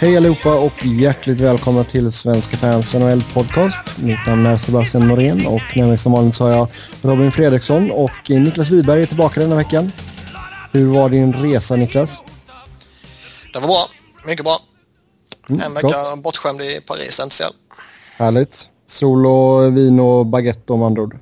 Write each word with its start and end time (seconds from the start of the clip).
Hej 0.00 0.16
allihopa 0.16 0.58
och 0.58 0.86
hjärtligt 0.86 1.40
välkomna 1.40 1.84
till 1.84 2.12
Svenska 2.12 2.56
fans 2.56 2.94
NHL 2.94 3.22
podcast. 3.34 3.98
Mitt 3.98 4.26
namn 4.26 4.46
är 4.46 4.56
Sebastian 4.56 5.08
Norén 5.08 5.46
och 5.46 5.60
med 5.76 5.88
mig 5.88 5.98
som 5.98 6.12
vanligt 6.12 6.34
så 6.34 6.44
har 6.44 6.50
jag 6.50 6.68
Robin 7.02 7.32
Fredriksson 7.32 7.90
och 7.90 8.30
Niklas 8.30 8.70
Wiberg 8.70 9.02
är 9.02 9.06
tillbaka 9.06 9.40
denna 9.40 9.56
veckan. 9.56 9.92
Hur 10.72 10.86
var 10.86 11.08
din 11.08 11.32
resa 11.32 11.76
Niklas? 11.76 12.22
Det 13.52 13.58
var 13.58 13.66
bra, 13.66 13.88
mycket 14.26 14.44
bra. 14.44 14.58
Mm, 15.48 15.60
en 15.60 15.74
vecka 15.74 15.88
gott. 15.88 16.22
bortskämd 16.22 16.62
i 16.62 16.80
Paris, 16.80 17.20
inte 17.20 17.36
fel. 17.36 17.52
Härligt. 18.16 18.68
Sol 18.86 19.26
och 19.26 19.76
vin 19.76 20.00
och 20.00 20.26
baguette 20.26 20.72
om 20.72 20.82
andra 20.82 21.02
ord. 21.02 21.18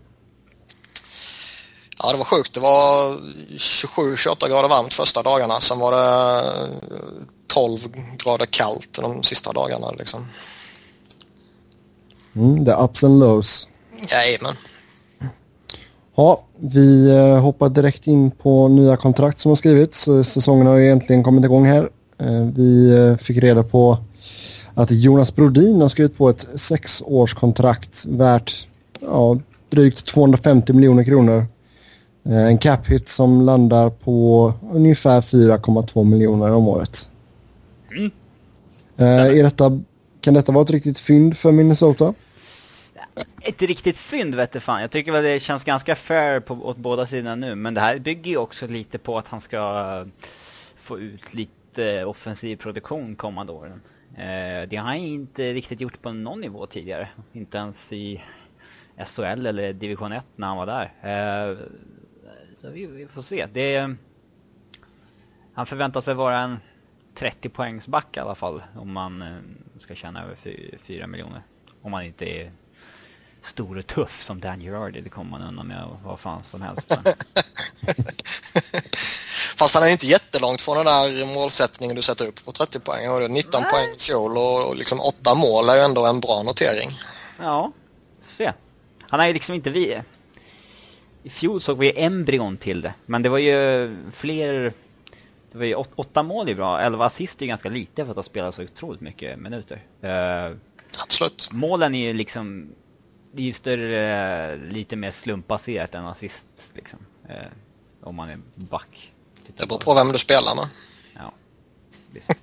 Ja, 2.03 2.13
det 2.13 2.19
var 2.19 2.25
sjukt. 2.25 2.55
Det 2.55 2.61
var 2.61 3.13
27-28 3.57 4.49
grader 4.49 4.69
varmt 4.69 4.95
första 4.95 5.23
dagarna. 5.23 5.61
Sen 5.61 5.79
var 5.79 5.93
det 5.93 6.43
12 7.55 7.89
grader 8.25 8.47
kallt 8.47 8.93
de 9.03 9.23
sista 9.23 9.53
dagarna. 9.53 9.91
Liksom. 9.99 10.21
Mm, 12.37 12.65
the 12.65 12.73
ups 12.85 13.05
and 13.05 13.19
lows. 13.21 13.69
Jajamän. 14.11 14.55
Ja, 16.17 16.45
vi 16.57 17.11
eh, 17.11 17.41
hoppar 17.41 17.69
direkt 17.69 18.07
in 18.07 18.31
på 18.31 18.69
nya 18.69 18.97
kontrakt 18.97 19.41
som 19.41 19.49
har 19.51 19.57
skrivits. 19.57 20.01
Så 20.01 20.25
Säsongen 20.25 20.67
har 20.67 20.77
ju 20.77 20.85
egentligen 20.85 21.23
kommit 21.23 21.45
igång 21.45 21.67
här. 21.67 21.89
Eh, 22.19 22.43
Vi 22.55 22.91
eh, 22.99 23.17
fick 23.17 23.37
reda 23.39 23.63
på 23.63 23.99
att 24.75 24.91
Jonas 24.91 25.35
Brodin 25.35 25.81
har 25.81 25.89
skrivit 25.89 26.17
på 26.19 26.29
ett 26.29 26.47
sexårskontrakt 26.55 28.05
värt 28.07 28.69
ja, 29.01 29.39
drygt 29.71 30.07
250 30.07 30.73
miljoner 30.73 31.05
kronor. 31.05 31.47
Eh, 32.27 32.47
En 32.47 32.59
cap 32.59 32.87
hit 32.87 33.09
som 33.09 33.41
landar 33.43 33.91
på 33.91 34.53
ungefär 34.73 35.21
4,2 35.21 36.05
miljoner 36.05 36.53
om 36.53 36.69
året. 36.69 37.11
Eh, 38.99 39.45
detta, 39.45 39.81
kan 40.21 40.35
detta 40.35 40.53
vara 40.53 40.65
ett 40.65 40.71
riktigt 40.71 40.99
fynd 40.99 41.37
för 41.37 41.53
Minnesota? 41.53 42.15
Ett 43.43 43.63
riktigt 43.63 43.97
fynd 43.97 44.35
vet 44.35 44.53
du 44.53 44.61
fan. 44.61 44.81
Jag 44.81 44.91
tycker 44.91 45.13
väl 45.13 45.25
det 45.25 45.41
känns 45.41 45.65
ganska 45.65 45.97
fair 45.97 46.41
på, 46.41 46.55
åt 46.55 46.77
båda 46.77 47.07
sidorna 47.07 47.35
nu. 47.35 47.55
Men 47.55 47.75
det 47.75 47.81
här 47.81 47.99
bygger 47.99 48.31
ju 48.31 48.37
också 48.37 48.67
lite 48.67 48.99
på 48.99 49.19
att 49.19 49.29
han 49.29 49.41
ska 49.41 49.57
eh, 49.57 50.07
få 50.83 50.99
ut 50.99 51.35
lite 51.35 52.05
offensiv 52.05 52.57
produktion 52.57 53.17
kommande 53.17 53.53
åren. 53.53 53.81
Eh, 54.17 54.69
det 54.69 54.77
har 54.77 54.87
han 54.87 54.97
inte 54.97 55.53
riktigt 55.53 55.81
gjort 55.81 56.03
på 56.03 56.13
någon 56.13 56.41
nivå 56.41 56.67
tidigare. 56.67 57.09
Inte 57.33 57.59
ens 57.59 57.93
i 57.93 58.23
SHL 59.07 59.47
eller 59.47 59.73
division 59.73 60.13
1 60.13 60.25
när 60.37 60.47
han 60.47 60.57
var 60.57 60.67
där. 60.67 60.93
Eh, 61.03 61.57
så 62.55 62.71
vi, 62.71 62.87
vi 62.87 63.07
får 63.07 63.23
se. 63.23 63.47
Det, 63.53 63.95
han 65.55 65.67
förväntas 65.67 66.09
väl 66.09 66.17
vara 66.17 66.39
en 66.39 66.57
30 67.19 67.49
poängs 67.49 67.87
back 67.87 68.17
i 68.17 68.21
alla 68.21 68.35
fall. 68.35 68.63
Om 68.77 68.93
man 68.93 69.23
eh, 69.23 69.39
ska 69.81 69.95
tjäna 69.95 70.23
över 70.25 70.37
4 70.87 71.07
miljoner. 71.07 71.43
Om 71.83 71.91
man 71.91 72.05
inte 72.05 72.25
är 72.25 72.53
stor 73.43 73.79
och 73.79 73.87
tuff 73.87 74.23
som 74.23 74.41
Dan 74.41 74.61
Girardi. 74.61 75.01
Det 75.01 75.09
kommer 75.09 75.31
man 75.31 75.43
undan 75.43 75.67
med 75.67 75.89
vad 76.05 76.21
fan 76.21 76.45
som 76.45 76.63
helst. 76.63 76.99
Fast 79.59 79.75
han 79.75 79.83
är 79.83 79.87
ju 79.87 79.93
inte 79.93 80.07
jättelångt 80.07 80.61
från 80.63 80.77
den 80.77 80.87
där 80.87 81.35
målsättningen 81.35 81.97
du 81.97 82.03
sätter 82.03 82.27
upp 82.27 82.45
på 82.45 82.53
30 82.53 82.81
poäng. 82.81 83.07
Han 83.07 83.15
hade 83.15 83.29
19 83.29 83.63
Nej. 83.63 83.71
poäng 83.71 83.95
i 83.97 83.99
fjol 83.99 84.39
och 84.39 84.69
och 84.69 84.77
liksom 84.77 85.01
8 85.01 85.35
mål 85.35 85.69
är 85.69 85.75
ju 85.75 85.81
ändå 85.81 86.07
en 86.07 86.21
bra 86.21 86.43
notering. 86.43 86.89
ja, 87.41 87.73
se. 88.29 88.53
Han 89.01 89.21
är 89.21 89.27
ju 89.27 89.33
liksom 89.33 89.55
inte 89.55 89.71
vi. 89.71 90.03
I 91.23 91.31
fjol 91.31 91.61
såg 91.61 91.79
vi 91.79 92.01
embryon 92.01 92.57
till 92.57 92.81
det. 92.83 92.95
Men 93.07 93.23
det 93.23 93.29
var 93.29 93.39
ju 93.39 93.97
fler... 94.17 94.73
Det 95.59 95.63
var 95.63 95.67
ju 95.67 95.75
åt, 95.75 95.91
åtta 95.95 96.23
mål 96.23 96.49
är 96.49 96.55
bra. 96.55 96.81
11 96.81 97.07
assist 97.07 97.43
är 97.43 97.47
ganska 97.47 97.69
lite 97.69 98.05
för 98.05 98.11
att 98.11 98.17
ha 98.17 98.23
spelat 98.23 98.55
så 98.55 98.63
otroligt 98.63 99.01
mycket 99.01 99.39
minuter. 99.39 99.85
Eh, 100.03 100.57
Absolut. 101.03 101.49
målen 101.53 101.95
är 101.95 102.07
ju 102.07 102.13
liksom... 102.13 102.69
Det 103.33 103.43
är 103.43 103.47
ju 103.47 103.53
större, 103.53 104.57
lite 104.57 104.97
mer 104.97 105.11
slumpbaserat 105.11 105.95
än 105.95 106.07
assist 106.07 106.47
liksom. 106.75 106.99
Eh, 107.29 107.47
om 108.03 108.17
man 108.17 108.29
är 108.29 108.41
back. 108.55 109.13
Det 109.57 109.69
beror 109.69 109.79
på 109.79 109.95
vem 109.95 110.13
du 110.13 110.19
spelar 110.19 110.55
med. 110.55 110.69
Ja. 111.15 111.33
Visst. 112.13 112.31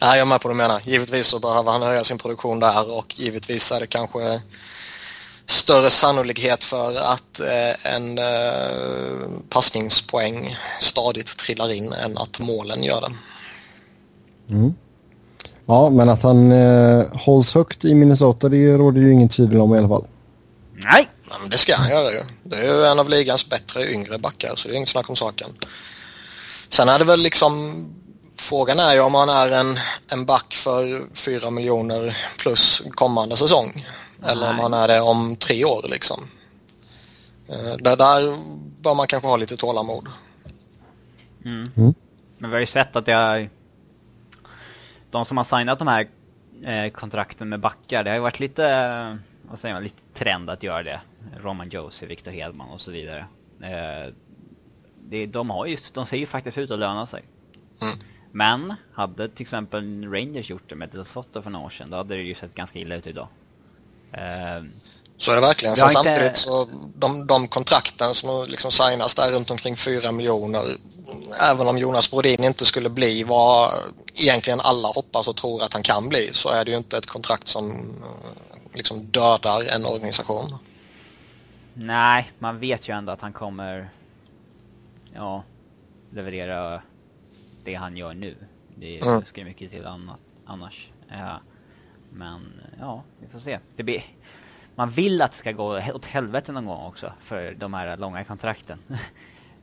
Nej, 0.00 0.18
jag 0.18 0.18
är 0.18 0.26
med 0.26 0.40
på 0.40 0.48
vad 0.48 0.56
du 0.56 0.58
menar. 0.58 0.80
Givetvis 0.84 1.26
så 1.26 1.38
behöver 1.38 1.72
han 1.72 1.82
höja 1.82 2.04
sin 2.04 2.18
produktion 2.18 2.60
där 2.60 2.98
och 2.98 3.18
givetvis 3.18 3.72
är 3.72 3.80
det 3.80 3.86
kanske 3.86 4.42
större 5.62 5.90
sannolikhet 5.90 6.64
för 6.64 6.96
att 6.96 7.40
eh, 7.40 7.94
en 7.94 8.18
eh, 8.18 8.24
passningspoäng 9.48 10.56
stadigt 10.80 11.36
trillar 11.36 11.72
in 11.72 11.92
än 11.92 12.18
att 12.18 12.38
målen 12.38 12.82
gör 12.82 13.00
det. 13.00 13.12
Ja, 15.66 15.90
men 15.90 16.08
att 16.08 16.22
han 16.22 16.52
eh, 16.52 17.04
hålls 17.12 17.54
högt 17.54 17.84
i 17.84 17.94
Minnesota 17.94 18.48
det 18.48 18.76
råder 18.76 19.00
ju 19.00 19.12
ingen 19.12 19.28
tvivel 19.28 19.60
om 19.60 19.74
i 19.74 19.78
alla 19.78 19.88
fall. 19.88 20.06
Nej! 20.74 21.08
Nej, 21.30 21.38
men 21.40 21.50
det 21.50 21.58
ska 21.58 21.74
han 21.76 21.90
göra 21.90 22.12
ju. 22.12 22.20
Det 22.42 22.56
är 22.56 22.64
ju 22.64 22.84
en 22.84 22.98
av 22.98 23.08
ligans 23.08 23.48
bättre 23.48 23.92
yngre 23.92 24.18
backar 24.18 24.56
så 24.56 24.68
det 24.68 24.74
är 24.74 24.76
inget 24.76 24.88
snack 24.88 25.10
om 25.10 25.16
saken. 25.16 25.48
Sen 26.68 26.88
är 26.88 26.98
det 26.98 27.04
väl 27.04 27.20
liksom 27.20 27.84
Frågan 28.36 28.78
är 28.78 28.94
ju 28.94 29.00
om 29.00 29.14
han 29.14 29.28
är 29.28 29.50
en, 29.50 29.78
en 30.10 30.24
back 30.24 30.54
för 30.54 31.02
4 31.14 31.50
miljoner 31.50 32.18
plus 32.38 32.82
kommande 32.90 33.36
säsong. 33.36 33.86
Eller 34.24 34.50
om 34.50 34.58
han 34.58 34.74
är 34.74 34.88
det 34.88 35.00
om 35.00 35.36
tre 35.36 35.64
år 35.64 35.86
liksom. 35.88 36.24
Eh, 37.48 37.76
Det 37.78 37.96
där 37.96 38.36
bör 38.82 38.94
man 38.94 39.06
kanske 39.06 39.28
ha 39.28 39.36
lite 39.36 39.56
tålamod. 39.56 40.08
Men 42.38 42.50
vi 42.50 42.56
har 42.56 42.60
ju 42.60 42.66
sett 42.66 42.96
att 42.96 43.06
det 43.06 43.12
är... 43.12 43.50
De 45.10 45.24
som 45.24 45.36
har 45.36 45.44
signat 45.44 45.78
de 45.78 45.88
här 45.88 46.08
eh, 46.62 46.90
kontrakten 46.92 47.48
med 47.48 47.60
backar, 47.60 48.04
det 48.04 48.10
har 48.10 48.16
ju 48.16 48.22
varit 48.22 48.40
lite, 48.40 48.68
eh, 48.68 49.16
vad 49.50 49.58
säger 49.58 49.74
man, 49.74 49.82
lite 49.82 50.02
trend 50.14 50.50
att 50.50 50.62
göra 50.62 50.82
det. 50.82 51.00
Roman 51.40 51.68
Josie, 51.68 52.08
Victor 52.08 52.30
Hedman 52.30 52.68
och 52.70 52.80
så 52.80 52.90
vidare. 52.90 53.26
Det, 55.08 55.26
de, 55.26 55.50
har 55.50 55.66
ju, 55.66 55.76
de 55.92 56.06
ser 56.06 56.16
ju 56.16 56.26
faktiskt 56.26 56.58
ut 56.58 56.70
att 56.70 56.78
löna 56.78 57.06
sig. 57.06 57.22
Mm. 57.82 57.94
Men 58.32 58.74
hade 58.92 59.28
till 59.28 59.42
exempel 59.42 60.04
Rangers 60.12 60.50
gjort 60.50 60.68
det 60.68 60.74
med 60.74 60.88
Del 60.90 61.04
Sotto 61.04 61.42
för 61.42 61.50
några 61.50 61.66
år 61.66 61.70
sedan, 61.70 61.90
då 61.90 61.96
hade 61.96 62.14
det 62.14 62.22
ju 62.22 62.34
sett 62.34 62.54
ganska 62.54 62.78
illa 62.78 62.94
ut 62.94 63.06
idag. 63.06 63.28
Eh, 64.12 64.64
Så 65.18 65.30
är 65.30 65.34
det 65.34 65.40
verkligen. 65.40 65.76
Sen 65.76 65.84
inte- 65.88 65.94
samtidigt 65.94 66.36
så 66.36 66.64
de, 66.94 67.26
de 67.26 67.48
kontrakten 67.48 68.14
som 68.14 68.46
liksom 68.48 68.70
signas 68.72 69.14
där 69.14 69.32
runt 69.32 69.50
omkring 69.50 69.76
4 69.76 70.12
miljoner. 70.12 70.62
Även 71.50 71.66
om 71.68 71.78
Jonas 71.78 72.10
Brodin 72.10 72.44
inte 72.44 72.64
skulle 72.66 72.88
bli 72.90 73.24
vad 73.24 73.72
egentligen 74.14 74.60
alla 74.60 74.88
hoppas 74.88 75.28
och 75.28 75.36
tror 75.36 75.62
att 75.62 75.72
han 75.72 75.82
kan 75.82 76.08
bli 76.08 76.30
så 76.32 76.48
är 76.48 76.64
det 76.64 76.70
ju 76.70 76.76
inte 76.76 76.98
ett 76.98 77.06
kontrakt 77.06 77.48
som 77.48 77.70
eh, 77.70 78.74
liksom 78.76 79.04
dödar 79.10 79.64
en 79.76 79.86
organisation. 79.86 80.54
Nej, 81.74 82.32
man 82.38 82.58
vet 82.58 82.88
ju 82.88 82.94
ändå 82.96 83.12
att 83.12 83.20
han 83.20 83.32
kommer 83.32 83.90
ja, 85.14 85.44
leverera 86.10 86.82
det 87.64 87.74
han 87.74 87.96
gör 87.96 88.14
nu. 88.14 88.36
Det 88.76 88.98
Mm. 89.00 89.24
ska 89.28 89.40
ju 89.40 89.44
mycket 89.46 89.70
till 89.70 89.86
annat, 89.86 90.18
annars. 90.46 90.88
Ja. 91.08 91.40
Men 92.12 92.52
ja, 92.80 93.02
vi 93.20 93.26
får 93.28 93.38
se. 93.38 93.58
Det 93.76 93.82
blir, 93.82 94.04
man 94.74 94.90
vill 94.90 95.22
att 95.22 95.30
det 95.32 95.36
ska 95.38 95.52
gå 95.52 95.78
åt 95.94 96.04
helvete 96.04 96.52
någon 96.52 96.66
gång 96.66 96.86
också 96.86 97.12
för 97.24 97.54
de 97.58 97.74
här 97.74 97.96
långa 97.96 98.24
kontrakten. 98.24 98.78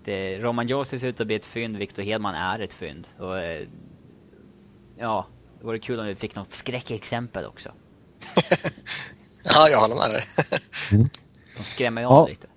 Det, 0.05 0.39
Roman 0.39 0.67
Josi 0.67 0.99
ser 0.99 1.07
ut 1.07 1.21
att 1.21 1.27
bli 1.27 1.35
ett 1.35 1.45
fynd, 1.45 1.77
Victor 1.77 2.03
Hedman 2.03 2.35
är 2.35 2.59
ett 2.59 2.73
fynd. 2.73 3.07
Och, 3.19 3.39
eh, 3.39 3.67
ja, 4.97 5.25
det 5.59 5.65
vore 5.65 5.79
kul 5.79 5.99
om 5.99 6.05
vi 6.05 6.15
fick 6.15 6.35
något 6.35 6.53
skräckexempel 6.53 7.45
också. 7.45 7.69
Ja, 9.43 9.69
jag 9.69 9.79
håller 9.79 9.95
med 9.95 10.09
dig. 10.09 10.23
De 11.57 11.63
skrämmer 11.63 12.01
ju 12.01 12.05
Ja. 12.07 12.21
oss 12.21 12.29
lite. 12.29 12.47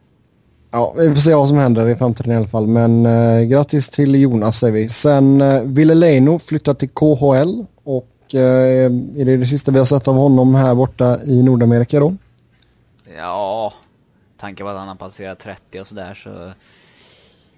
Ja, 0.70 0.94
vi 0.98 1.08
får 1.14 1.20
se 1.20 1.34
vad 1.34 1.48
som 1.48 1.56
händer 1.56 1.88
i 1.88 1.96
framtiden 1.96 2.32
i 2.32 2.36
alla 2.36 2.48
fall. 2.48 2.66
Men 2.66 3.06
eh, 3.06 3.42
grattis 3.42 3.88
till 3.88 4.14
Jonas 4.14 4.58
säger 4.58 4.72
vi. 4.72 4.88
Sen 4.88 5.40
eh, 5.40 5.62
Ville 5.62 5.94
Leino 5.94 6.38
flyttar 6.38 6.74
till 6.74 6.88
KHL 6.88 7.64
och 7.84 8.08
eh, 8.34 8.84
är 9.20 9.24
det 9.24 9.36
det 9.36 9.46
sista 9.46 9.72
vi 9.72 9.78
har 9.78 9.86
sett 9.86 10.08
av 10.08 10.14
honom 10.14 10.54
här 10.54 10.74
borta 10.74 11.22
i 11.24 11.42
Nordamerika 11.42 12.00
då? 12.00 12.16
Ja, 13.16 13.74
tanken 14.40 14.66
var 14.66 14.72
att 14.72 14.78
han 14.78 14.88
har 14.88 14.94
passerat 14.94 15.38
30 15.38 15.80
och 15.80 15.88
sådär 15.88 16.14
så... 16.14 16.52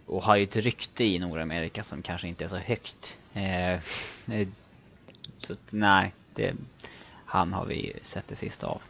Och 0.06 0.22
har 0.22 0.36
ju 0.36 0.42
ett 0.44 0.56
rykte 0.56 1.04
i 1.04 1.18
Nordamerika 1.18 1.84
som 1.84 2.02
kanske 2.02 2.28
inte 2.28 2.44
är 2.44 2.48
så 2.48 2.56
högt. 2.56 3.16
Eh, 3.34 3.72
eh, 3.72 4.48
så 5.46 5.54
nej, 5.70 6.14
det, 6.34 6.52
han 7.24 7.52
har 7.52 7.66
vi 7.66 7.92
sett 8.02 8.24
det 8.28 8.36
sista 8.36 8.66
av. 8.66 8.80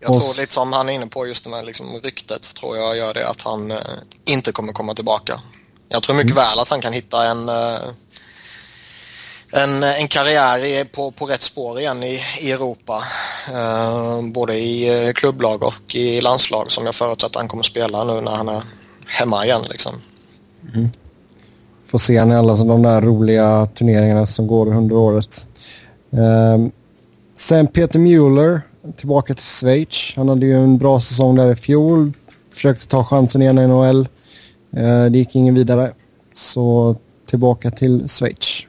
Jag 0.00 0.10
Och 0.10 0.22
tror 0.22 0.40
lite 0.40 0.52
som 0.52 0.72
han 0.72 0.88
är 0.88 0.92
inne 0.92 1.06
på 1.06 1.26
just 1.26 1.44
det 1.44 1.50
med 1.50 1.64
liksom 1.66 2.00
ryktet 2.02 2.54
tror 2.54 2.76
jag 2.76 2.96
gör 2.96 3.14
det 3.14 3.28
att 3.28 3.42
han 3.42 3.70
eh, 3.70 3.78
inte 4.24 4.52
kommer 4.52 4.72
komma 4.72 4.94
tillbaka. 4.94 5.40
Jag 5.88 6.02
tror 6.02 6.16
mycket 6.16 6.36
väl 6.36 6.58
att 6.58 6.68
han 6.68 6.80
kan 6.80 6.92
hitta 6.92 7.26
en 7.26 7.48
eh, 7.48 7.78
en, 9.54 9.82
en 9.82 10.08
karriär 10.08 10.58
i, 10.64 10.84
på, 10.84 11.10
på 11.10 11.26
rätt 11.26 11.42
spår 11.42 11.80
igen 11.80 12.02
i, 12.02 12.20
i 12.40 12.52
Europa. 12.52 13.02
Eh, 13.52 14.22
både 14.32 14.54
i 14.54 15.06
eh, 15.06 15.12
klubblag 15.12 15.62
och 15.62 15.94
i 15.94 16.20
landslag 16.20 16.70
som 16.70 16.84
jag 16.84 16.94
förutsätter 16.94 17.38
han 17.40 17.48
kommer 17.48 17.62
spela 17.62 18.04
nu 18.04 18.20
när 18.20 18.34
han 18.34 18.48
är 18.48 18.62
hemma 19.06 19.44
igen. 19.44 19.62
Liksom. 19.70 19.92
Mm. 20.74 20.90
se 21.98 22.18
han 22.18 22.32
i 22.32 22.36
alla 22.36 22.56
de 22.56 22.82
där 22.82 23.00
roliga 23.00 23.66
turneringarna 23.66 24.26
som 24.26 24.46
går 24.46 24.66
under 24.66 24.96
året. 24.96 25.48
Eh, 26.12 26.66
sen 27.34 27.66
Peter 27.66 27.98
Mueller 27.98 28.60
tillbaka 28.96 29.34
till 29.34 29.44
Schweiz. 29.44 30.12
Han 30.16 30.28
hade 30.28 30.46
ju 30.46 30.64
en 30.64 30.78
bra 30.78 31.00
säsong 31.00 31.34
där 31.34 31.52
i 31.52 31.56
fjol. 31.56 32.12
Försökte 32.52 32.86
ta 32.86 33.04
chansen 33.04 33.42
igen 33.42 33.58
i 33.58 33.66
NHL. 33.66 34.08
Eh, 34.76 35.04
det 35.04 35.18
gick 35.18 35.34
ingen 35.34 35.54
vidare. 35.54 35.92
Så 36.34 36.96
tillbaka 37.26 37.70
till 37.70 38.08
Schweiz. 38.08 38.66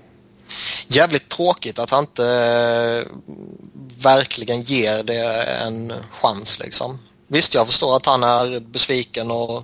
Jävligt 0.88 1.30
tråkigt 1.30 1.80
att 1.80 1.90
han 1.90 2.04
inte 2.04 2.24
uh, 2.24 3.12
verkligen 4.04 4.62
ger 4.62 5.04
det 5.04 5.44
en 5.44 5.94
chans 6.12 6.60
liksom. 6.60 7.00
Visst, 7.28 7.54
jag 7.54 7.68
förstår 7.68 7.96
att 7.96 8.06
han 8.06 8.24
är 8.24 8.60
besviken 8.60 9.32
och 9.32 9.64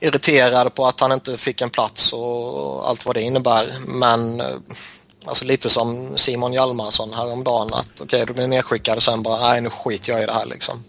irriterad 0.00 0.74
på 0.74 0.86
att 0.86 1.00
han 1.00 1.12
inte 1.12 1.36
fick 1.36 1.60
en 1.60 1.70
plats 1.70 2.12
och 2.12 2.88
allt 2.88 3.06
vad 3.06 3.16
det 3.16 3.22
innebär. 3.22 3.78
Men 3.86 4.40
uh, 4.40 4.46
Alltså 5.28 5.44
lite 5.44 5.70
som 5.70 6.16
Simon 6.16 6.52
Hjalmarsson 6.52 7.12
häromdagen 7.14 7.74
att 7.74 7.90
okej 7.94 8.04
okay, 8.04 8.24
du 8.24 8.32
blir 8.32 8.46
nedskickad 8.46 8.96
och 8.96 9.02
sen 9.02 9.22
bara 9.22 9.40
nej 9.40 9.60
nu 9.60 9.70
skiter 9.70 10.12
jag 10.12 10.22
i 10.22 10.26
det 10.26 10.32
här 10.32 10.46
liksom. 10.46 10.84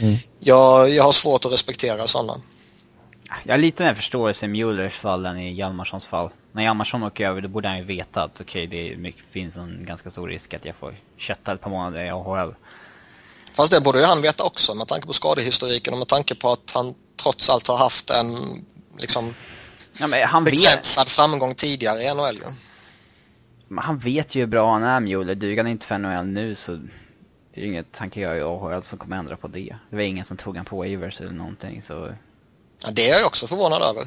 Mm. 0.00 0.16
Jag, 0.40 0.90
jag 0.90 1.04
har 1.04 1.12
svårt 1.12 1.44
att 1.44 1.52
respektera 1.52 2.06
sådana. 2.06 2.40
Jag 3.44 3.52
har 3.52 3.58
lite 3.58 3.82
mer 3.82 3.94
förståelse 3.94 4.44
i 4.44 4.48
Mullers 4.48 4.94
fall 4.94 5.26
än 5.26 5.38
i 5.38 5.54
Hjalmarssons 5.54 6.06
fall. 6.06 6.30
När 6.56 6.62
Hjalmarsson 6.62 7.02
åker 7.02 7.28
över 7.28 7.40
då 7.40 7.48
borde 7.48 7.68
han 7.68 7.78
ju 7.78 7.84
veta 7.84 8.22
att 8.22 8.40
okej 8.40 8.66
okay, 8.66 8.90
det 8.90 8.96
mycket, 8.96 9.24
finns 9.30 9.56
en 9.56 9.84
ganska 9.84 10.10
stor 10.10 10.28
risk 10.28 10.54
att 10.54 10.64
jag 10.64 10.74
får 10.76 10.94
kötta 11.16 11.52
ett 11.52 11.60
par 11.60 11.70
månader 11.70 12.04
i 12.04 12.10
AHL. 12.10 12.54
Fast 13.52 13.72
det 13.72 13.80
borde 13.80 13.98
ju 13.98 14.04
han 14.04 14.22
veta 14.22 14.44
också 14.44 14.74
med 14.74 14.88
tanke 14.88 15.06
på 15.06 15.12
skadehistoriken 15.12 15.92
och 15.92 15.98
med 15.98 16.08
tanke 16.08 16.34
på 16.34 16.52
att 16.52 16.72
han 16.74 16.94
trots 17.22 17.50
allt 17.50 17.66
har 17.66 17.76
haft 17.76 18.10
en 18.10 18.36
liksom 18.98 19.34
ja, 19.98 20.06
men 20.06 20.28
han 20.28 20.44
begränsad 20.44 21.04
vet... 21.04 21.12
framgång 21.12 21.54
tidigare 21.54 22.02
i 22.02 22.14
NHL. 22.14 22.42
Han 23.78 23.98
vet 23.98 24.34
ju 24.34 24.40
hur 24.40 24.46
bra 24.46 24.72
han 24.72 24.82
är 24.82 25.00
Mueller. 25.00 25.34
Duger 25.34 25.62
han 25.62 25.72
inte 25.72 25.86
för 25.86 25.98
NHL 25.98 26.26
nu 26.26 26.54
så 26.54 26.72
det 27.54 27.60
är 27.60 27.64
ju 27.64 27.66
inget 27.66 27.98
han 27.98 28.10
kan 28.10 28.22
göra 28.22 28.36
i 28.36 28.42
AHL 28.42 28.82
som 28.82 28.98
kommer 28.98 29.16
ändra 29.16 29.36
på 29.36 29.48
det. 29.48 29.76
Det 29.90 29.96
var 29.96 30.02
ingen 30.02 30.24
som 30.24 30.36
tog 30.36 30.56
han 30.56 30.64
på 30.64 30.76
waivers 30.76 31.20
eller 31.20 31.32
någonting 31.32 31.82
så... 31.82 32.14
Ja, 32.84 32.90
det 32.92 33.10
är 33.10 33.18
jag 33.18 33.26
också 33.26 33.46
förvånad 33.46 33.82
över. 33.82 34.06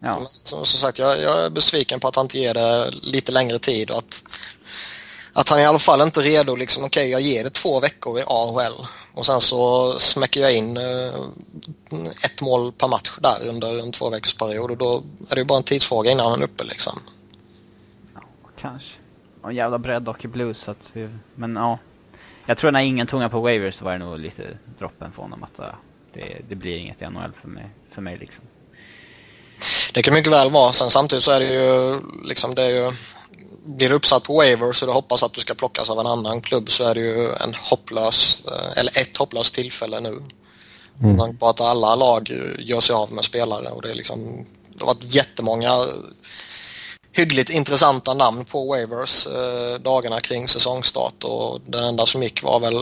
Ja. 0.00 0.20
Som, 0.42 0.66
som 0.66 0.80
sagt, 0.80 0.98
jag, 0.98 1.20
jag, 1.20 1.44
är 1.44 1.50
besviken 1.50 2.00
på 2.00 2.08
att 2.08 2.16
han 2.16 2.24
inte 2.24 2.38
ger 2.38 2.54
det 2.54 2.90
lite 3.02 3.32
längre 3.32 3.58
tid 3.58 3.90
och 3.90 3.98
att, 3.98 4.22
att 5.32 5.48
han 5.48 5.60
i 5.60 5.64
alla 5.64 5.78
fall 5.78 6.00
inte 6.00 6.20
är 6.20 6.24
redo 6.24 6.56
liksom, 6.56 6.84
okej 6.84 7.00
okay, 7.00 7.10
jag 7.10 7.20
ger 7.20 7.44
det 7.44 7.50
två 7.50 7.80
veckor 7.80 8.18
i 8.18 8.22
AHL 8.26 8.86
och 9.14 9.26
sen 9.26 9.40
så 9.40 9.94
smäcker 9.98 10.40
jag 10.40 10.56
in 10.56 10.76
eh, 10.76 11.14
ett 12.24 12.40
mål 12.40 12.72
per 12.72 12.88
match 12.88 13.10
där 13.20 13.46
under 13.48 13.78
en 13.78 13.92
två 13.92 14.10
veckors 14.10 14.34
period 14.34 14.70
och 14.70 14.76
då 14.76 15.02
är 15.30 15.34
det 15.34 15.40
ju 15.40 15.44
bara 15.44 15.58
en 15.58 15.64
tidsfråga 15.64 16.10
innan 16.10 16.30
han 16.30 16.40
är 16.40 16.44
uppe 16.44 16.64
liksom 16.64 17.00
kanske. 18.60 18.98
Och 19.40 19.52
jävla 19.52 19.78
bredd 19.78 20.08
och 20.08 20.24
i 20.24 20.28
blues 20.28 20.58
så 20.58 20.70
att 20.70 20.90
vi, 20.92 21.08
men 21.34 21.56
ja. 21.56 21.78
Jag 22.46 22.58
tror 22.58 22.72
när 22.72 22.80
ingen 22.80 23.06
tunga 23.06 23.28
på 23.28 23.40
waivers 23.40 23.74
så 23.74 23.84
var 23.84 23.92
det 23.92 23.98
nog 23.98 24.18
lite 24.18 24.58
droppen 24.78 25.12
för 25.12 25.22
honom 25.22 25.42
att 25.42 25.60
uh, 25.60 25.66
det, 26.12 26.40
det 26.48 26.54
blir 26.54 26.76
inget 26.76 27.02
i 27.02 27.06
NHL 27.06 27.32
för 27.40 27.48
mig, 27.48 27.70
för 27.90 28.02
mig 28.02 28.18
liksom. 28.18 28.44
Det 29.92 30.02
kan 30.02 30.14
mycket 30.14 30.32
väl 30.32 30.50
vara. 30.50 30.72
Sen 30.72 30.90
samtidigt 30.90 31.24
så 31.24 31.30
är 31.30 31.40
det 31.40 31.52
ju 31.52 32.00
liksom 32.24 32.54
det 32.54 32.62
är 32.62 32.70
ju 32.70 32.92
blir 33.64 33.92
uppsatt 33.92 34.22
på 34.22 34.34
waivers 34.36 34.82
och 34.82 34.88
du 34.88 34.92
hoppas 34.92 35.22
att 35.22 35.32
du 35.32 35.40
ska 35.40 35.54
plockas 35.54 35.90
av 35.90 35.98
en 35.98 36.06
annan 36.06 36.40
klubb 36.40 36.70
så 36.70 36.84
är 36.84 36.94
det 36.94 37.00
ju 37.00 37.32
en 37.32 37.54
hopplös, 37.70 38.42
eh, 38.46 38.78
eller 38.78 38.98
ett 38.98 39.16
hopplöst 39.16 39.54
tillfälle 39.54 40.00
nu. 40.00 40.22
Mm. 41.02 41.36
På 41.36 41.48
att 41.48 41.60
alla 41.60 41.94
lag 41.94 42.30
gör 42.58 42.80
sig 42.80 42.94
av 42.94 43.12
med 43.12 43.24
spelare 43.24 43.68
och 43.68 43.82
det 43.82 43.90
är 43.90 43.94
liksom 43.94 44.46
det 44.74 44.84
har 44.84 44.86
varit 44.86 45.14
jättemånga 45.14 45.86
hyggligt 47.12 47.50
intressanta 47.50 48.14
namn 48.14 48.44
på 48.44 48.64
waivers 48.64 49.26
eh, 49.26 49.80
dagarna 49.80 50.20
kring 50.20 50.48
säsongstart 50.48 51.24
och 51.24 51.60
det 51.66 51.78
enda 51.78 52.06
som 52.06 52.22
gick 52.22 52.42
var 52.42 52.60
väl 52.60 52.76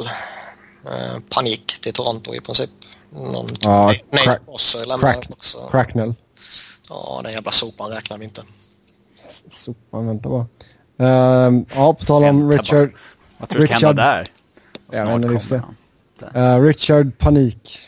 eh, 0.84 1.18
panik 1.34 1.80
till 1.80 1.92
Toronto 1.92 2.34
i 2.34 2.40
princip. 2.40 2.70
Någon 3.10 3.46
ja, 3.60 3.94
Nate 4.10 4.40
Bosser 4.46 4.86
lämnade 4.86 5.26
också. 5.30 5.68
Cracknell. 5.70 6.14
Ja, 6.88 7.20
den 7.24 7.32
jävla 7.32 7.50
sopan 7.50 7.90
räknar 7.90 8.18
vi 8.18 8.24
inte. 8.24 8.42
Sopan, 9.48 10.06
vänta 10.06 10.28
bara. 10.28 10.46
Uh, 11.00 11.62
ja, 11.74 11.94
på 11.94 12.04
tal 12.04 12.24
om 12.24 12.50
Richard... 12.50 12.90
Vad 13.38 13.48
tror 13.48 13.60
du 13.60 13.66
kan 13.66 13.80
vara 13.82 13.92
där? 13.92 14.26
Jag 14.90 15.06
vet 15.06 15.14
inte, 15.14 15.28
vi 15.28 15.34
får 15.34 15.44
se. 15.44 15.60
Uh, 16.36 16.62
Richard 16.62 17.18
Panik. 17.18 17.78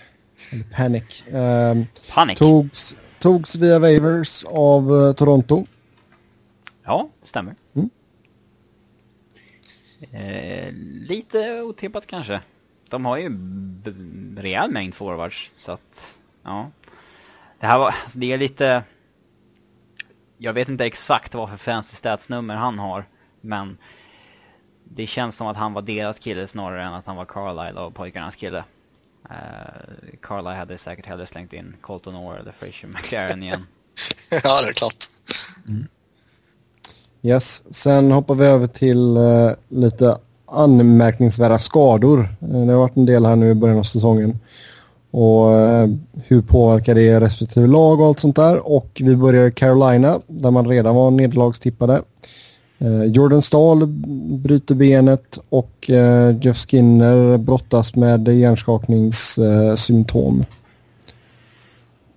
Panic. 0.76 1.22
Uh, 1.28 1.84
Panic. 2.14 2.38
Togs, 2.38 2.96
togs 3.18 3.54
via 3.54 3.78
waivers 3.78 4.44
av 4.44 4.92
uh, 4.92 5.12
Toronto. 5.12 5.66
Ja, 6.84 7.08
det 7.20 7.28
stämmer. 7.28 7.54
Mm. 7.74 7.90
Eh, 10.12 10.72
lite 11.08 11.62
otippat 11.62 12.06
kanske. 12.06 12.40
De 12.88 13.04
har 13.04 13.16
ju 13.16 13.30
rejäl 14.36 14.70
mängd 14.70 14.94
forwards, 14.94 15.50
så 15.56 15.72
att 15.72 16.14
ja. 16.42 16.70
Det 17.60 17.66
här 17.66 17.78
var, 17.78 17.94
alltså 18.04 18.18
det 18.18 18.32
är 18.32 18.38
lite... 18.38 18.82
Jag 20.38 20.52
vet 20.52 20.68
inte 20.68 20.84
exakt 20.84 21.34
vad 21.34 21.50
för 21.50 21.56
fancy 21.56 21.96
statsnummer 21.96 22.56
han 22.56 22.78
har, 22.78 23.04
men 23.40 23.78
det 24.84 25.06
känns 25.06 25.36
som 25.36 25.46
att 25.46 25.56
han 25.56 25.72
var 25.72 25.82
deras 25.82 26.18
kille 26.18 26.46
snarare 26.46 26.82
än 26.82 26.94
att 26.94 27.06
han 27.06 27.16
var 27.16 27.24
Carlisle 27.24 27.80
och 27.80 27.94
pojkarnas 27.94 28.36
kille. 28.36 28.64
Uh, 29.30 29.34
Carlisle 30.22 30.58
hade 30.58 30.78
säkert 30.78 31.06
hellre 31.06 31.26
slängt 31.26 31.52
in 31.52 31.76
Colton 31.80 32.16
Orr 32.16 32.38
eller 32.38 32.52
Fraser 32.52 32.88
McLaren 32.88 33.42
igen. 33.42 33.60
ja, 34.30 34.62
det 34.62 34.68
är 34.68 34.72
klart. 34.72 35.08
Mm. 35.68 35.86
Yes, 37.22 37.62
sen 37.70 38.12
hoppar 38.12 38.34
vi 38.34 38.46
över 38.46 38.66
till 38.66 39.16
uh, 39.16 39.52
lite 39.68 40.18
anmärkningsvärda 40.46 41.58
skador. 41.58 42.18
Uh, 42.18 42.66
det 42.66 42.72
har 42.72 42.78
varit 42.78 42.96
en 42.96 43.06
del 43.06 43.26
här 43.26 43.36
nu 43.36 43.50
i 43.50 43.54
början 43.54 43.78
av 43.78 43.82
säsongen. 43.82 44.38
Och 45.10 45.58
eh, 45.58 45.88
hur 46.26 46.42
påverkar 46.42 46.94
det 46.94 47.20
respektive 47.20 47.66
lag 47.66 48.00
och 48.00 48.06
allt 48.06 48.20
sånt 48.20 48.36
där. 48.36 48.72
Och 48.72 49.02
vi 49.04 49.16
börjar 49.16 49.46
i 49.46 49.52
Carolina 49.52 50.20
där 50.26 50.50
man 50.50 50.68
redan 50.68 50.94
var 50.94 51.10
nederlagstippade. 51.10 52.02
Eh, 52.78 53.04
Jordan 53.04 53.42
Stahl 53.42 53.86
bryter 54.44 54.74
benet 54.74 55.38
och 55.48 55.90
eh, 55.90 56.36
Jeff 56.42 56.56
Skinner 56.56 57.38
brottas 57.38 57.94
med 57.94 58.28
hjärnskakningssymptom. 58.28 60.44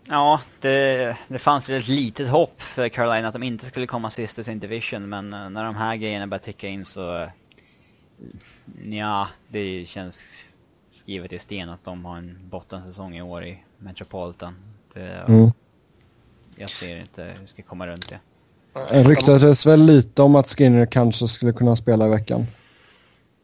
Ja, 0.08 0.42
det, 0.60 1.16
det 1.28 1.40
fanns 1.40 1.70
väl 1.70 1.80
ett 1.80 1.88
litet 1.88 2.30
hopp 2.30 2.62
för 2.62 2.90
Carolina 2.90 3.28
att 3.28 3.34
de 3.34 3.44
inte 3.44 3.66
skulle 3.66 3.88
komma 3.88 4.10
sist 4.10 4.40
i 4.40 4.44
sin 4.44 4.60
division, 4.60 5.10
men 5.10 5.30
när 5.30 5.66
de 5.66 5.76
här 5.76 5.96
grejerna 5.96 6.28
börjar 6.28 6.42
ticka 6.42 6.68
in 6.68 6.86
så... 6.86 7.28
Ja, 8.84 9.28
det 9.48 9.86
känns 9.88 10.24
skrivet 11.04 11.34
i 11.34 11.40
sten 11.40 11.70
att 11.70 11.86
de 11.86 12.06
har 12.06 12.18
en 12.18 12.38
bottensäsong 12.50 13.18
i 13.18 13.22
år 13.22 13.46
i 13.46 13.64
Metropolitan. 13.78 14.56
Det, 14.94 15.26
mm. 15.28 15.52
Jag 16.58 16.70
ser 16.70 16.98
inte 16.98 17.24
hur 17.24 17.42
det 17.42 17.48
ska 17.48 17.62
komma 17.62 17.88
runt 17.88 18.10
det. 18.10 18.20
Det 18.74 19.04
ryktades 19.04 19.66
väl 19.66 19.86
lite 19.86 20.22
om 20.22 20.36
att 20.36 20.50
Skinner 20.50 20.86
kanske 20.86 21.28
skulle 21.28 21.54
kunna 21.54 21.76
spela 21.76 22.06
i 22.06 22.10
veckan. 22.10 22.46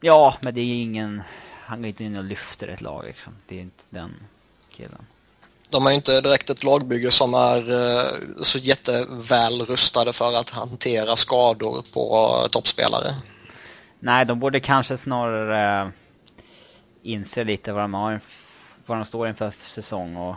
Ja, 0.00 0.34
men 0.40 0.54
det 0.54 0.60
är 0.60 0.82
ingen... 0.82 1.22
Han 1.64 1.78
går 1.78 1.86
inte 1.86 2.04
in 2.04 2.16
och 2.16 2.24
lyfter 2.24 2.68
ett 2.68 2.80
lag 2.80 3.04
liksom. 3.04 3.32
Det 3.48 3.58
är 3.58 3.60
inte 3.60 3.84
den 3.90 4.14
killen 4.70 5.06
de 5.70 5.86
är 5.86 5.90
inte 5.90 6.20
direkt 6.20 6.50
ett 6.50 6.64
lagbygge 6.64 7.10
som 7.10 7.34
är 7.34 7.70
eh, 7.70 8.08
så 8.42 8.58
jätteväl 8.58 9.62
rustade 9.62 10.12
för 10.12 10.40
att 10.40 10.50
hantera 10.50 11.16
skador 11.16 11.84
på 11.92 12.36
toppspelare. 12.50 13.14
Nej, 14.00 14.26
de 14.26 14.40
borde 14.40 14.60
kanske 14.60 14.96
snarare 14.96 15.84
uh, 15.84 15.90
inse 17.02 17.44
lite 17.44 17.72
vad 17.72 17.82
de, 17.82 17.94
har, 17.94 18.20
vad 18.86 18.98
de 18.98 19.04
står 19.04 19.28
inför 19.28 19.50
för 19.50 19.70
säsong 19.70 20.16
och 20.16 20.36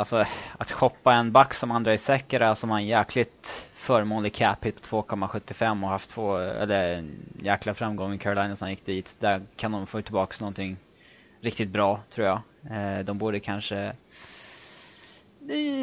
Alltså 0.00 0.26
att 0.58 0.72
shoppa 0.72 1.14
en 1.14 1.32
back 1.32 1.54
som 1.54 1.70
Andrei 1.70 1.98
Sekera 1.98 2.56
som 2.56 2.70
har 2.70 2.78
en 2.78 2.86
jäkligt 2.86 3.68
förmånlig 3.74 4.34
cap 4.34 4.64
hit 4.64 4.88
på 4.88 5.02
2,75 5.02 5.82
och 5.84 5.88
haft 5.88 6.10
två, 6.10 6.36
eller 6.38 6.92
en 6.98 7.10
jäkla 7.42 7.74
framgång 7.74 8.14
i 8.14 8.18
Carolina 8.18 8.56
som 8.56 8.70
gick 8.70 8.86
dit. 8.86 9.16
Där 9.18 9.42
kan 9.56 9.72
de 9.72 9.86
få 9.86 10.02
tillbaka 10.02 10.36
någonting 10.40 10.76
riktigt 11.40 11.68
bra 11.68 12.00
tror 12.14 12.26
jag. 12.26 12.40
Eh, 12.70 13.04
de 13.04 13.18
borde 13.18 13.40
kanske... 13.40 13.92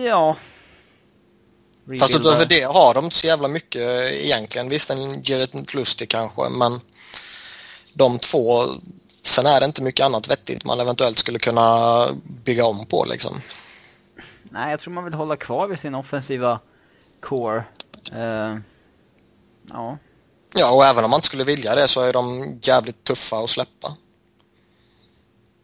Ja... 0.06 0.36
Fast 2.00 2.16
utöver 2.16 2.46
det 2.46 2.64
har 2.64 2.94
de 2.94 3.04
inte 3.04 3.16
så 3.16 3.28
jävla 3.28 3.48
mycket 3.48 4.12
egentligen. 4.12 4.70
Visst, 4.70 4.90
en 4.90 5.24
Gerrit 5.24 5.74
Lustig 5.74 6.10
kanske, 6.10 6.50
men 6.50 6.80
de 7.94 8.20
två... 8.20 8.66
Sen 9.28 9.46
är 9.46 9.60
det 9.60 9.66
inte 9.66 9.82
mycket 9.82 10.06
annat 10.06 10.30
vettigt 10.30 10.66
man 10.66 10.80
eventuellt 10.80 11.20
skulle 11.20 11.40
kunna 11.40 12.08
bygga 12.44 12.66
om 12.66 12.86
på 12.86 13.06
liksom. 13.06 13.42
Nej, 14.44 14.72
jag 14.72 14.80
tror 14.80 14.94
man 14.94 15.04
vill 15.04 15.14
hålla 15.14 15.36
kvar 15.36 15.68
vid 15.68 15.80
sin 15.80 15.96
offensiva 15.96 16.60
core. 17.20 17.64
Uh, 18.16 18.58
ja. 19.70 19.98
Ja, 20.56 20.76
och 20.76 20.86
även 20.86 21.04
om 21.04 21.12
man 21.12 21.18
inte 21.18 21.28
skulle 21.28 21.44
vilja 21.44 21.76
det 21.76 21.88
så 21.88 22.02
är 22.02 22.14
de 22.14 22.54
jävligt 22.62 23.04
tuffa 23.04 23.38
att 23.38 23.50
släppa. 23.50 23.96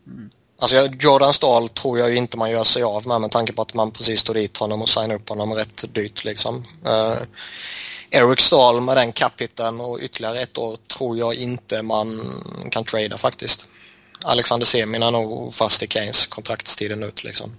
Mm. 0.08 0.30
Alltså 0.60 0.76
Jordan 1.00 1.34
Stahl 1.34 1.70
tror 1.70 2.00
jag 2.00 2.10
ju 2.10 2.16
inte 2.16 2.38
man 2.38 2.52
gör 2.52 2.64
sig 2.64 2.84
av 2.84 3.08
med 3.08 3.22
med 3.22 3.32
tanke 3.32 3.54
på 3.54 3.62
att 3.62 3.74
man 3.74 3.92
precis 3.92 4.24
tog 4.24 4.36
dit 4.36 4.58
honom 4.58 4.82
och 4.82 4.90
signade 4.90 5.16
upp 5.16 5.30
honom 5.30 5.54
rätt 5.54 5.94
dyrt 5.94 6.24
liksom. 6.24 6.66
Uh, 6.86 7.18
Eric 8.16 8.40
Stahl 8.40 8.82
med 8.82 8.98
den 8.98 9.12
capiten 9.12 9.82
och 9.82 10.00
ytterligare 10.02 10.40
ett 10.40 10.58
år 10.58 10.78
tror 10.98 11.18
jag 11.18 11.36
inte 11.36 11.82
man 11.82 12.22
kan 12.72 12.84
trada 12.84 13.18
faktiskt. 13.18 13.70
Alexander 14.24 14.66
Semin 14.66 15.04
är 15.04 15.12
nog 15.12 15.54
fast 15.54 15.84
i 15.84 15.88
Keynes 15.88 16.26
kontraktstiden 16.26 17.04
ut 17.04 17.24
liksom. 17.24 17.52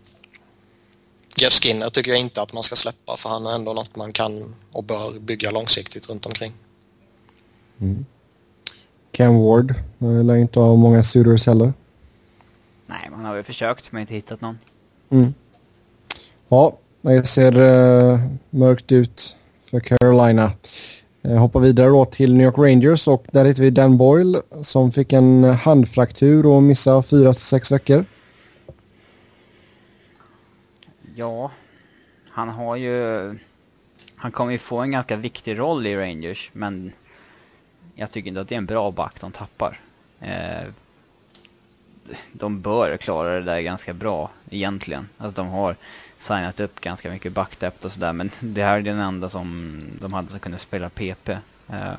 Jeff 1.37 1.53
Skinner 1.53 1.91
tycker 1.91 2.11
jag 2.11 2.21
inte 2.21 2.43
att 2.43 2.53
man 2.53 2.63
ska 2.63 2.77
släppa 2.77 3.17
för 3.17 3.29
han 3.29 3.47
är 3.47 3.55
ändå 3.55 3.73
något 3.73 3.97
man 3.97 4.13
kan 4.13 4.55
och 4.73 4.85
bör 4.85 5.19
bygga 5.19 5.51
långsiktigt 5.51 6.09
runt 6.09 6.27
omkring. 6.27 6.53
Mm. 7.81 8.07
Ken 9.13 9.39
Ward 9.39 9.75
lär 9.99 10.37
inte 10.37 10.61
ha 10.61 10.77
många 10.77 11.03
suitors 11.03 11.47
heller. 11.47 11.73
Nej, 12.87 13.09
man 13.11 13.25
har 13.25 13.35
väl 13.35 13.45
försökt 13.45 13.93
men 13.93 14.01
inte 14.01 14.15
hittat 14.15 14.41
någon. 14.41 14.59
Mm. 15.11 15.35
Ja, 16.49 16.79
det 17.01 17.27
ser 17.27 17.59
uh, 17.59 18.21
mörkt 18.51 18.93
ut 18.93 19.37
för 19.75 19.81
Carolina. 19.81 20.53
Eh, 21.23 21.37
hoppar 21.37 21.61
vidare 21.61 21.89
då 21.89 22.05
till 22.05 22.35
New 22.35 22.47
York 22.47 22.59
Rangers 22.59 23.09
och 23.09 23.27
där 23.33 23.45
hittar 23.45 23.63
vi 23.63 23.71
Dan 23.71 23.97
Boyle 23.97 24.37
som 24.63 24.93
fick 24.93 25.13
en 25.13 25.45
handfraktur 25.45 26.47
och 26.47 26.63
missar 26.63 27.03
fyra 27.03 27.33
till 27.33 27.43
sex 27.43 27.73
veckor. 27.73 28.05
Ja, 31.15 31.51
han 32.31 32.49
har 32.49 32.77
ju... 32.77 33.39
Han 34.17 34.33
kommer 34.33 34.53
ju 34.53 34.59
få 34.59 34.79
en 34.79 34.91
ganska 34.91 35.17
viktig 35.17 35.59
roll 35.59 35.87
i 35.87 35.97
Rangers, 35.97 36.51
men 36.53 36.93
jag 37.95 38.11
tycker 38.11 38.29
inte 38.29 38.41
att 38.41 38.49
det 38.49 38.55
är 38.55 38.59
en 38.59 38.67
bra 38.67 38.91
back 38.91 39.21
de 39.21 39.33
tappar. 39.33 39.81
Eh, 40.21 40.69
de 42.33 42.61
bör 42.61 42.97
klara 42.97 43.35
det 43.35 43.43
där 43.43 43.61
ganska 43.61 43.95
bra 43.95 44.31
egentligen. 44.51 45.09
Alltså 45.19 45.43
de 45.43 45.49
har 45.49 45.77
signat 46.27 46.61
upp 46.61 46.81
ganska 46.81 47.11
mycket 47.11 47.33
backdept 47.33 47.85
och 47.85 47.93
sådär, 47.93 48.13
men 48.13 48.31
det 48.41 48.63
här 48.63 48.79
är 48.79 48.83
den 48.83 48.99
enda 48.99 49.29
som 49.29 49.81
de 50.01 50.13
hade 50.13 50.31
som 50.31 50.41
kunde 50.41 50.59
spela 50.59 50.91
PP. 50.91 51.29
Eh, 51.69 51.95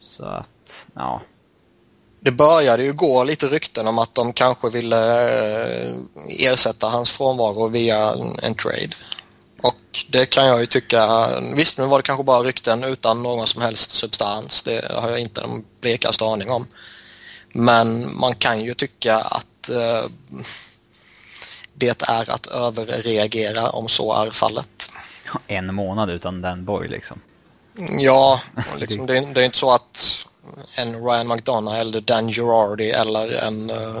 så 0.00 0.24
att, 0.24 0.86
ja, 0.94 1.20
det 2.20 2.30
började 2.30 2.82
ju 2.82 2.92
gå 2.92 3.24
lite 3.24 3.46
rykten 3.46 3.86
om 3.86 3.98
att 3.98 4.14
de 4.14 4.32
kanske 4.32 4.70
ville 4.70 5.28
eh, 5.86 5.94
ersätta 6.28 6.88
hans 6.88 7.10
frånvaro 7.10 7.68
via 7.68 8.14
en 8.42 8.54
trade. 8.54 8.90
Och 9.62 10.04
det 10.08 10.26
kan 10.26 10.46
jag 10.46 10.60
ju 10.60 10.66
tycka, 10.66 11.28
visst 11.54 11.78
nu 11.78 11.84
var 11.84 11.98
det 11.98 12.02
kanske 12.02 12.24
bara 12.24 12.42
rykten 12.42 12.84
utan 12.84 13.22
någon 13.22 13.46
som 13.46 13.62
helst 13.62 13.90
substans, 13.90 14.62
det 14.62 14.92
har 14.94 15.10
jag 15.10 15.20
inte 15.20 15.40
den 15.40 15.64
blekaste 15.80 16.24
aning 16.24 16.50
om. 16.50 16.66
Men 17.52 18.16
man 18.16 18.34
kan 18.34 18.60
ju 18.60 18.74
tycka 18.74 19.16
att 19.16 19.68
eh, 19.68 20.04
det 21.80 22.02
är 22.08 22.30
att 22.30 22.46
överreagera 22.46 23.70
om 23.70 23.88
så 23.88 24.12
är 24.12 24.30
fallet. 24.30 24.92
En 25.46 25.74
månad 25.74 26.10
utan 26.10 26.42
den 26.42 26.64
boy 26.64 26.88
liksom. 26.88 27.20
Ja, 27.98 28.40
liksom, 28.78 29.06
det, 29.06 29.34
det 29.34 29.40
är 29.40 29.44
inte 29.44 29.58
så 29.58 29.70
att 29.74 30.26
en 30.74 31.04
Ryan 31.04 31.28
McDonough 31.28 31.78
eller 31.78 32.00
Dan 32.00 32.32
Girardi 32.32 32.90
eller 32.90 33.46
en 33.46 33.70
uh, 33.70 34.00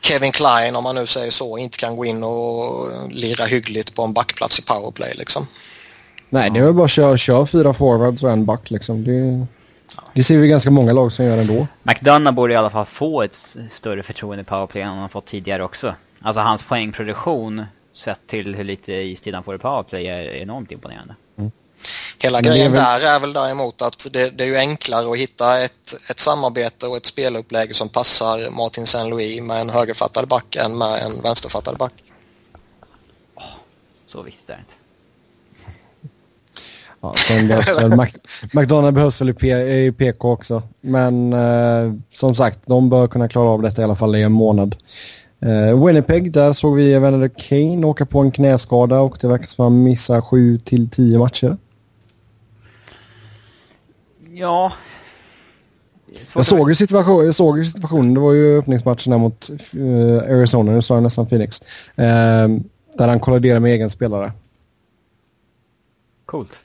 Kevin 0.00 0.32
Klein 0.32 0.76
om 0.76 0.84
man 0.84 0.94
nu 0.94 1.06
säger 1.06 1.30
så 1.30 1.58
inte 1.58 1.78
kan 1.78 1.96
gå 1.96 2.04
in 2.04 2.22
och 2.22 2.88
lira 3.10 3.44
hyggligt 3.44 3.94
på 3.94 4.02
en 4.02 4.12
backplats 4.12 4.58
i 4.58 4.62
powerplay 4.62 5.14
liksom. 5.14 5.46
Nej, 6.28 6.50
det 6.50 6.58
är 6.58 6.64
väl 6.64 6.74
bara 6.74 6.84
att 6.84 6.90
köra, 6.90 7.16
köra 7.16 7.46
fyra 7.46 7.74
forwards 7.74 8.22
och 8.22 8.30
en 8.30 8.44
back 8.44 8.70
liksom. 8.70 9.04
Det, 9.04 9.46
det 10.14 10.24
ser 10.24 10.38
vi 10.38 10.48
ganska 10.48 10.70
många 10.70 10.92
lag 10.92 11.12
som 11.12 11.24
gör 11.24 11.38
ändå. 11.38 11.66
McDonough 11.82 12.34
borde 12.34 12.52
i 12.52 12.56
alla 12.56 12.70
fall 12.70 12.86
få 12.86 13.22
ett 13.22 13.56
större 13.70 14.02
förtroende 14.02 14.42
i 14.42 14.44
powerplay 14.44 14.82
än 14.82 14.88
han 14.88 14.98
har 14.98 15.08
fått 15.08 15.26
tidigare 15.26 15.64
också. 15.64 15.94
Alltså 16.24 16.40
hans 16.40 16.62
poängproduktion 16.62 17.64
sett 17.94 18.26
till 18.26 18.54
hur 18.54 18.64
lite 18.64 18.92
istid 18.92 19.34
han 19.34 19.44
får 19.44 19.54
i 19.54 19.58
powerplay 19.58 20.06
är 20.06 20.24
enormt 20.24 20.72
imponerande. 20.72 21.14
Hela 22.22 22.40
grejen 22.40 22.72
där 22.72 23.00
är 23.00 23.20
väl 23.20 23.32
däremot 23.32 23.82
att 23.82 24.06
det, 24.12 24.30
det, 24.30 24.44
är 24.44 24.48
ju 24.48 24.56
enklare 24.56 25.10
att 25.10 25.16
hitta 25.16 25.60
ett, 25.60 26.10
ett 26.10 26.18
samarbete 26.18 26.86
och 26.86 26.96
ett 26.96 27.06
spelupplägg 27.06 27.74
som 27.74 27.88
passar 27.88 28.50
Martin 28.50 28.86
Saint-Louis 28.86 29.42
med 29.42 29.60
en 29.60 29.70
högerfattad 29.70 30.28
back 30.28 30.56
än 30.56 30.78
med 30.78 31.02
en 31.02 31.22
vänsterfattad 31.22 31.76
back. 31.76 31.92
Oh, 33.34 33.44
så 34.06 34.22
viktigt 34.22 34.50
är 34.50 34.54
det 34.54 34.60
inte. 34.60 34.74
Ja, 37.00 37.14
sen 37.16 37.48
behövs 37.48 38.16
McDonald 38.52 38.94
behövs 38.94 39.20
väl 39.20 39.28
i, 39.28 39.34
P, 39.34 39.48
i 39.86 39.92
PK 39.92 40.32
också. 40.32 40.62
Men 40.80 41.32
eh, 41.32 41.92
som 42.14 42.34
sagt, 42.34 42.58
de 42.66 42.90
bör 42.90 43.08
kunna 43.08 43.28
klara 43.28 43.48
av 43.48 43.62
detta 43.62 43.82
i 43.82 43.84
alla 43.84 43.96
fall 43.96 44.16
i 44.16 44.22
en 44.22 44.32
månad. 44.32 44.76
Eh, 45.42 45.84
Winnipeg, 45.86 46.32
där 46.32 46.52
såg 46.52 46.76
vi 46.76 46.94
Evander 46.94 47.28
Kane 47.28 47.86
åka 47.86 48.06
på 48.06 48.20
en 48.20 48.30
knäskada 48.30 49.00
och 49.00 49.18
det 49.20 49.28
verkar 49.28 49.46
som 49.46 49.64
att 49.64 49.72
han 49.72 49.82
missar 49.82 50.20
7 50.20 50.58
till 50.58 50.90
10 50.90 51.18
matcher. 51.18 51.56
Ja. 54.30 54.72
Jag 56.34 56.46
såg, 56.46 56.70
ju 56.70 56.74
situation, 56.74 57.24
jag 57.24 57.34
såg 57.34 57.58
ju 57.58 57.64
situationen, 57.64 58.14
det 58.14 58.20
var 58.20 58.32
ju 58.32 58.58
öppningsmatchen 58.58 59.20
mot 59.20 59.50
uh, 59.76 60.18
Arizona, 60.18 60.72
nu 60.72 60.82
sa 60.82 60.94
jag 60.94 61.02
nästan 61.02 61.26
Phoenix. 61.26 61.60
Uh, 61.98 62.06
där 62.98 63.08
han 63.08 63.20
kolliderade 63.20 63.60
med 63.60 63.72
egen 63.72 63.90
spelare. 63.90 64.32
Coolt. 66.26 66.58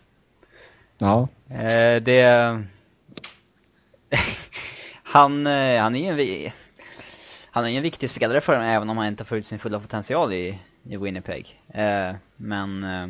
Ja. 0.98 1.28
Uh, 1.52 2.04
det... 2.04 2.24
han, 5.04 5.46
han 5.80 5.96
är 5.96 6.12
en... 6.12 6.52
Han 7.58 7.66
är 7.66 7.70
en 7.70 7.84
viktig 7.84 8.10
spelare 8.10 8.42
för 8.42 8.54
dem 8.54 8.62
även 8.62 8.90
om 8.90 8.98
han 8.98 9.08
inte 9.08 9.26
får 9.26 9.38
ut 9.38 9.48
sin 9.48 9.60
fulla 9.60 9.80
potential 9.80 10.34
i, 10.34 10.60
i 10.84 10.98
Winnipeg. 10.98 11.62
Eh, 11.68 12.16
men 12.36 12.84
eh, 12.84 13.08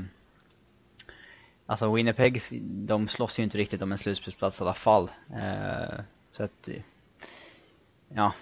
Alltså 1.66 1.94
Winnipeg, 1.94 2.42
de 2.62 3.08
slåss 3.08 3.40
ju 3.40 3.44
inte 3.44 3.58
riktigt 3.58 3.82
om 3.82 3.92
en 3.92 3.98
slutspelsplats 3.98 4.60
i 4.60 4.64
alla 4.64 4.74
fall. 4.74 5.12
Eh, 5.34 6.00
så 6.38 6.44
att, 6.44 6.70
ja, 8.14 8.34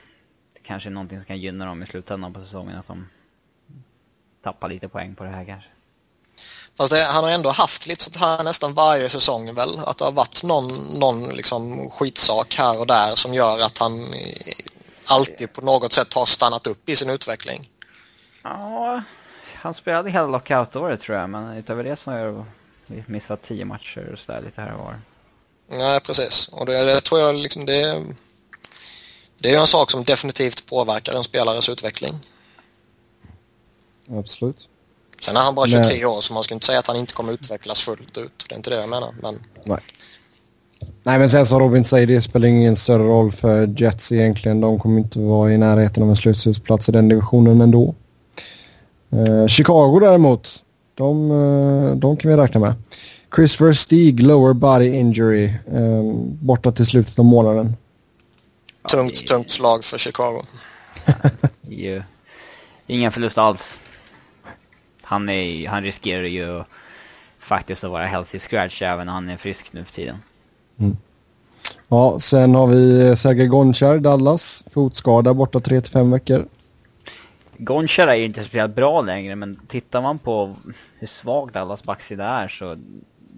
det 0.54 0.60
kanske 0.64 0.90
är 0.90 0.92
någonting 0.92 1.20
som 1.20 1.26
kan 1.26 1.40
gynna 1.40 1.66
dem 1.66 1.84
i 1.84 1.86
slutändan 1.86 2.34
på 2.34 2.40
säsongen 2.40 2.78
att 2.78 2.88
de 2.88 3.08
tappar 4.44 4.70
lite 4.70 4.88
poäng 4.88 5.16
på 5.16 5.24
det 5.24 5.30
här 5.30 5.46
kanske. 5.46 5.70
Fast 6.78 6.92
det, 6.92 7.04
han 7.04 7.24
har 7.24 7.32
ändå 7.32 7.50
haft 7.50 7.88
lite 7.88 8.04
sånt 8.04 8.16
här 8.16 8.44
nästan 8.44 8.74
varje 8.74 9.10
säsong 9.10 9.56
väl? 9.56 9.80
Att 9.86 9.98
det 9.98 10.06
har 10.06 10.12
varit 10.12 10.44
någon, 10.44 11.00
någon 11.00 11.30
liksom 11.30 11.90
skitsak 11.90 12.56
här 12.56 12.80
och 12.80 12.88
där 12.88 13.16
som 13.16 13.34
gör 13.34 13.60
att 13.60 13.78
han 13.78 14.14
alltid 15.06 15.54
på 15.54 15.62
något 15.62 15.94
sätt 15.94 16.14
har 16.14 16.26
stannat 16.26 16.68
upp 16.68 16.90
i 16.90 16.96
sin 16.96 17.10
utveckling. 17.10 17.70
Ja, 18.44 19.04
han 19.54 19.74
spelade 19.74 20.12
hela 20.12 20.28
lockout-året 20.28 21.02
tror 21.02 21.18
jag, 21.18 21.30
men 21.30 21.58
utöver 21.58 21.84
det 21.84 21.96
så 21.96 22.12
har 22.12 22.18
jag 22.18 22.46
missat 23.08 23.42
tio 23.42 23.66
matcher 23.66 24.10
och 24.14 24.20
sådär 24.20 24.42
lite 24.42 24.62
här 24.62 24.74
och 24.74 24.86
var. 24.86 25.02
Nej, 25.70 26.00
precis. 26.00 26.48
Och 26.48 26.66
det, 26.66 26.86
det 26.86 27.02
tror 27.02 27.22
jag 27.22 27.36
liksom 27.36 27.66
det, 27.66 28.04
det 29.38 29.56
är 29.56 29.62
en 29.62 29.68
sak 29.68 29.92
som 29.92 30.04
definitivt 30.04 30.66
påverkar 30.66 31.14
en 31.14 31.24
spelares 31.24 31.70
utveckling. 31.70 32.14
Absolut. 34.10 34.70
Sen 35.20 35.38
är 35.38 35.42
han 35.42 35.56
bara 35.56 35.68
23 35.68 35.82
Nej. 35.82 36.06
år 36.06 36.22
så 36.22 36.34
man 36.34 36.44
ska 36.44 36.54
inte 36.54 36.66
säga 36.66 36.80
att 36.80 36.88
han 36.88 36.98
inte 36.98 37.14
kommer 37.14 37.34
utvecklas 37.34 37.82
fullt 37.82 38.18
ut. 38.18 38.46
Det 38.50 38.56
är 38.56 38.58
inte 38.58 38.70
det 38.70 38.76
jag 38.76 38.90
menar. 38.90 39.16
Men... 39.22 39.44
Nej. 39.64 39.80
Nej 41.04 41.20
men 41.20 41.30
sen 41.30 41.46
som 41.46 41.60
Robin 41.60 41.84
säger, 41.84 42.08
det 42.08 42.22
spelar 42.22 42.48
ingen 42.48 42.76
större 42.76 43.04
roll 43.04 43.32
för 43.32 43.82
Jets 43.82 44.12
egentligen. 44.12 44.62
De 44.62 44.80
kommer 44.80 45.00
inte 45.00 45.20
vara 45.20 45.54
i 45.54 45.58
närheten 45.58 46.04
av 46.04 46.10
en 46.10 46.16
slutspelsplats 46.16 46.90
i 46.90 46.92
den 46.92 47.10
divisionen 47.10 47.62
ändå. 47.62 47.96
Uh, 49.14 49.48
Chicago 49.48 50.00
däremot, 50.00 50.64
de, 50.96 51.32
eh, 51.32 51.96
de 51.96 52.18
kan 52.18 52.32
vi 52.32 52.38
räkna 52.38 52.60
med. 52.60 52.74
Christopher 53.36 53.74
Stig, 53.74 54.24
lower 54.24 54.54
body 54.54 54.86
injury, 54.86 55.54
um, 55.66 56.38
borta 56.42 56.72
till 56.72 56.86
slutet 56.86 57.20
av 57.20 57.26
månaden. 57.26 57.76
Tungt, 58.92 59.28
tungt 59.28 59.52
slag 59.52 59.84
för 59.84 59.98
Chicago. 59.98 60.42
ju, 61.70 62.04
ingen 62.88 63.12
förlust 63.12 63.38
alls. 63.38 63.80
Han, 65.02 65.30
är, 65.30 65.68
han 65.68 65.84
riskerar 65.84 66.24
ju 66.24 66.64
faktiskt 67.40 67.84
att 67.84 67.92
vara 67.92 68.06
healthy 68.06 68.40
scratch 68.40 68.82
även 68.82 69.06
när 69.06 69.14
han 69.14 69.30
är 69.30 69.38
frisk 69.38 69.74
nu 69.74 69.86
för 69.86 69.94
tiden. 69.94 70.18
Mm. 70.78 70.98
Ja, 71.88 72.20
sen 72.20 72.56
har 72.56 72.68
vi 72.68 73.16
Sergej 73.16 73.48
Gonchar, 73.48 74.00
Dallas. 74.00 74.64
Fotskada 74.72 75.34
borta 75.34 75.60
3-5 75.60 76.12
veckor. 76.12 76.46
Gonchar 77.58 78.08
är 78.08 78.16
ju 78.16 78.26
inte 78.26 78.42
speciellt 78.42 78.76
bra 78.76 79.02
längre, 79.02 79.36
men 79.36 79.56
tittar 79.56 80.02
man 80.02 80.20
på 80.20 80.56
hur 81.00 81.08
svag 81.08 81.52
Dallas 81.52 81.84
backsida 81.84 82.26
är 82.26 82.48
så 82.48 82.78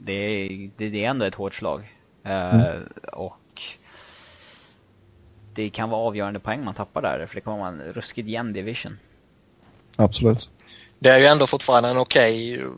det 0.08 0.14
är, 0.14 0.70
det 0.78 1.06
är 1.06 1.10
ändå 1.10 1.26
ett 1.26 1.36
hårt 1.36 1.56
slag. 1.56 1.94
Eh, 2.24 2.56
mm. 2.56 2.66
Uh, 2.66 2.82
och 3.14 3.62
det 5.54 5.70
kan 5.70 5.90
vara 5.90 6.02
avgörande 6.02 6.40
poäng 6.40 6.64
man 6.64 6.74
tappar 6.74 7.02
där, 7.02 7.26
för 7.28 7.36
det 7.36 7.42
kommer 7.42 7.58
vara 7.58 7.70
en 7.70 7.94
ruskigt 7.94 8.28
jämn 8.28 8.54
division. 8.54 9.00
Absolut. 9.96 10.50
Det 11.00 11.10
är 11.10 11.20
ju 11.20 11.26
ändå 11.26 11.48
fortfarande 11.48 11.90
en 11.90 11.98
okej 11.98 12.58
okay 12.58 12.72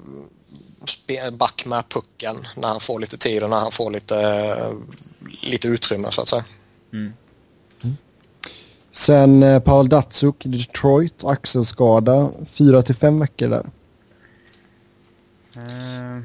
back 1.31 1.65
med 1.65 1.83
pucken 1.89 2.35
när 2.57 2.67
han 2.67 2.79
får 2.79 2.99
lite 2.99 3.17
tid 3.17 3.43
och 3.43 3.49
när 3.49 3.59
han 3.59 3.71
får 3.71 3.91
lite, 3.91 4.55
lite 5.41 5.67
utrymme 5.67 6.07
så 6.11 6.21
att 6.21 6.27
säga. 6.27 6.43
Mm. 6.93 7.13
Sen 8.91 9.43
eh, 9.43 9.59
Paul 9.59 9.89
Datsuk, 9.89 10.35
Detroit, 10.43 11.23
axelskada. 11.23 12.31
Fyra 12.45 12.81
till 12.81 12.95
fem 12.95 13.19
veckor 13.19 13.47
där. 13.47 13.69
Eh, 15.55 16.23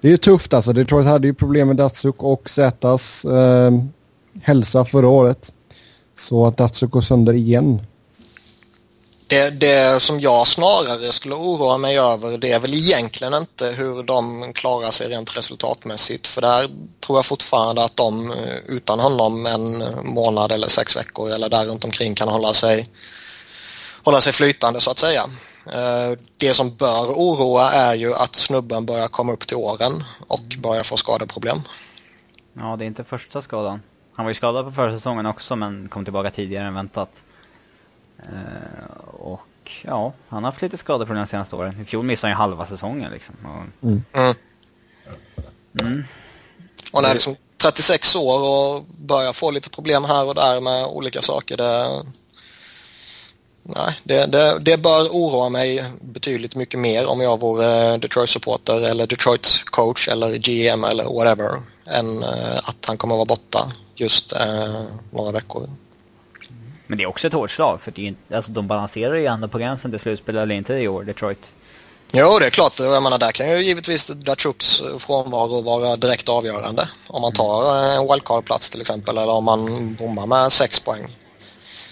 Det 0.00 0.08
är 0.08 0.12
ju 0.12 0.16
tufft 0.16 0.54
alltså. 0.54 0.72
Detroit 0.72 1.06
hade 1.06 1.26
ju 1.26 1.34
problem 1.34 1.68
med 1.68 1.76
Datsuk 1.76 2.22
och 2.22 2.50
Zätas 2.50 3.24
eh, 3.24 3.72
hälsa 4.42 4.84
förra 4.84 5.08
året. 5.08 5.54
Så 6.14 6.46
att 6.46 6.56
Datsuk 6.56 6.90
går 6.90 7.00
sönder 7.00 7.34
igen. 7.34 7.80
Det, 9.32 9.50
det 9.50 10.02
som 10.02 10.20
jag 10.20 10.46
snarare 10.46 11.12
skulle 11.12 11.34
oroa 11.34 11.76
mig 11.78 11.98
över 11.98 12.38
det 12.38 12.52
är 12.52 12.58
väl 12.58 12.74
egentligen 12.74 13.34
inte 13.34 13.66
hur 13.66 14.02
de 14.02 14.52
klarar 14.52 14.90
sig 14.90 15.08
rent 15.08 15.36
resultatmässigt 15.36 16.26
för 16.26 16.40
där 16.40 16.68
tror 17.00 17.18
jag 17.18 17.26
fortfarande 17.26 17.84
att 17.84 17.96
de 17.96 18.30
eh, 18.30 18.56
utan 18.66 19.00
honom 19.00 19.46
en 19.46 19.84
månad 20.04 20.52
eller 20.52 20.68
sex 20.68 20.96
veckor 20.96 21.30
eller 21.30 21.48
där 21.48 21.66
runt 21.66 21.84
omkring 21.84 22.14
kan 22.14 22.28
hålla 22.28 22.54
sig, 22.54 22.86
hålla 24.02 24.20
sig 24.20 24.32
flytande 24.32 24.80
så 24.80 24.90
att 24.90 24.98
säga. 24.98 25.22
Eh, 25.66 26.18
det 26.36 26.54
som 26.54 26.76
bör 26.76 27.06
oroa 27.06 27.72
är 27.72 27.94
ju 27.94 28.14
att 28.14 28.36
snubben 28.36 28.86
börjar 28.86 29.08
komma 29.08 29.32
upp 29.32 29.46
till 29.46 29.56
åren 29.56 30.04
och 30.26 30.56
börjar 30.58 30.82
få 30.82 30.96
skadeproblem. 30.96 31.60
ja, 32.58 32.76
det 32.78 32.84
är 32.84 32.86
inte 32.86 33.04
första 33.04 33.42
skadan. 33.42 33.82
Han 34.14 34.24
var 34.24 34.30
ju 34.30 34.34
skadad 34.34 34.64
på 34.64 34.72
försäsongen 34.72 35.26
också 35.26 35.56
men 35.56 35.88
kom 35.88 36.04
tillbaka 36.04 36.30
tidigare 36.30 36.66
än 36.66 36.74
väntat. 36.74 37.22
Eh, 38.22 39.04
och 39.04 39.40
ja, 39.82 40.12
han 40.28 40.44
har 40.44 40.50
haft 40.50 40.62
lite 40.62 40.76
skadeproblem 40.76 41.24
de 41.24 41.30
senaste 41.30 41.56
åren. 41.56 41.80
I 41.80 41.84
fjol 41.84 42.04
missade 42.04 42.32
han 42.32 42.38
ju 42.38 42.40
halva 42.40 42.66
säsongen 42.66 43.12
liksom. 43.12 43.34
Och, 43.44 43.88
Mm. 43.88 44.02
mm. 45.80 46.04
Och 46.92 47.02
när 47.02 47.10
är 47.10 47.14
liksom 47.14 47.36
36 47.62 48.16
år 48.16 48.40
och 48.40 48.84
börjar 48.84 49.32
få 49.32 49.50
lite 49.50 49.70
problem 49.70 50.04
här 50.04 50.28
och 50.28 50.34
där 50.34 50.60
med 50.60 50.86
olika 50.86 51.22
saker. 51.22 51.56
Det, 51.56 52.02
nej, 53.62 54.00
det, 54.02 54.26
det, 54.26 54.58
det 54.60 54.76
bör 54.76 55.08
oroa 55.08 55.48
mig 55.48 55.84
betydligt 56.00 56.54
mycket 56.54 56.80
mer 56.80 57.06
om 57.06 57.20
jag 57.20 57.40
vore 57.40 57.96
Detroit-supporter 57.96 58.80
eller 58.80 59.06
Detroit-coach 59.06 60.08
eller 60.08 60.36
GM 60.36 60.84
eller 60.84 61.04
whatever 61.04 61.62
än 61.86 62.22
eh, 62.22 62.54
att 62.54 62.84
han 62.86 62.96
kommer 62.96 63.14
att 63.14 63.18
vara 63.18 63.24
borta 63.24 63.72
just 63.94 64.32
eh, 64.32 64.82
några 65.10 65.32
veckor. 65.32 65.68
Men 66.92 66.96
det 66.96 67.02
är 67.04 67.08
också 67.08 67.26
ett 67.26 67.32
hårt 67.32 67.50
slag 67.50 67.80
för 67.82 67.90
det 67.90 68.00
är 68.00 68.02
ju, 68.02 68.08
inte- 68.08 68.36
alltså, 68.36 68.52
de 68.52 68.66
balanserar 68.68 69.14
ju 69.14 69.26
ändå 69.26 69.48
på 69.48 69.58
gränsen 69.58 69.90
till 69.90 70.00
slutspel 70.00 70.36
eller 70.36 70.54
inte 70.54 70.74
i 70.74 70.88
år, 70.88 71.04
Detroit. 71.04 71.52
Jo, 72.12 72.38
det 72.38 72.46
är 72.46 72.50
klart. 72.50 72.78
Jag 72.78 73.02
menar, 73.02 73.18
där 73.18 73.32
kan 73.32 73.50
ju 73.50 73.58
givetvis 73.66 74.06
Datsjuks 74.06 74.82
frånvaro 74.98 75.62
vara 75.62 75.96
direkt 75.96 76.28
avgörande. 76.28 76.88
Om 77.06 77.22
man 77.22 77.32
tar 77.32 77.76
eh, 77.76 77.94
en 77.96 78.08
wildcard-plats 78.08 78.70
till 78.70 78.80
exempel 78.80 79.18
eller 79.18 79.32
om 79.32 79.44
man 79.44 79.94
bommar 79.94 80.26
med 80.26 80.52
sex 80.52 80.80
poäng. 80.80 81.16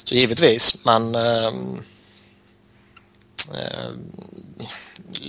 Så 0.04 0.14
givetvis, 0.14 0.84
men 0.84 1.14
eh, 1.14 1.50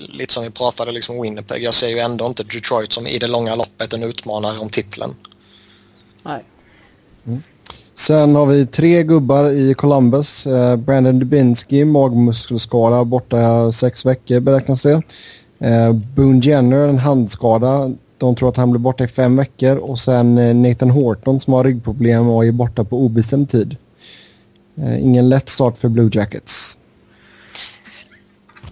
lite 0.10 0.34
som 0.34 0.44
vi 0.44 0.50
pratade 0.50 0.92
liksom 0.92 1.22
Winnipeg. 1.22 1.64
Jag 1.64 1.74
ser 1.74 1.88
ju 1.90 2.00
ändå 2.00 2.26
inte 2.26 2.44
Detroit 2.44 2.94
som 2.94 3.08
i 3.08 3.20
det 3.20 3.28
långa 3.28 3.56
loppet 3.56 3.94
en 3.94 4.04
utmanare 4.04 4.58
om 4.60 4.70
titeln. 4.70 5.16
Nej. 6.24 6.44
Sen 8.02 8.36
har 8.36 8.46
vi 8.46 8.66
tre 8.66 9.04
gubbar 9.04 9.50
i 9.50 9.74
Columbus. 9.74 10.48
Eh, 10.48 10.76
Brandon 10.76 11.20
Dubinsky, 11.20 11.86
magmuskelskada, 11.86 13.04
borta 13.04 13.72
sex 13.72 14.06
veckor 14.06 14.40
beräknas 14.40 14.82
det. 14.82 15.02
Eh, 15.60 15.94
Boone 15.94 16.40
Jenner, 16.44 16.88
en 16.88 16.98
handskada. 16.98 17.92
De 18.18 18.36
tror 18.36 18.50
att 18.50 18.58
han 18.58 18.72
blir 18.72 18.80
borta 18.80 19.04
i 19.04 19.08
fem 19.08 19.36
veckor. 19.36 19.78
Och 19.78 20.00
sen 20.00 20.38
eh, 20.38 20.56
Nathan 20.56 20.90
Horton 20.90 21.40
som 21.40 21.54
har 21.54 21.64
ryggproblem 21.64 22.30
och 22.30 22.46
är 22.46 22.52
borta 22.52 22.84
på 22.84 22.98
obestämd 22.98 23.50
tid. 23.50 23.78
Eh, 24.78 25.04
ingen 25.04 25.30
lätt 25.30 25.50
start 25.50 25.78
för 25.78 25.90
Blue 25.90 26.10
Jackets. 26.14 26.78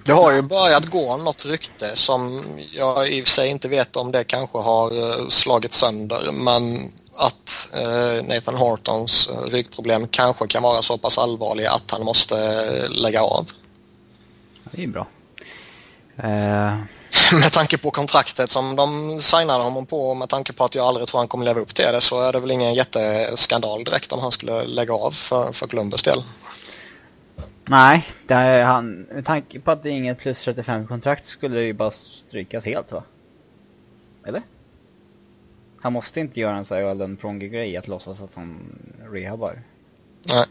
Det 0.05 0.11
har 0.11 0.33
ju 0.33 0.41
börjat 0.41 0.85
gå 0.85 1.17
något 1.17 1.45
rykte 1.45 1.85
som 1.93 2.43
jag 2.77 3.11
i 3.11 3.21
och 3.21 3.25
för 3.25 3.31
sig 3.31 3.49
inte 3.49 3.67
vet 3.67 3.95
om 3.95 4.11
det 4.11 4.23
kanske 4.23 4.57
har 4.57 4.91
eh, 4.91 5.27
slagit 5.27 5.73
sönder 5.73 6.31
men 6.31 6.91
att 7.19 7.69
eh, 7.73 8.25
Nathan 8.25 8.55
Hortons 8.55 9.29
eh, 9.29 9.51
ryggproblem 9.51 10.07
kanske 10.07 10.47
kan 10.47 10.63
vara 10.63 10.81
så 10.81 10.97
pass 10.97 11.17
allvarliga 11.17 11.71
att 11.71 11.91
han 11.91 12.05
måste 12.05 12.35
eh, 12.37 12.89
lägga 12.89 13.21
av. 13.21 13.49
Det 14.71 14.83
är 14.83 14.87
bra. 14.87 15.07
Med 17.41 17.51
tanke 17.51 17.77
på 17.77 17.91
kontraktet 17.91 18.49
som 18.49 18.75
de 18.75 19.19
signade 19.21 19.63
honom 19.63 19.85
på 19.85 20.09
och 20.09 20.17
med 20.17 20.29
tanke 20.29 20.53
på 20.53 20.65
att 20.65 20.75
jag 20.75 20.85
aldrig 20.85 21.07
tror 21.07 21.19
han 21.19 21.27
kommer 21.27 21.45
leva 21.45 21.59
upp 21.59 21.75
till 21.75 21.85
det 21.85 22.01
så 22.01 22.21
är 22.21 22.31
det 22.31 22.39
väl 22.39 22.51
ingen 22.51 22.73
jätteskandal 22.73 23.83
direkt 23.83 24.11
om 24.11 24.19
han 24.19 24.31
skulle 24.31 24.63
lägga 24.63 24.93
av 24.93 25.11
för, 25.11 25.51
för 25.51 25.67
Columbus 25.67 26.03
del. 26.03 26.23
nej, 27.65 28.07
det 28.27 28.33
är 28.33 28.63
han, 28.63 29.01
med 29.01 29.25
tanke 29.25 29.59
på 29.59 29.71
att 29.71 29.83
det 29.83 29.89
är 29.89 29.93
inget 29.93 30.19
plus 30.19 30.47
35-kontrakt 30.47 31.25
skulle 31.25 31.55
det 31.55 31.65
ju 31.65 31.73
bara 31.73 31.91
strykas 31.91 32.65
helt 32.65 32.91
va? 32.91 33.03
Eller? 34.27 34.41
Han 35.81 35.93
måste 35.93 36.19
inte 36.19 36.39
göra 36.39 36.55
en 36.55 36.65
sån 36.65 36.77
här 36.77 36.83
Ölen 36.83 37.17
Pronge-grej 37.17 37.77
att 37.77 37.87
låtsas 37.87 38.21
att 38.21 38.35
han 38.35 38.79
rehabbar. 39.11 39.61
Nej. 40.33 40.45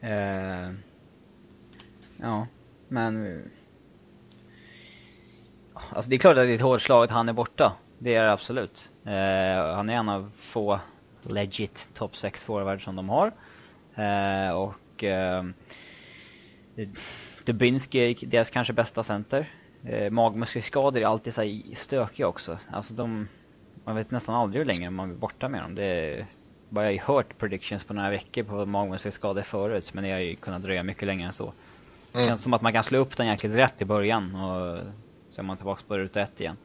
Eh, 0.00 0.70
ja, 2.16 2.46
men... 2.88 3.42
Alltså 5.74 6.10
det 6.10 6.16
är 6.16 6.18
klart 6.18 6.36
att 6.36 6.44
det 6.44 6.50
är 6.50 6.54
ett 6.54 6.60
hårt 6.60 6.82
slag 6.82 7.04
att 7.04 7.10
han 7.10 7.28
är 7.28 7.32
borta. 7.32 7.72
Det 7.98 8.14
är 8.14 8.24
det 8.24 8.32
absolut. 8.32 8.90
Eh, 9.04 9.74
han 9.74 9.88
är 9.88 9.94
en 9.94 10.08
av 10.08 10.30
få 10.40 10.80
legit 11.22 11.88
top 11.94 12.16
6 12.16 12.44
forwards 12.44 12.84
som 12.84 12.96
de 12.96 13.08
har. 13.08 13.32
Eh, 13.94 14.52
och... 14.52 15.04
Dubinski 17.44 17.98
är 17.98 18.26
deras 18.26 18.50
kanske 18.50 18.72
bästa 18.72 19.04
center. 19.04 19.50
Eh, 19.84 20.10
magmuskelskador 20.10 21.00
är 21.00 21.06
alltid 21.06 21.34
så 21.34 21.42
här 21.42 21.74
stökiga 21.74 22.28
också. 22.28 22.58
Alltså 22.70 22.94
de... 22.94 23.28
Man 23.90 23.96
vet 23.96 24.10
nästan 24.10 24.34
aldrig 24.34 24.58
hur 24.58 24.66
länge 24.66 24.90
man 24.90 25.08
blir 25.08 25.18
borta 25.18 25.48
med 25.48 25.62
dem. 25.62 25.74
Det 25.74 25.84
är, 25.84 26.26
bara 26.68 26.92
jag 26.92 27.02
har 27.02 27.14
hört 27.14 27.38
predictions 27.38 27.84
på 27.84 27.94
några 27.94 28.10
veckor 28.10 28.42
på 28.42 28.66
magmuskelskador 28.66 29.42
förut 29.42 29.94
men 29.94 30.04
det 30.04 30.10
har 30.10 30.18
ju 30.18 30.36
kunnat 30.36 30.62
dröja 30.62 30.82
mycket 30.82 31.06
längre 31.06 31.26
än 31.26 31.32
så. 31.32 31.52
Det 32.12 32.18
Mm. 32.18 32.28
känns 32.28 32.42
som 32.42 32.54
att 32.54 32.62
man 32.62 32.72
kan 32.72 32.84
slå 32.84 32.98
upp 32.98 33.16
den 33.16 33.26
jäkligt 33.26 33.54
rätt 33.54 33.82
i 33.82 33.84
början 33.84 34.34
och 34.34 34.78
så 35.30 35.40
är 35.40 35.42
man 35.42 35.56
tillbaka 35.56 35.82
på 35.88 35.98
ruta 35.98 36.20
ett 36.20 36.40
igen. 36.40 36.56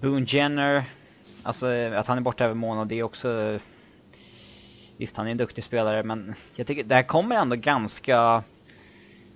Boone 0.00 0.26
Jenner, 0.28 0.82
alltså 1.44 1.66
att 1.94 2.06
han 2.06 2.18
är 2.18 2.22
borta 2.22 2.44
över 2.44 2.54
månad 2.54 2.88
det 2.88 2.98
är 2.98 3.02
också... 3.02 3.58
Visst, 4.96 5.16
han 5.16 5.26
är 5.26 5.30
en 5.30 5.36
duktig 5.36 5.64
spelare 5.64 6.02
men 6.02 6.34
jag 6.56 6.66
tycker 6.66 6.84
det 6.84 6.94
här 6.94 7.02
kommer 7.02 7.36
ändå 7.36 7.56
ganska... 7.56 8.42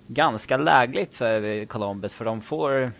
Ganska 0.07 0.57
lägligt 0.57 1.15
för 1.15 1.65
Columbus 1.65 2.13
för 2.13 2.25
de 2.25 2.41
får 2.41 2.91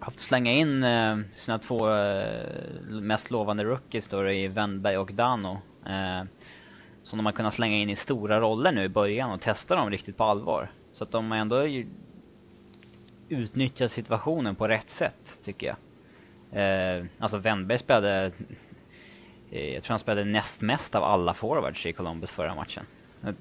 haft 0.00 0.20
slänga 0.20 0.52
in 0.52 0.82
eh, 0.82 1.18
sina 1.36 1.58
två 1.58 1.90
eh, 1.90 2.90
mest 2.90 3.30
lovande 3.30 3.64
rookies 3.64 4.08
då 4.08 4.30
i 4.30 4.48
Wennberg 4.48 4.96
och 4.96 5.12
Dano. 5.14 5.58
Eh, 5.86 6.22
som 7.02 7.16
de 7.16 7.26
har 7.26 7.32
kunnat 7.32 7.54
slänga 7.54 7.76
in 7.76 7.90
i 7.90 7.96
stora 7.96 8.40
roller 8.40 8.72
nu 8.72 8.82
i 8.82 8.88
början 8.88 9.30
och 9.30 9.40
testa 9.40 9.76
dem 9.76 9.90
riktigt 9.90 10.16
på 10.16 10.24
allvar. 10.24 10.70
Så 10.92 11.04
att 11.04 11.10
de 11.10 11.30
har 11.30 11.38
ändå 11.38 11.66
ju 11.66 11.86
utnyttjat 13.28 13.92
situationen 13.92 14.54
på 14.54 14.68
rätt 14.68 14.90
sätt, 14.90 15.38
tycker 15.44 15.66
jag. 15.66 15.76
Eh, 16.52 17.04
alltså 17.18 17.38
Wennberg 17.38 17.78
spelade, 17.78 18.32
eh, 19.50 19.74
jag 19.74 19.82
tror 19.82 19.92
han 19.92 19.98
spelade 19.98 20.24
näst 20.24 20.60
mest 20.60 20.94
av 20.94 21.04
alla 21.04 21.34
forwards 21.34 21.86
i 21.86 21.92
Columbus 21.92 22.30
förra 22.30 22.54
matchen. 22.54 22.84
Eh, 23.24 23.32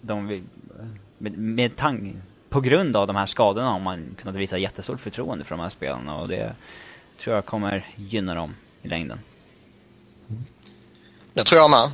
de, 0.00 0.26
vill- 0.26 0.44
med, 1.18 1.38
med 1.38 1.76
tang, 1.76 2.22
på 2.48 2.60
grund 2.60 2.96
av 2.96 3.06
de 3.06 3.16
här 3.16 3.26
skadorna 3.26 3.70
har 3.70 3.80
man 3.80 4.16
kunnat 4.20 4.36
visa 4.36 4.58
jättestort 4.58 5.00
förtroende 5.00 5.44
för 5.44 5.54
de 5.54 5.62
här 5.62 5.70
spelarna 5.70 6.16
och 6.16 6.28
det 6.28 6.54
tror 7.20 7.34
jag 7.34 7.46
kommer 7.46 7.86
gynna 7.96 8.34
dem 8.34 8.54
i 8.82 8.88
längden. 8.88 9.20
Det 11.34 11.44
tror 11.44 11.60
jag 11.60 11.70
med. 11.70 11.90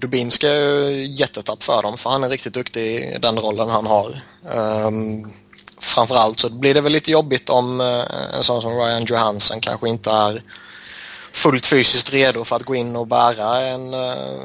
Dubinski 0.00 0.46
är 0.46 0.88
ju 0.88 1.06
jättetapp 1.06 1.62
för 1.62 1.82
dem 1.82 1.96
för 1.96 2.10
han 2.10 2.24
är 2.24 2.28
riktigt 2.28 2.54
duktig 2.54 2.96
i 2.96 3.18
den 3.20 3.38
rollen 3.38 3.68
han 3.68 3.86
har. 3.86 4.20
Um, 4.86 5.32
framförallt 5.78 6.40
så 6.40 6.50
blir 6.50 6.74
det 6.74 6.80
väl 6.80 6.92
lite 6.92 7.10
jobbigt 7.10 7.50
om 7.50 7.80
eh, 7.80 8.34
en 8.34 8.44
sån 8.44 8.62
som 8.62 8.76
Ryan 8.76 9.04
Johansson 9.04 9.60
kanske 9.60 9.88
inte 9.88 10.10
är 10.10 10.42
fullt 11.32 11.66
fysiskt 11.66 12.12
redo 12.12 12.44
för 12.44 12.56
att 12.56 12.62
gå 12.62 12.74
in 12.74 12.96
och 12.96 13.06
bära 13.06 13.60
en, 13.60 13.94
eh, 13.94 14.40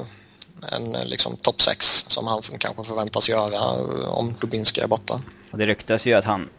en 0.71 0.95
eh, 0.95 1.05
liksom 1.05 1.37
topp 1.37 1.61
6 1.61 2.05
som 2.07 2.27
han 2.27 2.41
kanske 2.59 2.83
förväntas 2.83 3.29
göra 3.29 3.55
eh, 3.55 4.09
om 4.09 4.35
Dubinski 4.41 4.81
är 4.81 4.87
borta. 4.87 5.21
Och 5.51 5.57
det 5.57 5.65
ryktas 5.65 6.05
ju 6.05 6.13
att 6.13 6.25
han 6.25 6.49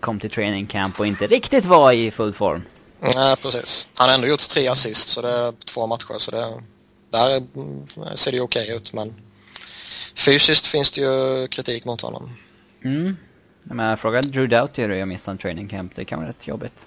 kom 0.00 0.20
till 0.20 0.30
training 0.30 0.66
camp 0.66 1.00
och 1.00 1.06
inte 1.06 1.26
riktigt 1.26 1.64
var 1.64 1.92
i 1.92 2.10
full 2.10 2.34
form. 2.34 2.62
Nej, 3.14 3.36
precis. 3.36 3.88
Han 3.96 4.08
har 4.08 4.14
ändå 4.14 4.26
gjort 4.26 4.48
tre 4.48 4.68
assist 4.68 5.08
så 5.08 5.22
det 5.22 5.30
är 5.30 5.52
två 5.64 5.86
matcher 5.86 6.18
så 6.18 6.30
det, 6.30 6.52
där 7.10 7.36
mm, 7.36 7.86
ser 8.14 8.30
det 8.30 8.36
ju 8.36 8.42
okej 8.42 8.70
ut 8.76 8.92
men 8.92 9.14
fysiskt 10.14 10.66
finns 10.66 10.90
det 10.90 11.00
ju 11.00 11.48
kritik 11.48 11.84
mot 11.84 12.00
honom. 12.00 12.30
Mm. 12.84 13.16
Jag 13.64 13.76
menar, 13.76 13.96
fråga 13.96 14.22
Drew 14.22 14.48
Doughty 14.48 14.82
hur 14.82 14.94
jag 14.94 15.08
missade 15.08 15.38
training 15.38 15.68
camp. 15.68 15.92
Det 15.94 16.04
kan 16.04 16.18
vara 16.18 16.28
rätt 16.28 16.46
jobbigt. 16.46 16.84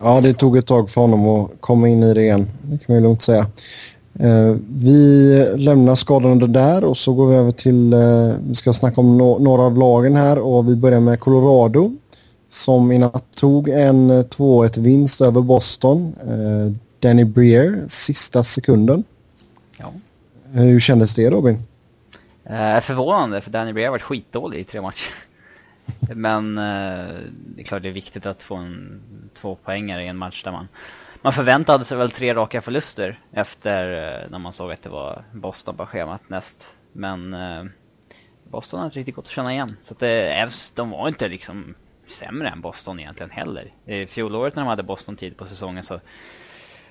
Ja, 0.00 0.20
det 0.20 0.34
tog 0.34 0.56
ett 0.56 0.66
tag 0.66 0.90
för 0.90 1.00
honom 1.00 1.28
att 1.28 1.60
komma 1.60 1.88
in 1.88 2.02
i 2.02 2.14
det 2.14 2.22
igen. 2.22 2.50
Det 2.62 2.78
kan 2.78 2.84
man 2.86 2.96
ju 2.96 3.02
lugnt 3.02 3.22
säga. 3.22 3.46
Eh, 4.18 4.56
vi 4.68 5.34
lämnar 5.56 5.94
skadade 5.94 6.46
där 6.46 6.84
och 6.84 6.96
så 6.96 7.14
går 7.14 7.26
vi 7.26 7.36
över 7.36 7.50
till, 7.50 7.92
eh, 7.92 8.34
vi 8.48 8.54
ska 8.54 8.72
snacka 8.72 9.00
om 9.00 9.18
några 9.18 9.62
av 9.62 9.78
lagen 9.78 10.16
här 10.16 10.38
och 10.38 10.68
vi 10.68 10.76
börjar 10.76 11.00
med 11.00 11.20
Colorado 11.20 11.92
som 12.50 12.92
i 12.92 12.98
natt 12.98 13.24
tog 13.36 13.68
en 13.68 14.24
2-1 14.24 14.76
vinst 14.78 15.20
över 15.20 15.40
Boston. 15.40 16.14
Danny 17.00 17.24
Breer, 17.24 17.84
sista 17.88 18.44
sekunden. 18.44 19.04
Ja. 19.78 19.92
Hur 20.52 20.80
kändes 20.80 21.14
det 21.14 21.30
Robin? 21.30 21.58
Eh, 22.44 22.80
förvånande, 22.80 23.40
för 23.40 23.50
Danny 23.50 23.72
Breer 23.72 23.86
har 23.86 23.92
varit 23.92 24.02
skitdålig 24.02 24.60
i 24.60 24.64
tre 24.64 24.80
matcher. 24.80 25.12
Men 26.14 26.58
eh, 26.58 27.04
det 27.54 27.62
är 27.62 27.64
klart 27.64 27.82
det 27.82 27.88
är 27.88 27.92
viktigt 27.92 28.26
att 28.26 28.42
få 28.42 28.54
en 28.54 29.00
två 29.40 29.54
poängare 29.54 30.02
i 30.02 30.06
en 30.06 30.16
match 30.16 30.44
där 30.44 30.52
man 30.52 30.68
man 31.24 31.32
förväntade 31.32 31.84
sig 31.84 31.98
väl 31.98 32.10
tre 32.10 32.34
raka 32.34 32.62
förluster 32.62 33.20
efter 33.32 33.88
eh, 34.22 34.30
när 34.30 34.38
man 34.38 34.52
såg 34.52 34.72
att 34.72 34.82
det 34.82 34.88
var 34.88 35.24
Boston 35.32 35.76
på 35.76 35.86
schemat 35.86 36.28
näst. 36.28 36.76
Men 36.92 37.34
eh, 37.34 37.64
Boston 38.50 38.80
har 38.80 38.86
inte 38.86 38.98
riktigt 38.98 39.14
gått 39.14 39.24
att 39.24 39.30
känna 39.30 39.52
igen. 39.52 39.76
Så 39.82 39.94
att 39.94 40.02
eh, 40.02 40.06
det, 40.06 40.50
de 40.74 40.90
var 40.90 41.08
inte 41.08 41.28
liksom 41.28 41.74
sämre 42.06 42.48
än 42.48 42.60
Boston 42.60 43.00
egentligen 43.00 43.30
heller. 43.30 43.72
I 43.84 44.06
fjolåret 44.06 44.56
när 44.56 44.62
de 44.62 44.68
hade 44.68 44.82
Boston 44.82 45.16
tid 45.16 45.36
på 45.36 45.46
säsongen 45.46 45.84
så 45.84 46.00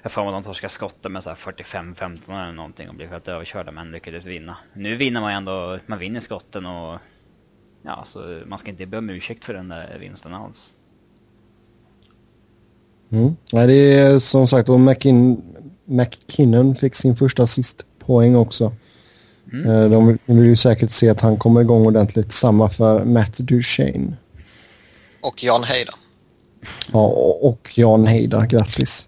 jag 0.01 0.11
får 0.11 0.21
mig 0.21 0.29
att 0.29 0.43
de 0.43 0.47
torskade 0.49 0.73
skotten 0.73 1.11
med 1.11 1.23
45-15 1.23 2.43
eller 2.43 2.51
någonting 2.51 2.89
och 2.89 2.95
blev 2.95 3.09
helt 3.09 3.27
överkörda 3.27 3.71
men 3.71 3.91
lyckades 3.91 4.25
vinna. 4.25 4.57
Nu 4.73 4.95
vinner 4.95 5.21
man 5.21 5.31
ändå, 5.31 5.79
man 5.85 5.99
vinner 5.99 6.19
skotten 6.19 6.65
och 6.65 6.99
ja, 7.81 8.03
så 8.05 8.41
man 8.45 8.59
ska 8.59 8.69
inte 8.69 8.85
be 8.85 8.97
om 8.97 9.09
ursäkt 9.09 9.45
för 9.45 9.53
den 9.53 9.69
där 9.69 9.97
vinsten 9.99 10.33
alls. 10.33 10.75
Mm. 13.13 13.35
Ja, 13.51 13.67
det 13.67 13.99
är 13.99 14.19
som 14.19 14.47
sagt 14.47 14.69
och 14.69 14.79
McKin 14.79 15.41
McKinnon 15.85 16.75
fick 16.75 16.95
sin 16.95 17.15
första 17.15 17.43
assistpoäng 17.43 18.35
också. 18.35 18.73
Mm. 19.53 19.71
Eh, 19.71 19.89
de 19.89 20.17
vill 20.25 20.45
ju 20.45 20.55
säkert 20.55 20.91
se 20.91 21.09
att 21.09 21.21
han 21.21 21.37
kommer 21.37 21.61
igång 21.61 21.85
ordentligt. 21.85 22.31
Samma 22.31 22.69
för 22.69 23.03
Matt 23.03 23.37
Duchene. 23.37 24.13
Och 25.21 25.43
Jan 25.43 25.63
Heida. 25.63 25.91
Ja, 26.93 27.05
och 27.41 27.71
Jan 27.75 28.07
Heida. 28.07 28.45
Grattis. 28.45 29.07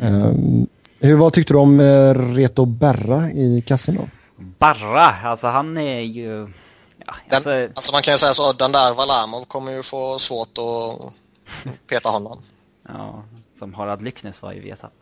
um, 0.00 0.66
hur, 1.00 1.16
vad 1.16 1.32
tyckte 1.32 1.52
du 1.52 1.58
om 1.58 1.80
uh, 1.80 2.34
Reto 2.34 2.64
Berra 2.64 3.30
i 3.30 3.62
kassen 3.66 3.94
då? 3.94 4.08
Barra, 4.58 5.14
alltså 5.24 5.46
han 5.46 5.78
är 5.78 6.00
ju... 6.00 6.48
Ja, 7.06 7.14
alltså... 7.30 7.50
Den, 7.50 7.70
alltså 7.74 7.92
man 7.92 8.02
kan 8.02 8.14
ju 8.14 8.18
säga 8.18 8.34
så, 8.34 8.52
den 8.52 8.72
där 8.72 8.94
Valamov 8.94 9.44
kommer 9.44 9.72
ju 9.72 9.82
få 9.82 10.18
svårt 10.18 10.58
att 10.58 11.12
peta 11.86 12.08
honom. 12.08 12.42
Ja, 12.88 13.24
som 13.58 13.74
Harald 13.74 14.02
Lycknes 14.02 14.40
har 14.40 14.52
ju 14.52 14.60
vetat. 14.60 14.92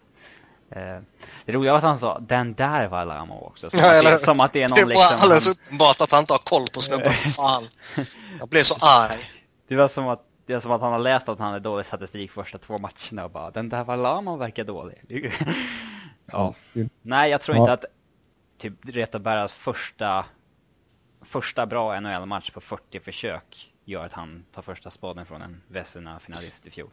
Eh, 0.71 0.99
det 1.45 1.53
roliga 1.53 1.73
var 1.73 1.79
att 1.79 1.85
han 1.85 1.99
sa 1.99 2.19
den 2.19 2.55
där 2.55 2.89
var 2.89 3.05
Valamov 3.05 3.43
också. 3.43 3.71
Som, 3.71 3.79
ja, 3.79 3.99
att, 3.99 4.05
det, 4.05 4.25
som 4.25 4.41
att 4.41 4.53
det 4.53 4.63
är 4.63 4.69
någon 4.69 4.77
Det 4.77 4.83
var 4.85 4.89
liksom, 4.89 5.19
alldeles 5.23 5.47
han... 5.47 5.53
uppenbart 5.53 6.01
att 6.01 6.13
han 6.13 6.21
inte 6.21 6.33
har 6.33 6.39
koll 6.39 6.67
på 6.75 6.81
snubben. 6.81 7.13
Fan. 7.37 7.69
Jag 8.39 8.49
blev 8.49 8.63
så 8.63 8.75
arg. 8.81 9.31
Det 9.69 9.77
var 9.77 9.89
som 9.89 10.09
att 10.09 10.23
det 10.47 10.55
är 10.55 10.61
som 10.61 10.73
att 10.73 10.81
han 10.81 10.93
har 10.93 10.99
läst 10.99 11.29
att 11.29 11.39
han 11.39 11.53
hade 11.53 11.61
dålig 11.61 11.87
statistik 11.87 12.31
första 12.31 12.59
två 12.59 12.79
matcherna 12.79 13.25
och 13.25 13.31
bara 13.31 13.51
den 13.51 13.69
där 13.69 13.85
Valamov 13.85 14.39
verkar 14.39 14.65
dålig. 14.65 15.33
ja. 16.27 16.55
Nej, 17.03 17.31
jag 17.31 17.41
tror 17.41 17.57
inte 17.57 17.73
att 17.73 17.85
typ 18.59 18.75
Reto 18.83 19.19
Berras 19.19 19.53
första 19.53 20.25
första 21.23 21.67
bra 21.67 22.01
NHL-match 22.01 22.51
på 22.51 22.61
40 22.61 23.01
försök 23.01 23.74
gör 23.85 24.05
att 24.05 24.13
han 24.13 24.45
tar 24.55 24.63
första 24.63 24.91
spaden 24.91 25.27
från 25.27 25.43
en 25.43 25.61
Vesina-finalist 25.69 26.67
i 26.67 26.71
fjol. 26.71 26.91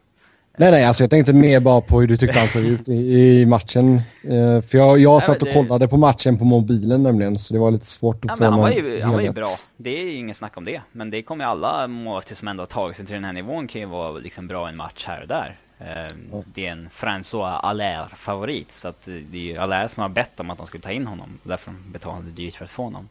Nej, 0.56 0.70
nej, 0.70 0.84
alltså 0.84 1.02
jag 1.02 1.10
tänkte 1.10 1.32
mer 1.32 1.60
bara 1.60 1.80
på 1.80 2.00
hur 2.00 2.08
du 2.08 2.16
tyckte 2.16 2.38
han 2.38 2.48
såg 2.48 2.64
ut 2.64 2.88
i, 2.88 2.92
i 2.92 3.46
matchen. 3.46 4.02
Uh, 4.24 4.60
för 4.62 4.78
jag, 4.78 4.98
jag 4.98 5.22
satt 5.22 5.42
och 5.42 5.52
kollade 5.52 5.88
på 5.88 5.96
matchen 5.96 6.38
på 6.38 6.44
mobilen 6.44 7.02
nämligen, 7.02 7.38
så 7.38 7.54
det 7.54 7.60
var 7.60 7.70
lite 7.70 7.86
svårt 7.86 8.24
att 8.24 8.30
ja, 8.30 8.36
få 8.36 8.44
han 8.44 8.60
var, 8.60 8.70
ju, 8.70 9.02
han 9.02 9.12
var 9.12 9.20
ju 9.20 9.32
bra, 9.32 9.46
det 9.76 10.00
är 10.00 10.04
ju 10.04 10.14
inget 10.14 10.36
snack 10.36 10.56
om 10.56 10.64
det. 10.64 10.82
Men 10.92 11.10
det 11.10 11.22
kommer 11.22 11.44
ju 11.44 11.50
alla 11.50 11.88
målvakter 11.88 12.34
som 12.34 12.48
ändå 12.48 12.62
har 12.62 12.66
tagit 12.66 12.96
sig 12.96 13.06
till 13.06 13.14
den 13.14 13.24
här 13.24 13.32
nivån 13.32 13.68
kan 13.68 13.80
ju 13.80 13.86
vara 13.86 14.12
liksom 14.12 14.46
bra 14.46 14.66
i 14.66 14.70
en 14.70 14.76
match 14.76 15.04
här 15.06 15.22
och 15.22 15.28
där. 15.28 15.58
Uh, 15.80 16.40
Det 16.54 16.66
är 16.66 16.72
en 16.72 16.88
François 16.94 17.56
Allaire-favorit, 17.56 18.72
så 18.72 18.88
att 18.88 19.02
det 19.02 19.38
är 19.38 19.42
ju 19.42 19.58
Allaire 19.58 19.88
som 19.88 20.02
har 20.02 20.08
bett 20.08 20.40
om 20.40 20.50
att 20.50 20.58
de 20.58 20.66
skulle 20.66 20.82
ta 20.82 20.90
in 20.90 21.06
honom. 21.06 21.38
Därför 21.42 21.70
de 21.70 21.92
betalade 21.92 22.30
dyrt 22.30 22.56
för 22.56 22.64
att 22.64 22.70
få 22.70 22.82
honom. 22.82 23.08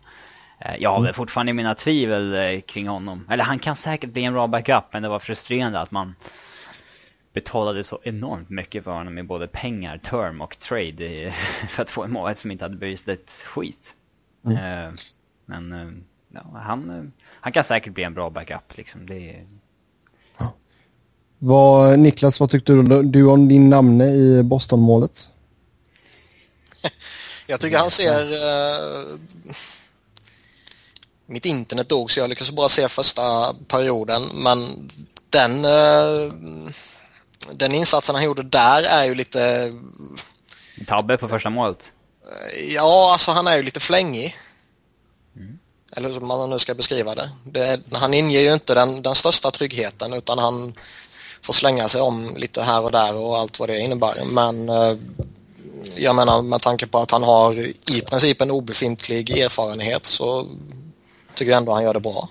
Uh, 0.66 0.76
jag 0.80 0.90
har 0.90 1.02
väl 1.02 1.14
fortfarande 1.14 1.54
mina 1.54 1.76
tvivel 1.76 2.62
kring 2.62 2.88
honom. 2.88 3.28
Eller 3.30 3.44
han 3.44 3.60
kan 3.60 3.76
säkert 3.76 4.10
bli 4.10 4.24
en 4.24 4.34
bra 4.34 4.48
backup, 4.48 4.84
men 4.92 5.04
det 5.04 5.10
var 5.10 5.20
frustrerande 5.20 5.80
att 5.80 5.92
man 5.92 6.16
betalade 7.34 7.84
så 7.84 8.00
enormt 8.04 8.50
mycket 8.50 8.84
för 8.84 8.92
honom 8.92 9.18
i 9.18 9.24
både 9.24 9.48
pengar, 9.48 9.98
term 9.98 10.42
och 10.42 10.60
trade 10.60 11.34
för 11.70 11.82
att 11.82 11.90
få 11.90 12.04
en 12.04 12.12
målvakt 12.12 12.40
som 12.40 12.52
inte 12.52 12.66
hade 12.66 12.78
bevisat 12.78 13.14
ett 13.14 13.32
skit. 13.32 13.96
Mm. 14.46 14.58
Uh, 14.58 14.94
men 15.46 15.74
uh, 15.74 15.92
ja, 16.34 16.60
han, 16.60 16.90
uh, 16.90 17.04
han 17.30 17.54
kan 17.54 17.64
säkert 17.64 17.94
bli 17.94 18.04
en 18.04 18.14
bra 18.14 18.30
backup 18.30 18.78
liksom. 18.78 19.06
Det 19.06 19.46
ja. 20.38 20.54
vad, 21.40 22.00
Niklas, 22.00 22.40
vad 22.40 22.50
tyckte 22.50 22.74
du, 22.74 23.04
du 23.04 23.26
om 23.26 23.48
din 23.48 23.70
namne 23.70 24.06
i 24.06 24.44
Boston-målet? 24.44 25.30
Jag 27.48 27.62
tycker 27.62 27.78
han 27.78 27.90
ser... 27.90 28.32
mitt 31.32 31.46
internet 31.46 31.90
dog 31.90 32.12
så 32.12 32.20
jag 32.20 32.30
lyckades 32.30 32.52
bara 32.52 32.70
se 32.70 32.88
första 32.88 33.54
perioden 33.68 34.30
men 34.34 34.90
den 35.30 35.66
den 37.52 37.74
insatsen 37.74 38.16
han 38.16 38.24
gjorde 38.24 38.44
där 38.44 38.84
är 38.84 39.06
ju 39.06 39.16
lite... 39.16 39.74
Tabbe 40.88 41.18
på 41.18 41.30
första 41.30 41.50
målet? 41.50 41.92
Ja, 42.68 43.10
alltså 43.14 43.32
han 43.32 43.48
är 43.48 43.58
ju 43.58 43.64
lite 43.64 43.80
flängig. 43.80 44.36
Mm. 45.36 45.60
Eller 45.92 46.10
hur 46.10 46.20
man 46.20 46.50
nu 46.50 46.60
ska 46.60 46.74
beskriva 46.74 47.16
det. 47.16 47.30
det. 47.46 47.82
Han 47.92 48.14
inger 48.14 48.40
ju 48.40 48.54
inte 48.54 48.74
den, 48.74 49.02
den 49.02 49.16
största 49.16 49.52
tryggheten 49.52 50.14
utan 50.14 50.40
han 50.40 50.74
får 51.42 51.54
slänga 51.54 51.88
sig 51.88 52.02
om 52.02 52.36
lite 52.38 52.62
här 52.62 52.84
och 52.84 52.92
där 52.92 53.16
och 53.16 53.38
allt 53.38 53.60
vad 53.60 53.70
det 53.70 53.80
innebär. 53.80 54.26
Men 54.26 54.70
eh, 54.70 54.96
jag 55.96 56.16
menar 56.16 56.42
med 56.42 56.62
tanke 56.62 56.88
på 56.88 56.98
att 56.98 57.12
han 57.12 57.24
har 57.24 57.60
i 57.92 58.02
princip 58.10 58.42
en 58.42 58.52
obefintlig 58.52 59.38
erfarenhet 59.38 60.06
så 60.06 60.48
tycker 61.36 61.58
ändå 61.58 61.74
han 61.74 61.84
gör 61.84 61.94
det 61.94 62.00
bra. 62.00 62.30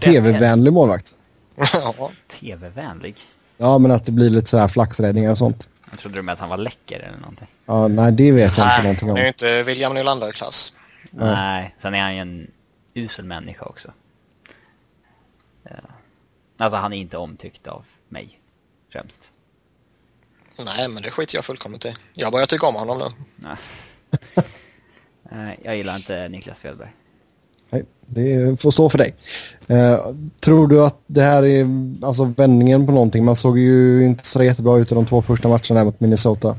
TV-vänlig 0.00 0.72
målvakt. 0.72 1.14
ja. 1.72 2.10
TV-vänlig? 2.28 3.16
Ja, 3.56 3.78
men 3.78 3.90
att 3.90 4.06
det 4.06 4.12
blir 4.12 4.30
lite 4.30 4.50
så 4.50 4.58
här 4.58 4.68
flaxräddningar 4.68 5.30
och 5.30 5.38
sånt. 5.38 5.68
Jag 5.90 5.98
trodde 5.98 6.16
du 6.16 6.22
med 6.22 6.32
att 6.32 6.38
han 6.38 6.48
var 6.48 6.56
läcker 6.56 7.00
eller 7.00 7.18
någonting. 7.18 7.48
Ja, 7.66 7.88
nej 7.88 8.12
det 8.12 8.32
vet 8.32 8.58
jag 8.58 8.66
inte 8.66 8.82
någonting 8.82 9.10
om. 9.10 9.16
Han 9.16 9.18
är 9.18 9.22
ju 9.22 9.28
inte 9.28 9.62
William 9.62 9.94
Nylander-klass. 9.94 10.72
Nej. 11.10 11.34
nej, 11.34 11.74
sen 11.82 11.94
är 11.94 12.02
han 12.02 12.14
ju 12.14 12.20
en 12.20 12.50
usel 12.94 13.24
människa 13.24 13.64
också. 13.64 13.92
Ja. 15.62 15.70
Alltså 16.56 16.76
han 16.76 16.92
är 16.92 16.96
inte 16.96 17.16
omtyckt 17.16 17.66
av 17.66 17.84
mig, 18.08 18.40
främst. 18.92 19.30
Nej, 20.58 20.88
men 20.88 21.02
det 21.02 21.10
skiter 21.10 21.36
jag 21.36 21.44
fullkomligt 21.44 21.84
i. 21.84 21.94
Jag 22.14 22.32
börjar 22.32 22.46
tycka 22.46 22.66
om 22.66 22.74
honom 22.74 22.98
nu. 22.98 23.04
Nej. 23.36 23.56
jag 25.62 25.76
gillar 25.76 25.96
inte 25.96 26.28
Niklas 26.28 26.58
Svedberg. 26.58 26.90
Nej, 27.70 27.84
det 28.06 28.60
får 28.60 28.70
stå 28.70 28.88
för 28.88 28.98
dig. 28.98 29.14
Eh, 29.68 30.14
tror 30.40 30.68
du 30.68 30.84
att 30.84 31.00
det 31.06 31.22
här 31.22 31.44
är 31.44 31.66
alltså 32.06 32.24
vändningen 32.24 32.86
på 32.86 32.92
någonting? 32.92 33.24
Man 33.24 33.36
såg 33.36 33.58
ju 33.58 34.04
inte 34.04 34.26
så 34.26 34.42
jättebra 34.42 34.78
ut 34.78 34.92
i 34.92 34.94
de 34.94 35.06
två 35.06 35.22
första 35.22 35.48
matcherna 35.48 35.84
mot 35.84 36.00
Minnesota. 36.00 36.56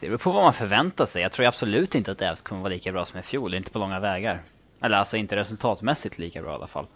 Det 0.00 0.06
beror 0.06 0.18
på 0.18 0.32
vad 0.32 0.42
man 0.42 0.52
förväntar 0.52 1.06
sig. 1.06 1.22
Jag 1.22 1.32
tror 1.32 1.46
absolut 1.46 1.94
inte 1.94 2.12
att 2.12 2.22
Avs 2.22 2.42
kommer 2.42 2.60
vara 2.60 2.72
lika 2.72 2.92
bra 2.92 3.06
som 3.06 3.20
i 3.20 3.22
fjol, 3.22 3.54
inte 3.54 3.70
på 3.70 3.78
långa 3.78 4.00
vägar. 4.00 4.42
Eller 4.82 4.96
alltså 4.96 5.16
inte 5.16 5.36
resultatmässigt 5.36 6.18
lika 6.18 6.42
bra 6.42 6.52
i 6.52 6.54
alla 6.54 6.66
fall. 6.66 6.86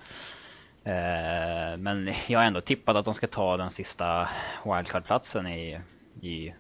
Eh, 0.85 1.79
men 1.79 2.15
jag 2.27 2.39
har 2.39 2.47
ändå 2.47 2.61
tippat 2.61 2.97
att 2.97 3.05
de 3.05 3.15
ska 3.15 3.27
ta 3.27 3.57
den 3.57 3.71
sista 3.71 4.29
wildcard-platsen 4.65 5.47
i, 5.47 5.81
i, 6.21 6.53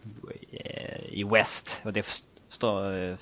i 1.10 1.24
West. 1.24 1.80
Och 1.84 1.92
det 1.92 2.06
står 2.48 3.16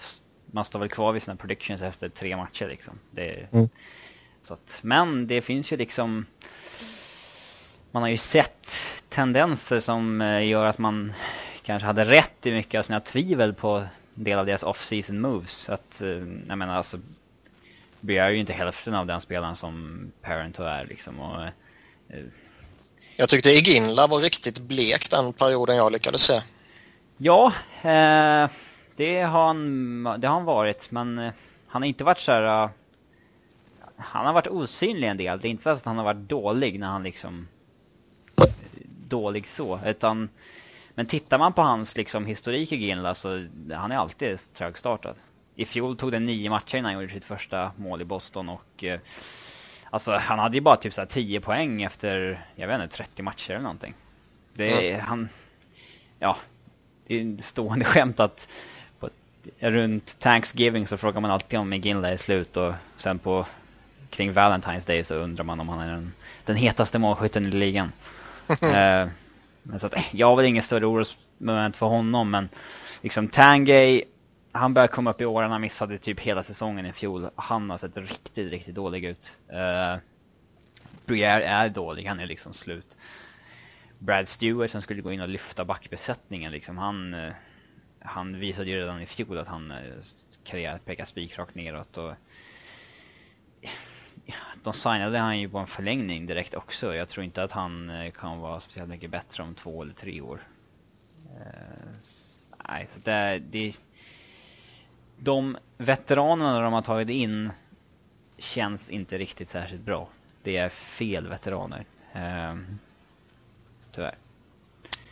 man 0.51 0.65
står 0.65 0.79
väl 0.79 0.89
kvar 0.89 1.13
vid 1.13 1.23
sina 1.23 1.37
predictions 1.37 1.83
efter 1.83 2.09
tre 2.09 2.37
matcher 2.37 2.69
liksom. 2.69 2.99
Det, 3.11 3.49
mm. 3.53 3.69
så 4.43 4.55
att, 4.55 4.79
men 4.83 5.27
det 5.27 5.43
finns 5.43 5.73
ju 5.73 5.77
liksom... 5.77 6.27
Man 7.91 8.03
har 8.03 8.11
ju 8.11 8.19
sett 8.19 8.69
tendenser 9.09 9.81
som 9.81 10.21
eh, 10.21 10.47
gör 10.47 10.67
att 10.67 10.79
man 10.79 11.13
kanske 11.63 11.87
hade 11.87 12.05
rätt 12.05 12.47
i 12.47 12.53
mycket 12.53 12.79
av 12.79 12.83
sina 12.83 13.01
tvivel 13.01 13.55
på 13.55 13.87
en 14.15 14.25
del 14.25 14.39
av 14.39 14.47
deras 14.47 14.63
off-season 14.63 15.21
moves. 15.21 15.69
Att, 15.69 16.03
eh, 16.03 16.09
jag 16.49 16.59
menar 16.59 16.77
alltså, 16.77 17.01
begär 18.01 18.31
ju 18.31 18.37
inte 18.37 18.53
hälften 18.53 18.95
av 18.95 19.07
den 19.07 19.21
spelaren 19.21 19.57
som 19.57 20.01
Parento 20.23 20.63
är 20.63 20.87
liksom. 20.87 21.21
Och, 21.21 21.43
eh, 21.45 22.25
jag 23.17 23.29
tyckte 23.29 23.51
Iginla 23.51 24.07
var 24.07 24.21
riktigt 24.21 24.59
blek 24.59 25.11
den 25.11 25.33
perioden 25.33 25.77
jag 25.77 25.93
lyckades 25.93 26.23
se. 26.23 26.41
Ja, 27.17 27.53
eh, 27.83 28.51
det 28.99 29.21
har 29.21 29.47
han, 29.47 30.03
det 30.03 30.27
har 30.27 30.35
han 30.35 30.45
varit, 30.45 30.91
men 30.91 31.19
eh, 31.19 31.33
han 31.67 31.83
har 31.83 31.87
inte 31.87 32.05
varit 32.05 32.19
så 32.19 32.33
här... 32.33 32.65
Uh, 32.65 32.71
han 33.97 34.27
har 34.27 34.33
varit 34.33 34.47
osynlig 34.47 35.09
en 35.09 35.17
del. 35.17 35.41
Det 35.41 35.49
är 35.49 35.51
inte 35.51 35.63
så 35.63 35.71
att 35.71 35.85
han 35.85 35.97
har 35.97 36.05
varit 36.05 36.29
dålig 36.29 36.81
när 36.81 36.87
han 36.87 37.03
liksom... 37.03 37.49
Dålig 39.09 39.47
så, 39.47 39.81
utan... 39.87 40.29
Men 40.95 41.07
tittar 41.07 41.39
man 41.39 41.53
på 41.53 41.63
hans 41.63 41.97
liksom, 41.97 42.27
historik 42.27 42.73
i 42.73 42.77
Ginla 42.77 43.15
så 43.15 43.47
han 43.75 43.93
är 43.93 43.97
alltid 43.97 44.39
trögstartad. 44.55 45.15
I 45.55 45.67
fjol 45.67 45.97
tog 45.97 46.13
det 46.13 46.21
nio 46.21 46.51
matcher 46.51 46.77
innan 46.77 46.93
han 46.93 47.03
gjorde 47.03 47.13
sitt 47.13 47.25
första 47.25 47.73
mål 47.77 48.01
i 48.01 48.05
Boston 48.05 48.49
och 48.49 48.85
eh, 48.85 49.01
alltså 49.91 50.13
han 50.13 50.39
hade 50.39 50.57
ju 50.57 50.61
bara 50.61 50.77
typ 50.77 50.95
så 50.95 51.07
10 51.07 51.41
poäng 51.41 51.83
efter, 51.83 52.47
jag 52.55 52.69
vet 52.69 52.83
inte, 52.83 52.97
30 52.97 53.23
matcher 53.23 53.51
eller 53.51 53.63
någonting. 53.63 53.95
Det 54.55 54.91
är, 54.91 54.95
mm. 54.95 55.07
han, 55.07 55.29
ja, 56.19 56.37
det 57.07 57.21
är 57.21 57.43
stående 57.43 57.85
skämt 57.85 58.21
att 58.21 58.49
runt 59.59 60.19
Thanksgiving 60.19 60.87
så 60.87 60.97
frågar 60.97 61.21
man 61.21 61.31
alltid 61.31 61.59
om 61.59 61.73
Ginla 61.73 62.09
är 62.09 62.17
slut 62.17 62.57
och 62.57 62.73
sen 62.97 63.19
på 63.19 63.47
kring 64.11 64.33
Valentine's 64.33 64.87
Day 64.87 65.05
så 65.05 65.15
undrar 65.15 65.45
man 65.45 65.61
om 65.61 65.69
han 65.69 65.81
är 65.81 65.91
den, 65.93 66.13
den 66.45 66.57
hetaste 66.57 66.99
målskytten 66.99 67.47
i 67.47 67.51
ligan. 67.51 67.93
eh, 68.63 69.09
men 69.63 69.81
så 69.81 69.87
att, 69.87 69.95
jag 70.11 70.27
har 70.27 70.37
väl 70.37 70.47
ingen 70.47 70.63
större 70.63 70.87
orosmoment 70.87 71.77
för 71.77 71.87
honom 71.87 72.31
men 72.31 72.49
liksom 73.03 73.29
Tangay, 73.29 74.05
han 74.53 74.75
börjar 74.75 74.89
komma 74.89 75.11
upp 75.11 75.21
i 75.21 75.25
åren, 75.25 75.51
han 75.51 75.61
missade 75.61 75.99
typ 75.99 76.21
hela 76.21 76.43
säsongen 76.43 76.87
i 76.87 76.93
fjol. 76.93 77.31
Han 77.37 77.71
har 77.71 77.79
sett 77.79 77.97
riktigt, 77.97 78.51
riktigt 78.51 78.75
dålig 78.75 79.05
ut. 79.05 79.33
Uh, 79.53 80.01
Briere 81.07 81.45
är 81.45 81.69
dålig, 81.69 82.05
han 82.05 82.21
är 82.21 82.27
liksom 82.27 82.55
slut. 82.55 82.97
Brad 83.99 84.29
Stewart 84.29 84.71
som 84.71 84.83
skulle 84.83 85.03
gå 85.03 85.13
in 85.13 85.21
och 85.21 85.29
lyfta 85.29 85.65
backbesättningen 85.65 86.53
liksom, 86.53 86.79
han, 86.79 87.15
uh, 87.15 87.33
han 88.01 88.41
visade 88.41 88.71
ju 88.71 88.77
redan 88.77 89.03
i 89.03 89.07
fjol 89.07 89.39
att 89.39 89.49
han 89.49 89.71
eh, 89.71 89.79
karriär 90.45 90.79
pekar 90.79 91.05
spikrakt 91.05 91.55
neråt 91.55 91.97
och 91.97 92.15
de 94.63 94.73
signade 94.73 95.19
han 95.19 95.41
ju 95.41 95.49
på 95.49 95.59
en 95.59 95.67
förlängning 95.67 96.27
direkt 96.27 96.55
också. 96.55 96.95
Jag 96.95 97.09
tror 97.09 97.25
inte 97.25 97.43
att 97.43 97.53
han 97.53 97.91
eh, 97.91 98.11
kan 98.11 98.39
vara 98.39 98.61
speciellt 98.61 98.89
mycket 98.89 99.11
bättre 99.11 99.43
om 99.43 99.55
två 99.55 99.83
eller 99.83 99.95
tre 99.95 100.21
år. 100.21 100.49
Eh, 101.37 101.91
nej, 102.69 102.89
så 102.93 102.99
det, 103.05 103.43
det... 103.51 103.81
De 105.21 105.59
veteranerna 105.77 106.61
de 106.61 106.73
har 106.73 106.83
tagit 106.83 107.09
in 107.09 107.51
känns 108.37 108.91
inte 108.91 109.19
riktigt 109.19 109.49
särskilt 109.49 109.83
bra. 109.83 110.09
Det 110.43 110.57
är 110.57 110.69
fel 110.69 111.29
veteraner. 111.29 111.85
Tyvärr. 113.93 114.15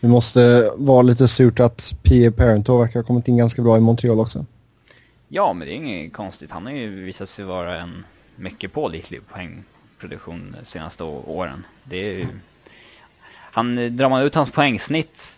Det 0.07 0.11
måste 0.11 0.71
vara 0.77 1.03
lite 1.03 1.29
surt 1.29 1.61
att 1.61 1.95
P.A. 2.03 2.33
Parento 2.33 2.79
verkar 2.79 3.01
ha 3.01 3.07
kommit 3.07 3.29
in 3.29 3.37
ganska 3.37 3.63
bra 3.63 3.77
i 3.77 3.81
Montreal 3.81 4.21
också. 4.21 4.47
Ja, 5.29 5.53
men 5.53 5.69
det 5.69 5.75
är 5.75 5.77
inget 5.77 6.13
konstigt. 6.13 6.51
Han 6.51 6.67
har 6.67 6.73
ju 6.73 7.05
visat 7.05 7.29
sig 7.29 7.45
vara 7.45 7.81
en 7.81 8.05
mycket 8.37 8.73
pålitlig 8.73 9.21
poängproduktion 9.29 10.57
de 10.61 10.67
senaste 10.67 11.05
åren. 11.05 11.65
Det 11.85 11.97
är 11.97 12.13
ju, 12.13 12.27
han, 13.31 13.97
drar 13.97 14.09
man 14.09 14.23
ut 14.23 14.35
hans 14.35 14.51
poängsnitt 14.51 15.29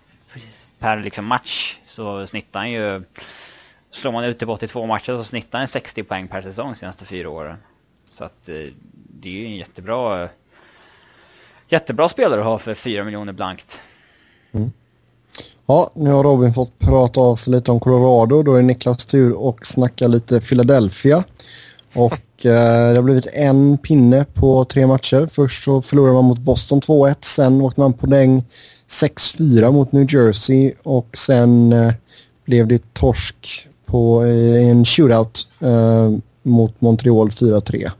per 0.79 0.97
liksom 0.97 1.25
match 1.25 1.79
så 1.85 2.27
snittar 2.27 2.61
han 2.61 2.71
ju... 2.71 3.03
Slår 3.91 4.13
man 4.13 4.25
ut 4.25 4.39
det 4.39 4.47
på 4.47 4.53
82 4.53 4.87
matcher 4.87 5.13
så 5.13 5.25
snittar 5.25 5.59
han 5.59 5.69
60 5.69 6.03
poäng 6.03 6.29
per 6.29 6.43
säsong 6.43 6.73
de 6.73 6.79
senaste 6.79 7.05
fyra 7.05 7.31
åren. 7.31 7.57
Så 8.05 8.25
att 8.25 8.49
eh, 8.49 8.67
det 9.21 9.29
är 9.29 9.41
ju 9.41 9.45
en 9.45 9.57
jättebra... 9.57 10.29
Jättebra 11.69 12.09
spelare 12.09 12.41
att 12.41 12.47
ha 12.47 12.59
för 12.59 12.75
4 12.75 13.05
miljoner 13.05 13.33
blankt. 13.33 13.81
Mm. 14.53 14.73
Ja, 15.67 15.91
nu 15.95 16.11
har 16.11 16.25
Robin 16.25 16.55
fått 16.55 16.79
prata 16.79 17.21
av 17.21 17.37
sig 17.37 17.53
lite 17.53 17.71
om 17.71 17.81
Colorado. 17.81 18.43
Då 18.43 18.55
är 18.55 18.63
Niklas 18.63 19.07
tur 19.07 19.33
och 19.33 19.67
snacka 19.67 20.07
lite 20.07 20.41
Philadelphia. 20.41 21.25
Och 21.95 22.47
eh, 22.47 22.91
det 22.91 22.97
har 22.97 23.03
blivit 23.03 23.27
en 23.27 23.79
pinne 23.79 24.25
på 24.35 24.65
tre 24.65 24.87
matcher. 24.87 25.29
Först 25.33 25.65
så 25.65 25.83
förlorade 25.83 26.15
man 26.15 26.25
mot 26.25 26.39
Boston 26.39 26.81
2-1. 26.81 27.17
Sen 27.21 27.61
åkte 27.61 27.81
man 27.81 27.93
på 27.93 28.07
den 28.07 28.43
6-4 28.89 29.73
mot 29.73 29.93
New 29.93 30.15
Jersey. 30.15 30.73
Och 30.83 31.09
sen 31.13 31.73
eh, 31.73 31.93
blev 32.45 32.67
det 32.67 32.95
torsk 32.95 33.69
på 33.87 34.25
eh, 34.25 34.69
en 34.69 34.85
shootout 34.85 35.49
eh, 35.61 36.11
mot 36.43 36.81
Montreal 36.81 37.29
4-3. 37.29 37.91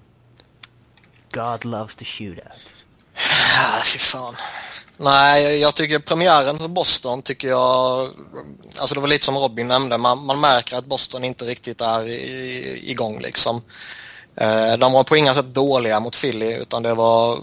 God 1.33 1.65
loves 1.65 1.97
the 1.97 2.05
shootout. 2.05 2.73
Ah, 3.59 3.83
fy 3.85 3.99
fan. 3.99 4.35
Nej, 5.01 5.59
jag 5.59 5.75
tycker 5.75 5.99
premiären 5.99 6.59
för 6.59 6.69
Boston 6.69 7.23
tycker 7.23 7.49
jag, 7.49 8.11
alltså 8.81 8.95
det 8.95 9.01
var 9.01 9.09
lite 9.09 9.25
som 9.25 9.37
Robin 9.37 9.69
nämnde, 9.69 9.99
man, 9.99 10.25
man 10.25 10.41
märker 10.41 10.77
att 10.77 10.87
Boston 10.87 11.25
inte 11.25 11.45
riktigt 11.45 11.81
är 11.81 12.09
igång 12.91 13.21
liksom. 13.21 13.63
Eh, 14.37 14.73
de 14.79 14.93
var 14.93 15.05
på 15.05 15.17
inga 15.17 15.35
sätt 15.35 15.55
dåliga 15.55 16.01
mot 16.01 16.21
Philly 16.21 16.55
utan 16.55 16.83
det 16.83 16.95
var 16.95 17.39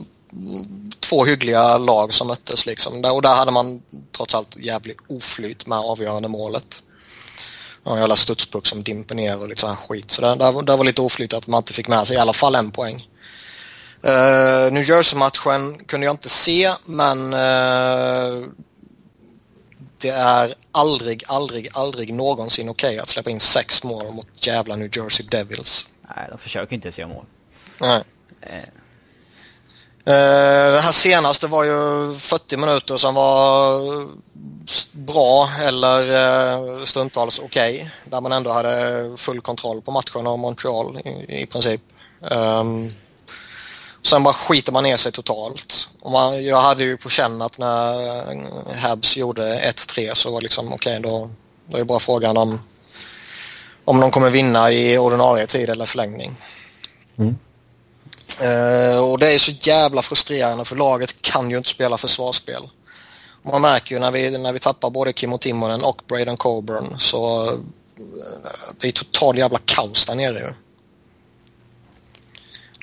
två 1.00 1.26
hyggliga 1.26 1.78
lag 1.78 2.14
som 2.14 2.28
möttes 2.28 2.66
liksom. 2.66 3.06
Och 3.06 3.22
där 3.22 3.36
hade 3.36 3.52
man 3.52 3.82
trots 4.18 4.36
allt 4.36 4.58
jävligt 4.58 4.98
oflyt 5.08 5.68
med 5.68 5.80
avgörande 5.80 6.28
målet. 6.28 6.82
Och 7.84 8.00
jävla 8.00 8.16
studspuck 8.16 8.68
som 8.68 8.84
dimper 8.84 9.16
ner 9.16 9.40
och 9.40 9.50
lite 9.50 9.78
skit. 9.88 10.12
Så 10.12 10.22
där, 10.22 10.36
där, 10.36 10.62
där 10.62 10.78
var 10.78 10.84
lite 10.84 11.02
oflyt 11.02 11.34
att 11.34 11.48
man 11.48 11.58
inte 11.58 11.74
fick 11.74 11.88
med 11.88 12.08
sig 12.08 12.16
i 12.16 12.20
alla 12.20 12.34
fall 12.34 12.56
en 12.56 12.72
poäng. 12.72 13.08
Uh, 14.06 14.72
New 14.72 14.84
Jersey-matchen 14.84 15.78
kunde 15.86 16.06
jag 16.06 16.14
inte 16.14 16.30
se 16.30 16.72
men 16.86 17.34
uh, 17.34 18.48
det 19.98 20.10
är 20.10 20.54
aldrig, 20.72 21.24
aldrig, 21.28 21.70
aldrig 21.74 22.14
någonsin 22.14 22.70
okej 22.70 22.88
okay 22.88 23.00
att 23.00 23.10
släppa 23.10 23.30
in 23.30 23.40
sex 23.40 23.84
mål 23.84 24.12
mot 24.12 24.28
jävla 24.48 24.76
New 24.76 24.98
Jersey 24.98 25.26
Devils. 25.26 25.88
Nej, 26.16 26.28
de 26.32 26.38
försöker 26.38 26.76
inte 26.76 26.88
ens 26.88 27.00
göra 27.00 27.10
mål. 27.10 27.26
Nej. 27.82 28.04
Uh. 28.44 28.60
Uh, 30.08 30.74
det 30.74 30.82
här 30.82 30.92
senaste 30.92 31.48
var 31.48 31.64
ju 31.64 32.14
40 32.14 32.58
minuter 32.58 32.98
som 32.98 33.16
var 33.16 33.80
bra 34.92 35.50
eller 35.62 36.00
uh, 36.58 36.84
stundtals 36.84 37.40
okej. 37.40 37.76
Okay, 37.76 37.90
där 38.06 38.22
man 38.22 38.32
ändå 38.32 38.52
hade 38.52 39.14
full 39.18 39.42
kontroll 39.42 39.82
på 39.82 39.92
matchen 39.92 40.28
av 40.28 40.40
Montreal 40.40 41.00
i, 41.06 41.42
i 41.42 41.46
princip. 41.46 41.82
Um, 42.20 42.92
Sen 44.06 44.24
bara 44.24 44.34
skiter 44.34 44.72
man 44.72 44.84
ner 44.84 44.98
sig 44.98 45.12
totalt. 45.12 45.88
Och 46.02 46.12
man, 46.12 46.46
jag 46.46 46.62
hade 46.62 46.84
ju 46.84 46.98
på 46.98 47.10
känn 47.10 47.42
att 47.42 47.58
när 47.58 48.76
Habs 48.76 49.18
gjorde 49.18 49.74
1-3 49.76 50.14
så 50.14 50.32
var 50.32 50.42
liksom 50.42 50.74
okej 50.74 51.00
okay, 51.00 51.12
då, 51.12 51.30
då 51.68 51.76
är 51.76 51.80
det 51.80 51.86
bara 51.86 52.00
frågan 52.00 52.38
om 52.38 52.60
om 53.86 54.00
de 54.00 54.12
kommer 54.12 54.30
vinna 54.30 54.72
i 54.72 54.98
ordinarie 54.98 55.48
tid 55.48 55.70
eller 55.70 55.86
förlängning. 55.86 56.36
Mm. 57.18 57.36
Uh, 58.42 59.00
och 59.12 59.20
det 59.20 59.34
är 59.34 59.40
så 59.40 59.52
jävla 59.52 60.02
frustrerande 60.02 60.66
för 60.66 60.76
laget 60.76 61.22
kan 61.22 61.52
ju 61.52 61.58
inte 61.58 61.70
spela 61.70 61.98
försvarsspel. 61.98 62.70
Man 63.42 63.62
märker 63.62 63.96
ju 63.96 64.02
när 64.02 64.12
vi, 64.12 64.38
när 64.38 64.54
vi 64.54 64.60
tappar 64.60 64.90
både 64.90 65.14
Kimmo 65.14 65.38
Timonen 65.38 65.84
och 65.84 66.02
Braden 66.08 66.38
Coburn 66.38 66.96
så 67.00 67.52
uh, 67.52 67.60
det 68.80 68.88
är 68.88 68.92
total 68.92 69.38
jävla 69.38 69.60
kaos 69.66 70.06
där 70.06 70.16
nere 70.16 70.40
ju. 70.40 70.54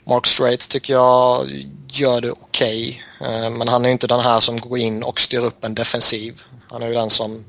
Mark 0.05 0.27
Strait 0.27 0.69
tycker 0.69 0.93
jag 0.93 1.51
gör 1.93 2.21
det 2.21 2.31
okej. 2.31 3.03
Okay. 3.21 3.35
Eh, 3.35 3.51
men 3.51 3.69
han 3.69 3.85
är 3.85 3.89
inte 3.89 4.07
den 4.07 4.21
här 4.21 4.41
som 4.41 4.57
går 4.57 4.79
in 4.79 5.03
och 5.03 5.21
styr 5.21 5.41
upp 5.41 5.65
en 5.65 5.75
defensiv. 5.75 6.43
Han 6.69 6.83
är 6.83 6.89
ju 6.89 6.95
den 6.95 7.11
som 7.11 7.45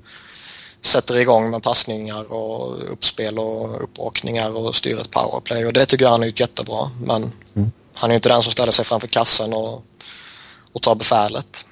sätter 0.82 1.18
igång 1.18 1.50
med 1.50 1.64
passningar 1.64 2.34
och 2.34 2.92
uppspel 2.92 3.40
och 3.40 3.84
uppåkningar 3.84 4.58
och 4.58 4.76
styr 4.76 5.00
ett 5.00 5.12
powerplay 5.12 5.66
och 5.66 5.74
det 5.74 5.86
tycker 5.86 6.06
jag 6.06 6.12
han 6.12 6.24
är 6.24 6.42
jättebra. 6.42 6.92
Men 7.06 7.32
mm. 7.56 7.72
han 7.96 8.12
är 8.12 8.16
inte 8.16 8.30
den 8.30 8.44
som 8.44 8.52
ställer 8.52 8.72
sig 8.72 8.86
framför 8.86 9.08
kassen 9.08 9.54
och, 9.54 9.84
och 10.74 10.82
tar 10.82 10.96
befälet. 10.96 11.66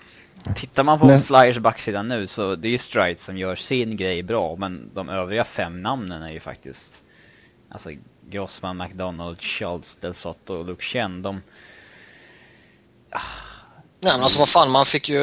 Tittar 0.55 0.83
man 0.83 0.99
på 0.99 1.05
Nej. 1.05 1.21
Flyers 1.21 1.57
backsida 1.57 2.03
nu 2.03 2.27
så 2.27 2.55
det 2.55 2.67
är 2.67 2.71
ju 2.71 2.77
Strite 2.77 3.21
som 3.21 3.37
gör 3.37 3.55
sin 3.55 3.97
grej 3.97 4.23
bra 4.23 4.55
men 4.55 4.91
de 4.93 5.09
övriga 5.09 5.45
fem 5.45 5.81
namnen 5.81 6.21
är 6.21 6.31
ju 6.31 6.39
faktiskt 6.39 7.01
alltså 7.69 7.89
Grossman, 8.31 8.77
McDonald, 8.77 9.41
Schultz, 9.41 9.95
Del 9.95 10.13
Sotto 10.13 10.53
och 10.53 10.65
Luke 10.65 10.83
Chen, 10.83 11.21
de... 11.21 11.41
Nej 14.03 14.13
men 14.13 14.23
alltså 14.23 14.39
vad 14.39 14.49
fan, 14.49 14.71
man 14.71 14.85
fick 14.85 15.09
ju 15.09 15.19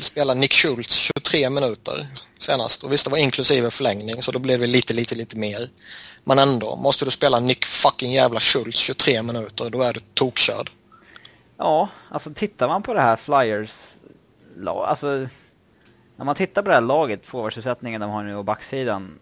spela 0.00 0.34
Nick 0.34 0.52
Schultz 0.52 0.94
23 0.94 1.50
minuter 1.50 2.06
senast. 2.38 2.84
Och 2.84 2.92
visst, 2.92 3.04
det 3.04 3.10
var 3.10 3.18
inklusive 3.18 3.70
förlängning 3.70 4.22
så 4.22 4.32
då 4.32 4.38
blev 4.38 4.60
det 4.60 4.66
lite, 4.66 4.94
lite, 4.94 5.14
lite 5.14 5.36
mer. 5.36 5.70
Men 6.24 6.38
ändå, 6.38 6.76
måste 6.76 7.04
du 7.04 7.10
spela 7.10 7.40
Nick 7.40 7.64
fucking 7.64 8.12
jävla 8.12 8.40
Schultz 8.40 8.78
23 8.78 9.22
minuter, 9.22 9.70
då 9.70 9.82
är 9.82 9.92
du 9.92 10.00
tokkörd. 10.14 10.70
Ja, 11.58 11.88
alltså 12.08 12.34
tittar 12.34 12.68
man 12.68 12.82
på 12.82 12.94
det 12.94 13.00
här 13.00 13.16
Flyers 13.16 13.96
alltså 14.66 15.28
när 16.16 16.24
man 16.24 16.34
tittar 16.34 16.62
på 16.62 16.68
det 16.68 16.74
här 16.74 16.80
laget, 16.80 17.26
forwardsuppsättningen 17.26 18.00
de 18.00 18.10
har 18.10 18.24
nu 18.24 18.36
och 18.36 18.44
backsidan 18.44 19.18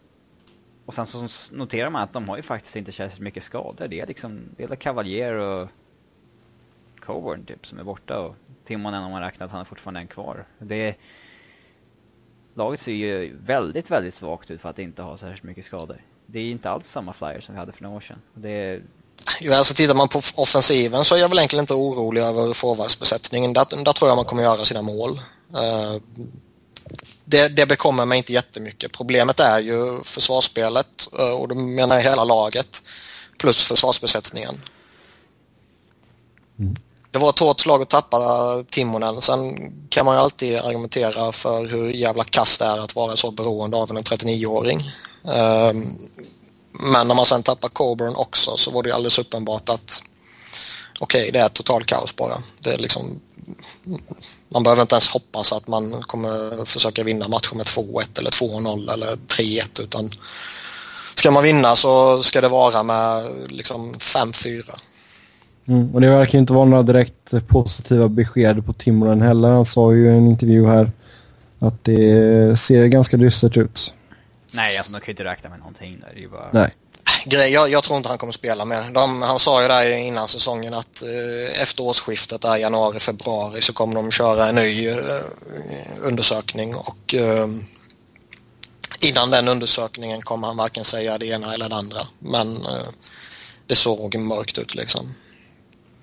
och 0.91 0.95
sen 0.95 1.29
så 1.29 1.55
noterar 1.55 1.91
man 1.91 2.03
att 2.03 2.13
de 2.13 2.29
har 2.29 2.37
ju 2.37 2.43
faktiskt 2.43 2.77
inte 2.77 2.93
särskilt 2.93 3.23
mycket 3.23 3.45
skador. 3.45 3.89
Det 3.89 4.01
är 4.01 4.07
liksom, 4.07 4.41
det 4.57 4.65
är 4.65 4.77
Cavalier 4.77 5.35
och 5.35 5.69
Coburn 7.01 7.45
typ 7.45 7.67
som 7.67 7.79
är 7.79 7.85
borta 7.85 8.19
och 8.19 8.35
Timonen 8.65 9.03
om 9.03 9.11
man 9.11 9.23
räknar 9.23 9.47
att 9.47 9.53
han 9.53 9.61
är 9.61 9.65
fortfarande 9.65 10.01
en 10.01 10.07
kvar. 10.07 10.47
Det 10.59 10.89
är, 10.89 10.97
laget 12.55 12.81
ser 12.81 12.93
ju 12.93 13.37
väldigt, 13.37 13.91
väldigt 13.91 14.15
svagt 14.15 14.51
ut 14.51 14.61
för 14.61 14.69
att 14.69 14.79
inte 14.79 15.03
ha 15.03 15.17
särskilt 15.17 15.43
mycket 15.43 15.65
skador. 15.65 16.03
Det 16.27 16.39
är 16.39 16.51
inte 16.51 16.71
alls 16.71 16.89
samma 16.89 17.13
flyer 17.13 17.41
som 17.41 17.55
vi 17.55 17.59
hade 17.59 17.73
för 17.73 17.83
några 17.83 17.97
år 17.97 18.01
sedan. 18.01 18.19
Det 18.35 18.51
är... 18.51 18.83
Jo, 19.41 19.53
alltså 19.53 19.75
tittar 19.75 19.95
man 19.95 20.09
på 20.09 20.21
offensiven 20.37 21.05
så 21.05 21.15
är 21.15 21.19
jag 21.19 21.29
väl 21.29 21.39
egentligen 21.39 21.63
inte 21.63 21.75
orolig 21.75 22.21
över 22.21 22.53
forwardsbesättningen. 22.53 23.53
Där, 23.53 23.85
där 23.85 23.93
tror 23.93 24.09
jag 24.09 24.17
man 24.17 24.25
kommer 24.25 24.43
göra 24.43 24.65
sina 24.65 24.83
mål. 24.83 25.11
Uh, 25.11 26.01
det, 27.31 27.49
det 27.49 27.67
bekommer 27.67 28.07
mig 28.07 28.19
inte 28.19 28.33
jättemycket. 28.33 28.93
Problemet 28.93 29.41
är 29.41 29.61
ju 29.61 30.03
försvarsspelet 30.03 31.09
eh, 31.19 31.31
och 31.31 31.49
då 31.49 31.55
menar 31.55 31.97
jag 31.97 32.03
hela 32.03 32.25
laget 32.25 32.83
plus 33.39 33.65
försvarsbesättningen. 33.65 34.61
Mm. 36.59 36.75
Det 37.11 37.19
var 37.19 37.31
ett 37.31 37.39
hårt 37.39 37.61
slag 37.61 37.83
att 37.83 37.89
tappa 37.89 38.19
Timonen. 38.71 39.21
Sen 39.21 39.73
kan 39.89 40.07
man 40.07 40.15
ju 40.15 40.21
alltid 40.21 40.61
argumentera 40.61 41.33
för 41.33 41.67
hur 41.67 41.91
jävla 41.91 42.25
kast 42.25 42.59
det 42.59 42.65
är 42.65 42.79
att 42.79 42.95
vara 42.95 43.17
så 43.17 43.31
beroende 43.31 43.77
av 43.77 43.91
en 43.91 43.99
39-åring. 43.99 44.91
Ehm, 45.25 45.99
men 46.73 47.09
när 47.09 47.15
man 47.15 47.27
sen 47.27 47.43
tappar 47.43 47.69
Coburn 47.69 48.15
också 48.17 48.57
så 48.57 48.71
var 48.71 48.83
det 48.83 48.95
alldeles 48.95 49.19
uppenbart 49.19 49.69
att 49.69 50.03
okej, 51.01 51.21
okay, 51.21 51.31
det 51.31 51.39
är 51.39 51.49
total 51.49 51.85
kaos 51.85 52.17
bara. 52.17 52.43
Det 52.59 52.75
är 52.75 52.79
liksom, 52.79 53.21
man 54.53 54.63
behöver 54.63 54.83
inte 54.83 54.95
ens 54.95 55.09
hoppas 55.09 55.53
att 55.53 55.69
man 55.69 56.03
kommer 56.03 56.65
försöka 56.65 57.03
vinna 57.03 57.29
matcher 57.29 57.55
med 57.55 57.67
2-1 57.67 58.19
eller 58.19 58.31
2-0 58.31 58.93
eller 58.93 59.17
3-1 59.17 59.83
utan 59.83 60.11
ska 61.15 61.31
man 61.31 61.43
vinna 61.43 61.77
så 61.77 62.23
ska 62.23 62.41
det 62.41 62.49
vara 62.49 62.83
med 62.83 63.31
liksom 63.49 63.93
5-4. 63.93 64.63
Mm, 65.67 65.95
och 65.95 66.01
det 66.01 66.09
verkar 66.09 66.39
inte 66.39 66.53
vara 66.53 66.65
några 66.65 66.83
direkt 66.83 67.49
positiva 67.49 68.09
besked 68.09 68.67
på 68.67 68.73
Timonen 68.73 69.23
heller. 69.23 69.51
Han 69.51 69.65
sa 69.65 69.93
ju 69.93 70.07
i 70.07 70.17
en 70.17 70.27
intervju 70.27 70.67
här 70.67 70.93
att 71.59 71.85
det 71.85 72.59
ser 72.59 72.87
ganska 72.87 73.17
dystert 73.17 73.57
ut. 73.57 73.95
Nej, 74.51 74.77
alltså, 74.77 74.93
man 74.93 75.01
kan 75.01 75.07
ju 75.07 75.13
inte 75.13 75.25
räkna 75.25 75.51
med 75.51 75.59
någonting 75.59 75.97
där. 76.01 76.13
Det 76.15 76.25
är 76.25 76.29
bara... 76.29 76.49
Nej. 76.53 76.71
Grej, 77.25 77.53
jag, 77.53 77.71
jag, 77.71 77.85
tror 77.85 77.97
inte 77.97 78.09
han 78.09 78.19
kommer 78.19 78.33
spela 78.33 78.65
mer. 78.65 78.91
De, 78.93 79.23
han 79.23 79.39
sa 79.39 79.63
ju 79.63 79.69
där 79.69 79.97
innan 79.97 80.29
säsongen 80.29 80.75
att 80.75 81.03
eh, 81.03 81.63
efter 81.63 81.83
årsskiftet, 81.83 82.41
där 82.41 82.57
januari, 82.57 82.99
februari, 82.99 83.63
så 83.63 83.73
kommer 83.73 83.95
de 83.95 84.11
köra 84.11 84.49
en 84.49 84.55
ny 84.55 84.89
eh, 84.89 84.97
undersökning 86.01 86.75
och 86.75 87.15
eh, 87.15 87.49
innan 89.01 89.31
den 89.31 89.49
undersökningen 89.49 90.21
kommer 90.21 90.47
han 90.47 90.57
varken 90.57 90.85
säga 90.85 91.19
det 91.19 91.27
ena 91.27 91.55
eller 91.55 91.69
det 91.69 91.77
andra. 91.77 92.01
Men 92.19 92.57
eh, 92.57 92.89
det 93.67 93.77
såg 93.77 94.19
mörkt 94.19 94.59
ut 94.59 94.75
liksom. 94.75 95.15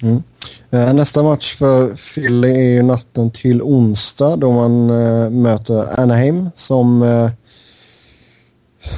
Mm. 0.01 0.23
Eh, 0.71 0.93
nästa 0.93 1.23
match 1.23 1.55
för 1.55 1.95
Philly 1.95 2.49
är 2.49 2.69
ju 2.69 2.83
natten 2.83 3.31
till 3.31 3.61
onsdag 3.61 4.35
då 4.35 4.51
man 4.51 4.89
eh, 4.89 5.29
möter 5.29 5.99
Anaheim 5.99 6.49
som 6.55 7.01
eh, 7.03 7.31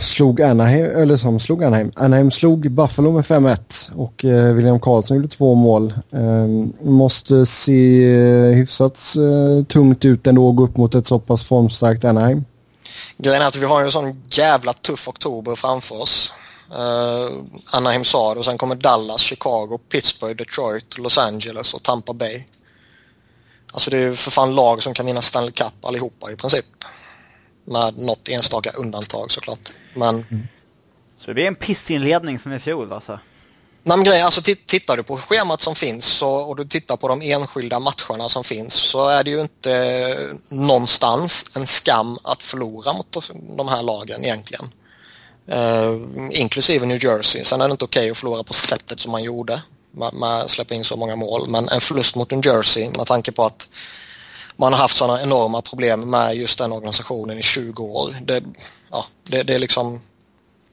slog 0.01 0.41
Anaheim, 0.41 0.85
eller 0.85 1.17
som 1.17 1.39
slog 1.39 1.63
Anaheim. 1.63 1.91
Anaheim 1.95 2.31
slog 2.31 2.71
Buffalo 2.71 3.11
med 3.11 3.23
5-1 3.23 3.95
och 3.95 4.25
eh, 4.25 4.53
William 4.53 4.79
Karlsson 4.79 5.17
gjorde 5.17 5.29
två 5.29 5.55
mål. 5.55 5.93
Eh, 6.11 6.87
måste 6.87 7.45
se 7.45 8.05
eh, 8.13 8.55
hyfsat 8.55 8.99
eh, 9.15 9.65
tungt 9.65 10.05
ut 10.05 10.27
ändå 10.27 10.49
att 10.49 10.55
gå 10.55 10.63
upp 10.63 10.77
mot 10.77 10.95
ett 10.95 11.07
så 11.07 11.19
pass 11.19 11.43
formstarkt 11.43 12.05
Anaheim. 12.05 12.45
Grejen 13.17 13.41
är 13.41 13.47
att 13.47 13.55
vi 13.55 13.65
har 13.65 13.81
en 13.81 13.91
sån 13.91 14.23
jävla 14.29 14.73
tuff 14.73 15.07
oktober 15.07 15.55
framför 15.55 16.01
oss. 16.01 16.33
Eh, 16.71 17.29
Anaheim 17.65 18.03
sa 18.03 18.33
det 18.33 18.39
och 18.39 18.45
sen 18.45 18.57
kommer 18.57 18.75
Dallas, 18.75 19.21
Chicago, 19.21 19.79
Pittsburgh, 19.91 20.35
Detroit, 20.35 20.97
Los 20.97 21.17
Angeles 21.17 21.73
och 21.73 21.83
Tampa 21.83 22.13
Bay. 22.13 22.43
Alltså 23.73 23.91
det 23.91 23.97
är 23.97 24.11
för 24.11 24.31
fan 24.31 24.55
lag 24.55 24.83
som 24.83 24.93
kan 24.93 25.05
vinna 25.05 25.21
Stanley 25.21 25.51
Cup 25.51 25.85
allihopa 25.85 26.31
i 26.31 26.35
princip. 26.35 26.65
Med 27.69 27.97
något 27.97 28.29
enstaka 28.29 28.71
undantag 28.71 29.31
såklart. 29.31 29.73
Men... 29.93 30.15
Mm. 30.15 30.47
Så 31.17 31.27
det 31.27 31.33
blir 31.33 31.47
en 31.47 31.55
pissinledning 31.55 32.39
som 32.39 32.53
i 32.53 32.59
fjol 32.59 32.93
alltså? 32.93 33.19
Nej, 33.83 33.97
men 33.97 34.05
grejen, 34.05 34.25
alltså 34.25 34.41
tittar 34.41 34.97
du 34.97 35.03
på 35.03 35.17
schemat 35.17 35.61
som 35.61 35.75
finns 35.75 36.05
så, 36.05 36.29
och 36.29 36.55
du 36.55 36.65
tittar 36.65 36.97
på 36.97 37.07
de 37.07 37.21
enskilda 37.21 37.79
matcherna 37.79 38.29
som 38.29 38.43
finns 38.43 38.73
så 38.73 39.07
är 39.07 39.23
det 39.23 39.29
ju 39.29 39.41
inte 39.41 40.35
någonstans 40.49 41.45
en 41.55 41.67
skam 41.67 42.17
att 42.23 42.43
förlora 42.43 42.93
mot 42.93 43.17
de 43.57 43.67
här 43.67 43.83
lagen 43.83 44.23
egentligen. 44.23 44.73
Eh, 45.47 45.95
inklusive 46.31 46.85
New 46.85 47.03
Jersey. 47.03 47.43
Sen 47.43 47.61
är 47.61 47.67
det 47.67 47.71
inte 47.71 47.85
okej 47.85 47.99
okay 47.99 48.11
att 48.11 48.17
förlora 48.17 48.43
på 48.43 48.53
sättet 48.53 48.99
som 48.99 49.11
man 49.11 49.23
gjorde 49.23 49.61
med, 49.91 50.13
med 50.13 50.49
släppa 50.49 50.73
in 50.73 50.83
så 50.83 50.95
många 50.95 51.15
mål. 51.15 51.49
Men 51.49 51.69
en 51.69 51.81
förlust 51.81 52.15
mot 52.15 52.31
New 52.31 52.45
Jersey 52.45 52.89
med 52.97 53.07
tanke 53.07 53.31
på 53.31 53.43
att 53.43 53.69
man 54.59 54.73
har 54.73 54.79
haft 54.79 54.97
sådana 54.97 55.21
enorma 55.21 55.61
problem 55.61 56.09
med 56.09 56.35
just 56.35 56.57
den 56.57 56.71
organisationen 56.71 57.37
i 57.37 57.41
20 57.41 57.83
år. 57.83 58.15
Det, 58.21 58.43
ja, 58.91 59.05
det, 59.23 59.43
det 59.43 59.55
är 59.55 59.59
liksom 59.59 60.01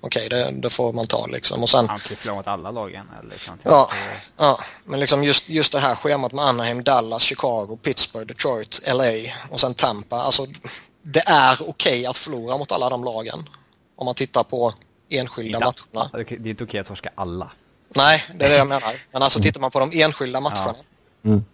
okej, 0.00 0.26
okay, 0.26 0.38
det, 0.38 0.60
det, 0.60 0.70
får 0.70 0.92
man 0.92 1.06
ta 1.06 1.26
liksom. 1.26 1.62
Och 1.62 1.70
sen, 1.70 1.88
Han 1.88 2.00
mot 2.36 2.46
alla 2.46 2.70
lagen. 2.70 3.06
Eller 3.22 3.36
ja, 3.62 3.88
ja, 4.36 4.58
men 4.84 5.00
liksom 5.00 5.24
just, 5.24 5.48
just 5.48 5.72
det 5.72 5.78
här 5.78 5.94
schemat 5.94 6.32
med 6.32 6.44
Anaheim, 6.44 6.82
Dallas, 6.82 7.22
Chicago, 7.22 7.78
Pittsburgh, 7.82 8.26
Detroit, 8.26 8.80
LA 8.86 9.32
och 9.50 9.60
sen 9.60 9.74
Tampa. 9.74 10.16
Alltså, 10.16 10.46
det 11.02 11.22
är 11.28 11.52
okej 11.54 11.68
okay 11.68 12.06
att 12.06 12.16
förlora 12.16 12.56
mot 12.56 12.72
alla 12.72 12.90
de 12.90 13.04
lagen 13.04 13.48
om 13.96 14.04
man 14.04 14.14
tittar 14.14 14.42
på 14.42 14.72
enskilda 15.08 15.58
ja. 15.60 15.72
matcherna. 15.94 16.24
Det 16.28 16.32
är 16.32 16.46
inte 16.46 16.64
okej 16.64 16.80
att 16.80 16.86
torska 16.86 17.10
alla. 17.14 17.50
Nej, 17.88 18.24
det 18.38 18.44
är 18.44 18.50
det 18.50 18.56
jag 18.56 18.66
menar. 18.66 19.02
Men 19.12 19.22
alltså 19.22 19.40
tittar 19.40 19.60
man 19.60 19.70
på 19.70 19.80
de 19.80 19.90
enskilda 19.92 20.40
matcherna. 20.40 20.74
Ja. 21.22 21.30
Mm. 21.30 21.44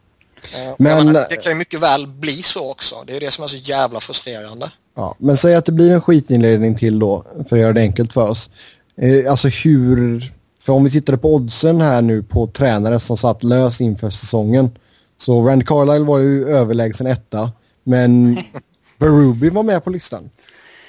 Eh, 0.54 0.74
men, 0.78 1.06
menar, 1.06 1.26
det 1.28 1.36
kan 1.36 1.52
ju 1.52 1.58
mycket 1.58 1.80
väl 1.80 2.06
bli 2.06 2.42
så 2.42 2.70
också. 2.70 2.94
Det 3.06 3.16
är 3.16 3.20
det 3.20 3.30
som 3.30 3.44
är 3.44 3.48
så 3.48 3.56
jävla 3.56 4.00
frustrerande. 4.00 4.70
Ja, 4.96 5.14
men 5.18 5.36
säg 5.36 5.54
att 5.54 5.64
det 5.64 5.72
blir 5.72 5.90
en 5.90 6.00
skitinledning 6.00 6.76
till 6.76 6.98
då, 6.98 7.24
för 7.48 7.56
att 7.56 7.62
göra 7.62 7.72
det 7.72 7.80
enkelt 7.80 8.12
för 8.12 8.28
oss. 8.28 8.50
Eh, 8.96 9.30
alltså 9.30 9.48
hur... 9.48 10.32
För 10.60 10.72
om 10.72 10.84
vi 10.84 10.90
tittade 10.90 11.18
på 11.18 11.34
oddsen 11.34 11.80
här 11.80 12.02
nu 12.02 12.22
på 12.22 12.46
tränare 12.46 13.00
som 13.00 13.16
satt 13.16 13.44
lös 13.44 13.80
inför 13.80 14.10
säsongen. 14.10 14.78
Så 15.18 15.48
Rand 15.48 15.68
Carlisle 15.68 16.04
var 16.04 16.18
ju 16.18 16.48
överlägsen 16.48 17.06
etta, 17.06 17.52
men 17.84 18.38
Berube 18.98 19.50
var 19.50 19.62
med 19.62 19.84
på 19.84 19.90
listan. 19.90 20.30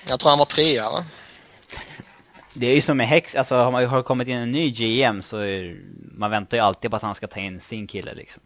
Jag 0.09 0.19
tror 0.19 0.29
han 0.29 0.39
var 0.39 0.45
trea 0.45 0.89
va? 0.89 1.05
Det 2.55 2.67
är 2.67 2.75
ju 2.75 2.81
som 2.81 2.97
med 2.97 3.07
Hex, 3.07 3.35
alltså 3.35 3.55
har 3.55 3.71
man 3.71 3.85
har 3.85 4.03
kommit 4.03 4.27
in 4.27 4.37
en 4.37 4.51
ny 4.51 4.71
GM 4.71 5.21
så 5.21 5.37
är, 5.37 5.77
man 6.17 6.31
väntar 6.31 6.57
ju 6.57 6.63
alltid 6.63 6.91
på 6.91 6.97
att 6.97 7.03
han 7.03 7.15
ska 7.15 7.27
ta 7.27 7.39
in 7.39 7.59
sin 7.59 7.87
kille 7.87 8.13
liksom. 8.13 8.43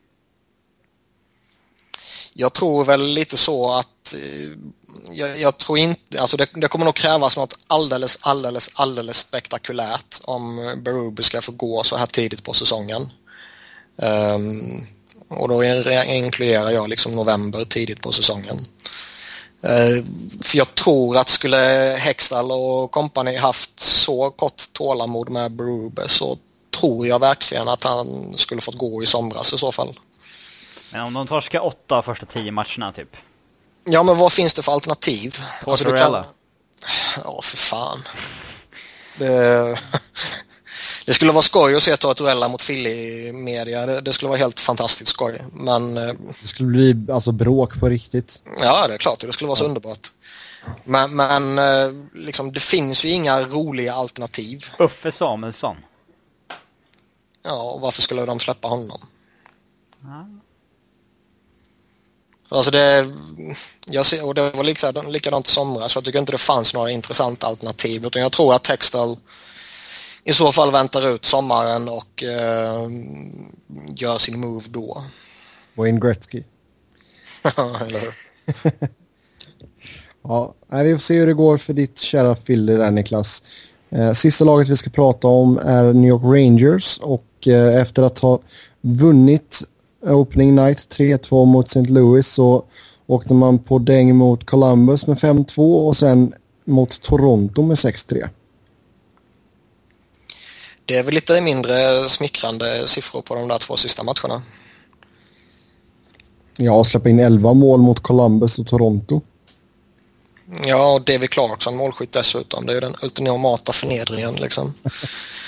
Jag 2.39 2.53
tror 2.53 2.85
väl 2.85 3.01
lite 3.01 3.37
så 3.37 3.71
att 3.71 4.13
eh, 4.13 4.49
jag, 5.11 5.39
jag, 5.39 5.57
tror 5.57 5.77
inte, 5.77 6.21
alltså 6.21 6.37
det, 6.37 6.49
det, 6.53 6.67
kommer 6.67 6.85
nog 6.85 6.95
krävas 6.95 7.37
något 7.37 7.57
alldeles, 7.67 8.17
alldeles, 8.21 8.69
alldeles 8.73 9.17
spektakulärt 9.17 10.21
om 10.23 10.75
Berube 10.83 11.23
ska 11.23 11.41
få 11.41 11.51
gå 11.51 11.83
så 11.83 11.97
här 11.97 12.05
tidigt 12.05 12.43
på 12.43 12.53
säsongen. 12.53 13.09
Um, 13.95 14.87
och 15.27 15.47
då 15.47 15.63
inkluderar 16.05 16.69
jag 16.69 16.89
liksom 16.89 17.15
november 17.15 17.65
tidigt 17.65 18.01
på 18.01 18.11
säsongen. 18.11 18.65
Uh, 19.63 20.05
för 20.41 20.57
jag 20.57 20.75
tror 20.75 21.17
att 21.17 21.29
skulle 21.29 21.57
Hextall 21.99 22.51
och 22.51 22.91
kompani 22.91 23.35
haft 23.35 23.79
så 23.79 24.29
kort 24.29 24.73
tålamod 24.73 25.29
med 25.29 25.51
Berube 25.51 26.09
så 26.09 26.37
tror 26.79 27.07
jag 27.07 27.19
verkligen 27.19 27.67
att 27.67 27.83
han 27.83 28.33
skulle 28.35 28.61
fått 28.61 28.77
gå 28.77 29.03
i 29.03 29.05
somras 29.05 29.53
i 29.53 29.57
så 29.57 29.71
fall. 29.71 29.99
Men 30.91 31.01
om 31.01 31.13
de 31.13 31.27
torskar 31.27 31.65
åtta 31.65 31.97
av 31.97 32.01
första 32.01 32.25
tio 32.25 32.51
matcherna 32.51 32.91
typ? 32.91 33.15
Ja, 33.83 34.03
men 34.03 34.17
vad 34.17 34.33
finns 34.33 34.53
det 34.53 34.61
för 34.61 34.71
alternativ? 34.71 35.35
Portorella? 35.63 36.17
Alltså, 36.17 36.33
kan... 36.81 37.23
Ja, 37.23 37.41
för 37.41 37.57
fan. 37.57 38.03
Det... 39.19 39.79
Det 41.05 41.13
skulle 41.13 41.31
vara 41.31 41.41
skoj 41.41 41.75
att 41.75 41.83
se 41.83 41.97
Tortorella 41.97 42.47
mot 42.47 42.65
Philly 42.65 43.31
media. 43.31 43.85
Det, 43.85 44.01
det, 44.01 44.13
skulle 44.13 44.29
vara 44.29 44.39
helt 44.39 44.59
fantastiskt 44.59 45.11
skoj. 45.11 45.41
Men... 45.53 45.97
Eh, 45.97 46.13
det 46.41 46.47
skulle 46.47 46.69
bli 46.69 47.11
alltså 47.11 47.31
bråk 47.31 47.79
på 47.79 47.89
riktigt. 47.89 48.43
Ja, 48.59 48.87
det 48.87 48.93
är 48.93 48.97
klart. 48.97 49.19
Det 49.19 49.33
skulle 49.33 49.47
vara 49.47 49.55
så 49.55 49.63
ja. 49.63 49.67
underbart. 49.67 50.07
Men, 50.83 51.15
men 51.15 51.59
eh, 51.59 51.91
liksom, 52.13 52.51
det 52.51 52.59
finns 52.59 53.05
ju 53.05 53.09
inga 53.09 53.41
roliga 53.41 53.93
alternativ. 53.93 54.65
Uffe 54.79 55.11
Samuelsson. 55.11 55.77
Ja, 57.43 57.71
och 57.71 57.81
varför 57.81 58.01
skulle 58.01 58.25
de 58.25 58.39
släppa 58.39 58.67
honom? 58.67 58.99
Ja. 60.01 60.27
Alltså 62.49 62.71
det, 62.71 63.07
jag 63.85 64.05
ser, 64.05 64.25
och 64.25 64.35
det 64.35 64.51
var 64.51 64.63
likadant, 64.63 65.11
likadant 65.11 65.47
i 65.47 65.51
somras, 65.51 65.91
så 65.91 65.97
jag 65.97 66.05
tycker 66.05 66.19
inte 66.19 66.31
det 66.31 66.37
fanns 66.37 66.73
några 66.73 66.91
intressanta 66.91 67.47
alternativ. 67.47 68.05
Utan 68.05 68.21
jag 68.21 68.31
tror 68.31 68.55
att 68.55 68.63
Textile 68.63 69.15
i 70.23 70.33
så 70.33 70.51
fall 70.51 70.71
väntar 70.71 71.15
ut 71.15 71.25
sommaren 71.25 71.89
och 71.89 72.23
eh, 72.23 72.89
gör 73.95 74.17
sin 74.17 74.39
move 74.39 74.65
då. 74.69 75.03
Wayne 75.73 75.99
Gretzky. 75.99 76.43
Eller 77.57 77.99
hur? 77.99 78.13
ja, 80.23 80.55
vi 80.69 80.93
får 80.93 80.99
se 80.99 81.19
hur 81.19 81.27
det 81.27 81.33
går 81.33 81.57
för 81.57 81.73
ditt 81.73 81.99
kära 81.99 82.35
Philly 82.35 82.77
där 82.77 82.91
Niklas. 82.91 83.43
Eh, 83.89 84.11
sista 84.11 84.45
laget 84.45 84.67
vi 84.67 84.75
ska 84.75 84.89
prata 84.89 85.27
om 85.27 85.57
är 85.57 85.93
New 85.93 86.09
York 86.09 86.23
Rangers 86.23 86.97
och 86.97 87.47
eh, 87.47 87.81
efter 87.81 88.03
att 88.03 88.19
ha 88.19 88.39
vunnit 88.81 89.61
Opening 90.07 90.55
Night 90.55 90.77
3-2 90.97 91.45
mot 91.45 91.67
St. 91.67 91.93
Louis 91.93 92.27
så 92.27 92.65
åkte 93.07 93.33
man 93.33 93.59
på 93.59 93.79
däng 93.79 94.15
mot 94.15 94.45
Columbus 94.45 95.07
med 95.07 95.17
5-2 95.17 95.87
och 95.87 95.97
sen 95.97 96.33
mot 96.65 97.01
Toronto 97.01 97.61
med 97.61 97.75
6-3. 97.75 98.29
Det 100.85 100.97
är 100.97 101.03
väl 101.03 101.13
lite 101.13 101.41
mindre 101.41 102.09
smickrande 102.09 102.87
siffror 102.87 103.21
på 103.21 103.35
de 103.35 103.47
där 103.47 103.57
två 103.57 103.77
sista 103.77 104.03
matcherna. 104.03 104.41
Ja, 106.57 106.83
släppa 106.83 107.09
in 107.09 107.19
11 107.19 107.53
mål 107.53 107.81
mot 107.81 107.99
Columbus 107.99 108.59
och 108.59 108.67
Toronto. 108.67 109.21
Ja, 110.65 110.93
och 110.93 111.01
David 111.01 111.29
Clarkson 111.29 111.75
målskytt 111.75 112.11
dessutom. 112.11 112.65
Det 112.65 112.71
är 112.71 112.73
ju 112.73 112.79
den 112.79 112.95
ultimata 113.01 113.73
förnedringen 113.73 114.35
liksom. 114.35 114.73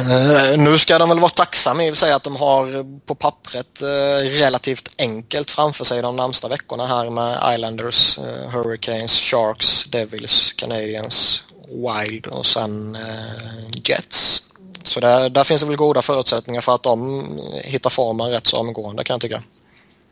Uh, 0.00 0.58
nu 0.58 0.78
ska 0.78 0.98
de 0.98 1.08
väl 1.08 1.20
vara 1.20 1.30
tacksamma 1.30 1.84
i 1.84 1.90
och 1.90 1.94
för 1.94 1.98
sig 1.98 2.12
att 2.12 2.22
de 2.22 2.36
har 2.36 2.84
på 3.06 3.14
pappret 3.14 3.82
uh, 3.82 4.38
relativt 4.38 4.94
enkelt 4.98 5.50
framför 5.50 5.84
sig 5.84 6.02
de 6.02 6.16
närmsta 6.16 6.48
veckorna 6.48 6.86
här 6.86 7.10
med 7.10 7.54
Islanders, 7.54 8.18
uh, 8.18 8.50
Hurricanes, 8.50 9.12
Sharks, 9.12 9.84
Devils, 9.84 10.52
Canadiens, 10.52 11.42
Wild 11.68 12.26
och 12.26 12.46
sen 12.46 12.98
Jets. 13.84 14.42
Så 14.84 15.00
där, 15.00 15.30
där 15.30 15.44
finns 15.44 15.60
det 15.62 15.66
väl 15.68 15.76
goda 15.76 16.02
förutsättningar 16.02 16.60
för 16.60 16.74
att 16.74 16.82
de 16.82 17.26
hittar 17.64 17.90
formen 17.90 18.30
rätt 18.30 18.46
så 18.46 18.56
omgående 18.56 19.04
kan 19.04 19.14
jag 19.14 19.20
tycka. 19.20 19.42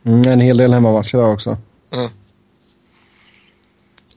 Mm, 0.07 0.29
en 0.29 0.41
hel 0.41 0.57
del 0.57 0.73
hemmamatcher 0.73 1.19
där 1.19 1.33
också. 1.33 1.57
Mm. 1.93 2.11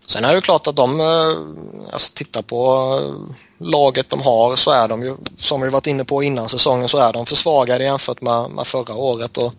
Sen 0.08 0.26
är 0.26 0.36
det 0.36 0.42
klart 0.42 0.68
att 0.68 0.76
de, 0.76 1.00
eh, 1.00 1.94
alltså 1.94 2.12
titta 2.16 2.42
på 2.42 2.60
eh, 3.02 3.36
laget 3.66 4.10
de 4.10 4.22
har 4.22 4.56
så 4.56 4.72
är 4.72 4.88
de 4.88 5.04
ju, 5.04 5.16
som 5.38 5.62
vi 5.62 5.70
varit 5.70 5.88
inne 5.88 6.06
på 6.06 6.24
innan 6.24 6.50
säsongen, 6.50 6.88
så 6.88 6.98
är 6.98 7.14
de 7.14 7.26
försvagade 7.26 7.84
jämfört 7.84 8.22
med, 8.22 8.50
med 8.50 8.68
förra 8.68 8.96
året. 8.96 9.38
Och 9.38 9.54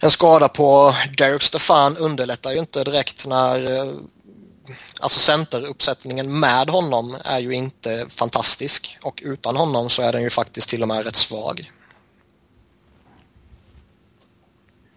en 0.00 0.10
skada 0.10 0.48
på 0.48 0.94
Derek 1.18 1.42
Stefan 1.42 1.96
underlättar 1.96 2.52
ju 2.52 2.58
inte 2.58 2.84
direkt 2.84 3.26
när 3.26 3.78
eh, 3.78 3.92
Alltså 5.00 5.20
centeruppsättningen 5.20 6.40
med 6.40 6.70
honom 6.70 7.16
är 7.24 7.38
ju 7.38 7.52
inte 7.52 8.06
fantastisk 8.08 8.98
och 9.02 9.22
utan 9.24 9.56
honom 9.56 9.88
så 9.88 10.02
är 10.02 10.12
den 10.12 10.22
ju 10.22 10.30
faktiskt 10.30 10.68
till 10.68 10.82
och 10.82 10.88
med 10.88 11.04
rätt 11.04 11.16
svag. 11.16 11.72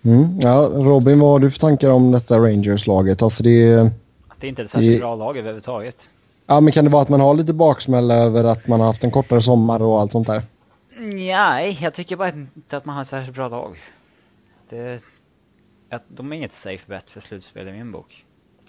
Mm, 0.01 0.39
ja, 0.39 0.69
Robin, 0.73 1.19
vad 1.19 1.29
har 1.29 1.39
du 1.39 1.51
för 1.51 1.59
tankar 1.59 1.91
om 1.91 2.11
detta 2.11 2.37
Rangers-laget? 2.37 3.21
Alltså 3.21 3.43
det 3.43 3.91
det 4.39 4.47
är 4.47 4.49
inte 4.49 4.61
ett 4.61 4.71
särskilt 4.71 4.95
det... 4.95 4.99
bra 4.99 5.15
lag 5.15 5.37
överhuvudtaget. 5.37 6.09
Ja, 6.45 6.59
men 6.59 6.73
kan 6.73 6.85
det 6.85 6.91
vara 6.91 7.01
att 7.01 7.09
man 7.09 7.21
har 7.21 7.33
lite 7.33 7.53
baksmälla 7.53 8.15
över 8.15 8.43
att 8.43 8.67
man 8.67 8.79
har 8.79 8.87
haft 8.87 9.03
en 9.03 9.11
kortare 9.11 9.41
sommar 9.41 9.81
och 9.81 10.01
allt 10.01 10.11
sånt 10.11 10.27
där? 10.27 10.43
Nej, 10.99 11.77
jag 11.81 11.93
tycker 11.93 12.15
bara 12.15 12.29
inte 12.29 12.77
att 12.77 12.85
man 12.85 12.95
har 12.95 13.01
ett 13.01 13.07
särskilt 13.07 13.35
bra 13.35 13.47
lag. 13.47 13.77
Det, 14.69 15.03
att 15.89 16.03
de 16.07 16.31
är 16.31 16.35
inget 16.35 16.53
safe 16.53 16.83
bet 16.87 17.09
för 17.09 17.21
slutspel 17.21 17.67
i 17.67 17.71
min 17.71 17.91
bok. 17.91 18.25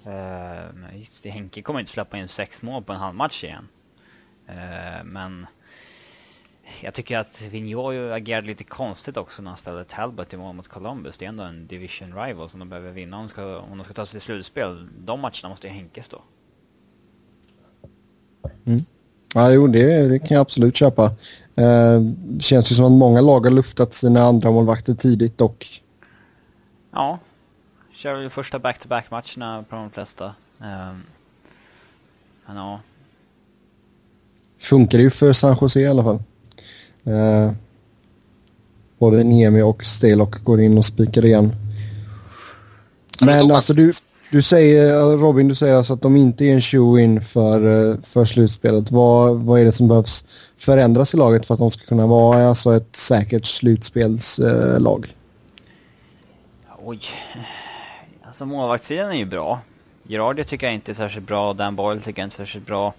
Uh, 0.06 0.98
just, 0.98 1.26
Henke 1.26 1.62
kommer 1.62 1.80
inte 1.80 1.92
släppa 1.92 2.18
in 2.18 2.28
sex 2.28 2.62
mål 2.62 2.82
på 2.82 2.92
en 2.92 2.98
halvmatch 2.98 3.44
igen. 3.44 3.68
Uh, 4.48 5.04
men 5.04 5.46
jag 6.82 6.94
tycker 6.94 7.18
att 7.18 7.42
Vigneault 7.50 8.12
agerade 8.12 8.46
lite 8.46 8.64
konstigt 8.64 9.16
också 9.16 9.42
när 9.42 9.50
han 9.50 9.56
ställde 9.56 9.84
Talbot 9.84 10.32
i 10.32 10.36
mål 10.36 10.54
mot 10.54 10.68
Columbus. 10.68 11.18
Det 11.18 11.24
är 11.24 11.28
ändå 11.28 11.42
en 11.42 11.66
division 11.66 12.24
rival 12.24 12.48
som 12.48 12.60
de 12.60 12.68
behöver 12.68 12.90
vinna 12.90 13.16
om 13.16 13.22
de 13.22 13.28
ska, 13.28 13.58
om 13.58 13.78
de 13.78 13.84
ska 13.84 13.94
ta 13.94 14.06
sig 14.06 14.12
till 14.12 14.20
slutspel. 14.20 14.88
De 14.98 15.20
matcherna 15.20 15.48
måste 15.48 15.66
ju 15.66 15.72
Henke 15.72 16.02
stå. 16.02 16.22
Mm. 18.64 18.80
Ja, 19.34 19.52
jo, 19.52 19.66
det, 19.66 20.08
det, 20.08 20.18
kan 20.18 20.28
jag 20.34 20.40
absolut 20.40 20.76
köpa. 20.76 21.04
Eh, 21.54 22.02
känns 22.40 22.72
ju 22.72 22.74
som 22.74 22.84
att 22.84 22.92
många 22.92 23.20
lag 23.20 23.40
har 23.40 23.50
luftat 23.50 23.94
sina 23.94 24.22
andra 24.22 24.50
målvakter 24.50 24.94
tidigt 24.94 25.40
och... 25.40 25.66
Ja, 26.92 27.18
kör 27.92 28.14
väl 28.14 28.30
första 28.30 28.58
back-to-back-matcherna 28.58 29.64
på 29.68 29.76
de 29.76 29.90
flesta. 29.90 30.24
Eh, 30.60 30.92
men 32.46 32.56
ja. 32.56 32.80
Funkar 34.58 34.98
ju 34.98 35.10
för 35.10 35.32
San 35.32 35.56
Jose 35.60 35.80
i 35.80 35.86
alla 35.86 36.02
fall. 36.02 36.22
Eh, 37.04 37.52
både 38.98 39.24
Niemi 39.24 39.62
och 39.62 39.84
Stelok 39.84 40.44
går 40.44 40.60
in 40.60 40.78
och 40.78 40.84
spikar 40.84 41.24
igen. 41.24 41.52
Men 43.22 43.50
alltså 43.50 43.74
du, 43.74 43.92
du 44.30 44.42
säger, 44.42 45.16
Robin, 45.16 45.48
du 45.48 45.54
säger 45.54 45.74
alltså 45.74 45.94
att 45.94 46.02
de 46.02 46.16
inte 46.16 46.44
är 46.44 46.54
en 46.54 46.60
show-in 46.60 47.20
för, 47.20 47.90
eh, 47.90 47.96
för 48.02 48.24
slutspelet. 48.24 48.90
Vad, 48.90 49.36
vad 49.36 49.60
är 49.60 49.64
det 49.64 49.72
som 49.72 49.88
behövs 49.88 50.24
förändras 50.58 51.14
i 51.14 51.16
laget 51.16 51.46
för 51.46 51.54
att 51.54 51.60
de 51.60 51.70
ska 51.70 51.84
kunna 51.84 52.06
vara 52.06 52.48
alltså 52.48 52.76
ett 52.76 52.96
säkert 52.96 53.46
slutspelslag? 53.46 55.14
Eh, 56.68 56.74
Oj. 56.84 57.00
Alltså 58.22 58.46
målvaktssidan 58.46 59.10
är 59.10 59.16
ju 59.16 59.26
bra. 59.26 59.60
Gerardi 60.02 60.44
tycker 60.44 60.66
jag 60.66 60.74
inte 60.74 60.92
är 60.92 60.94
särskilt 60.94 61.26
bra. 61.26 61.52
Dan 61.52 61.76
Boyle 61.76 62.00
tycker 62.00 62.22
jag 62.22 62.26
inte 62.26 62.34
är 62.34 62.46
särskilt 62.46 62.66
bra 62.66 62.94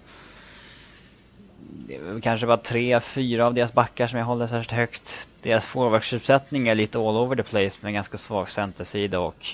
det 1.74 1.96
är 1.96 2.20
kanske 2.20 2.46
bara 2.46 2.56
tre, 2.56 3.00
fyra 3.00 3.46
av 3.46 3.54
deras 3.54 3.72
backar 3.72 4.06
som 4.06 4.18
jag 4.18 4.26
håller 4.26 4.46
särskilt 4.46 4.70
högt. 4.70 5.28
Deras 5.42 5.64
forwardsuppsättning 5.64 6.68
är 6.68 6.74
lite 6.74 6.98
all 6.98 7.16
over 7.16 7.36
the 7.36 7.42
place 7.42 7.78
med 7.80 7.92
ganska 7.92 8.18
svag 8.18 8.50
centersida 8.50 9.20
och 9.20 9.46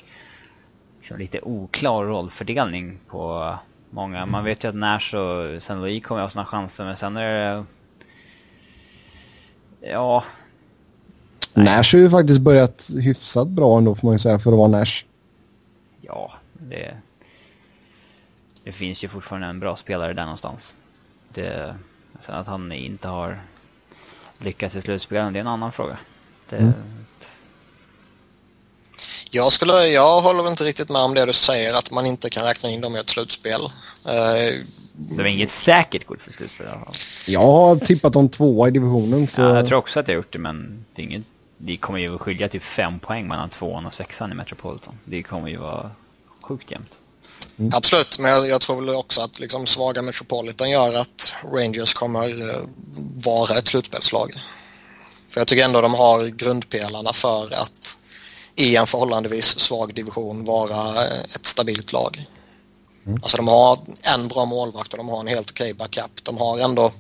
liksom 0.98 1.18
lite 1.18 1.40
oklar 1.42 2.04
rollfördelning 2.04 2.98
på 3.08 3.54
många. 3.90 4.26
Man 4.26 4.44
vet 4.44 4.64
ju 4.64 4.68
att 4.68 4.74
Nash 4.74 5.14
och 5.14 5.56
St. 5.56 5.74
Louis 5.74 6.04
kommer 6.04 6.22
ha 6.22 6.30
sina 6.30 6.44
chanser 6.44 6.84
men 6.84 6.96
sen 6.96 7.16
är 7.16 7.32
det... 7.32 7.64
Ja... 9.80 10.24
Nash 11.54 11.92
har 11.92 11.98
ju 11.98 12.10
faktiskt 12.10 12.40
börjat 12.40 12.90
hyfsat 13.02 13.48
bra 13.48 13.78
ändå 13.78 13.94
får 13.94 14.06
man 14.06 14.14
ju 14.14 14.18
säga 14.18 14.38
för 14.38 14.52
att 14.52 14.58
vara 14.58 14.68
Nash. 14.68 15.04
Ja, 16.00 16.32
det... 16.52 16.96
Det 18.64 18.72
finns 18.72 19.04
ju 19.04 19.08
fortfarande 19.08 19.46
en 19.46 19.60
bra 19.60 19.76
spelare 19.76 20.12
där 20.12 20.22
någonstans. 20.22 20.76
Det, 21.34 21.74
Sen 22.26 22.34
att 22.34 22.46
han 22.46 22.72
inte 22.72 23.08
har 23.08 23.40
lyckats 24.38 24.76
i 24.76 24.82
slutspelet, 24.82 25.32
det 25.32 25.38
är 25.38 25.40
en 25.40 25.46
annan 25.46 25.72
fråga. 25.72 25.98
Det, 26.48 26.56
mm. 26.56 26.72
Jag, 29.30 29.52
skulle, 29.52 29.86
jag 29.86 30.20
håller 30.20 30.48
inte 30.48 30.64
riktigt 30.64 30.88
med 30.88 31.02
om 31.02 31.14
det 31.14 31.26
du 31.26 31.32
säger, 31.32 31.74
att 31.74 31.90
man 31.90 32.06
inte 32.06 32.30
kan 32.30 32.44
räkna 32.44 32.70
in 32.70 32.80
dem 32.80 32.96
i 32.96 32.98
ett 32.98 33.10
slutspel. 33.10 33.60
Uh, 33.60 34.64
det 34.92 35.22
är 35.22 35.26
inget 35.26 35.50
säkert 35.50 36.06
kort 36.06 36.22
för 36.22 36.32
slutspel 36.32 36.66
i 36.66 36.70
alla 36.70 36.78
fall. 36.78 36.94
Jag 37.26 37.40
har 37.40 37.76
tippat 37.76 38.16
om 38.16 38.28
tvåa 38.28 38.68
i 38.68 38.70
divisionen. 38.70 39.26
Så... 39.26 39.42
Ja, 39.42 39.56
jag 39.56 39.66
tror 39.66 39.78
också 39.78 40.00
att 40.00 40.08
jag 40.08 40.14
har 40.14 40.16
gjort 40.16 40.32
det, 40.32 40.38
men 40.38 40.84
det, 40.94 41.02
är 41.02 41.06
inget, 41.06 41.22
det 41.56 41.76
kommer 41.76 41.98
ju 41.98 42.18
skilja 42.18 42.48
typ 42.48 42.62
fem 42.62 42.98
poäng 42.98 43.28
mellan 43.28 43.50
tvåan 43.50 43.86
och 43.86 43.94
sexan 43.94 44.32
i 44.32 44.34
Metropolitan. 44.34 44.94
Det 45.04 45.22
kommer 45.22 45.48
ju 45.48 45.56
vara 45.56 45.90
sjukt 46.42 46.70
jämnt. 46.70 46.92
Mm. 47.59 47.72
Absolut, 47.74 48.18
men 48.18 48.30
jag, 48.30 48.48
jag, 48.48 48.61
tror 48.61 48.80
väl 48.80 48.94
också 48.94 49.20
att 49.20 49.40
liksom 49.40 49.66
svaga 49.66 50.02
Metropolitan 50.02 50.70
gör 50.70 50.94
att 50.94 51.32
Rangers 51.52 51.94
kommer 51.94 52.42
uh, 52.42 52.56
vara 53.24 53.59
ett 53.59 53.68
slutspelslag. 53.68 54.32
För 55.28 55.40
jag 55.40 55.48
tycker 55.48 55.64
ändå 55.64 55.80
de 55.80 55.94
har 55.94 56.26
grundpelarna 56.26 57.12
för 57.12 57.54
att 57.54 57.98
i 58.54 58.76
en 58.76 58.86
förhållandevis 58.86 59.59
svag 59.59 59.94
division 59.94 60.44
vara 60.44 61.06
eh, 61.06 61.20
ett 61.34 61.46
stabilt 61.46 61.92
lag. 61.92 62.26
Mm. 63.06 63.20
Alltså 63.22 63.36
de 63.36 63.48
har 63.48 63.78
en 64.02 64.28
bra 64.28 64.44
målvakt 64.44 64.92
och 64.92 64.98
de 64.98 65.09
har 65.09 65.20
en 65.20 65.26
helt 65.26 65.50
okej 65.50 65.74
backup. 65.74 66.24
De 66.24 66.38
har 66.38 66.59
ändå 66.59 66.92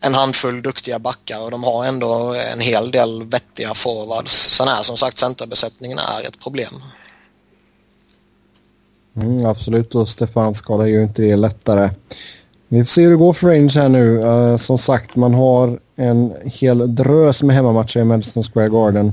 en 0.00 0.14
handfull 0.14 0.62
duktiga 0.62 0.98
backar 0.98 1.40
och 1.40 1.50
de 1.50 1.64
har 1.64 1.84
ändå 1.84 2.34
en 2.34 2.60
hel 2.60 2.90
del 2.90 3.24
vettiga 3.24 3.74
forwards. 3.74 4.32
Sen 4.32 4.68
är 4.68 4.82
som 4.82 4.96
sagt 4.96 5.18
centerbesättningen 5.18 5.98
är 5.98 6.22
ett 6.22 6.38
problem. 6.38 6.82
Mm, 9.16 9.46
absolut, 9.46 9.94
och 9.94 10.08
Stefan 10.08 10.54
skadar 10.54 10.86
ju 10.86 11.02
inte 11.02 11.22
det 11.22 11.36
lättare. 11.36 11.90
Vi 12.68 12.84
får 12.84 12.88
se 12.88 13.02
hur 13.02 13.10
det 13.10 13.16
går 13.16 13.32
för 13.32 13.48
Range 13.48 13.72
här 13.74 13.88
nu. 13.88 14.18
Uh, 14.18 14.56
som 14.56 14.78
sagt, 14.78 15.16
man 15.16 15.34
har 15.34 15.78
en 15.96 16.32
hel 16.44 16.94
drös 16.94 17.42
med 17.42 17.56
hemmamatcher 17.56 18.00
i 18.00 18.04
Madison 18.04 18.42
Square 18.42 18.68
Garden 18.68 19.12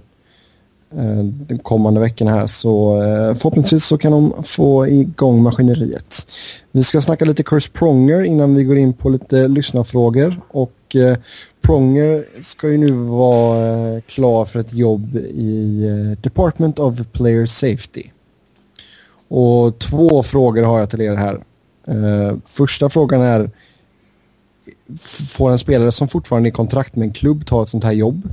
eh, 0.98 1.20
uh, 1.20 1.24
de 1.24 1.58
kommande 1.58 2.00
veckorna 2.00 2.32
här. 2.32 2.48
Så 2.48 2.96
uh, 2.96 3.36
förhoppningsvis 3.36 3.86
så 3.86 3.98
kan 3.98 4.12
de 4.12 4.44
få 4.44 4.88
igång 4.88 5.44
maskineriet. 5.44 6.28
Vi 6.72 6.84
ska 6.84 7.02
snacka 7.02 7.26
lite 7.26 7.44
Chris 7.44 7.68
Pronger 7.68 8.24
innan 8.24 8.56
vi 8.56 8.64
går 8.64 8.78
in 8.78 8.94
på 8.94 9.10
lite 9.10 9.48
lyssnarfrågor. 9.48 10.42
Och 10.48 10.96
uh, 10.96 11.16
Pronger 11.62 12.42
ska 12.44 12.70
ju 12.70 12.78
nu 12.78 12.92
vara 12.92 14.02
klar 14.02 14.46
för 14.46 14.60
ett 14.60 14.74
jobb 14.74 15.16
i 15.16 15.86
Department 16.22 16.80
of 16.80 16.96
Player 17.12 17.46
Safety. 17.46 18.04
Och 19.28 19.80
två 19.80 20.24
frågor 20.24 20.64
har 20.64 20.80
jag 20.80 20.90
till 20.90 21.02
er 21.02 21.16
här. 21.16 21.44
Uh, 21.90 22.38
första 22.46 22.90
frågan 22.90 23.22
är 23.22 23.52
Får 25.30 25.52
en 25.52 25.60
spelare 25.60 25.92
som 25.92 26.08
fortfarande 26.08 26.50
är 26.50 26.52
i 26.52 26.54
kontrakt 26.54 26.96
med 26.96 27.06
en 27.06 27.14
klubb 27.14 27.46
ta 27.46 27.64
ett 27.64 27.70
sånt 27.70 27.84
här 27.84 27.92
jobb? 27.92 28.30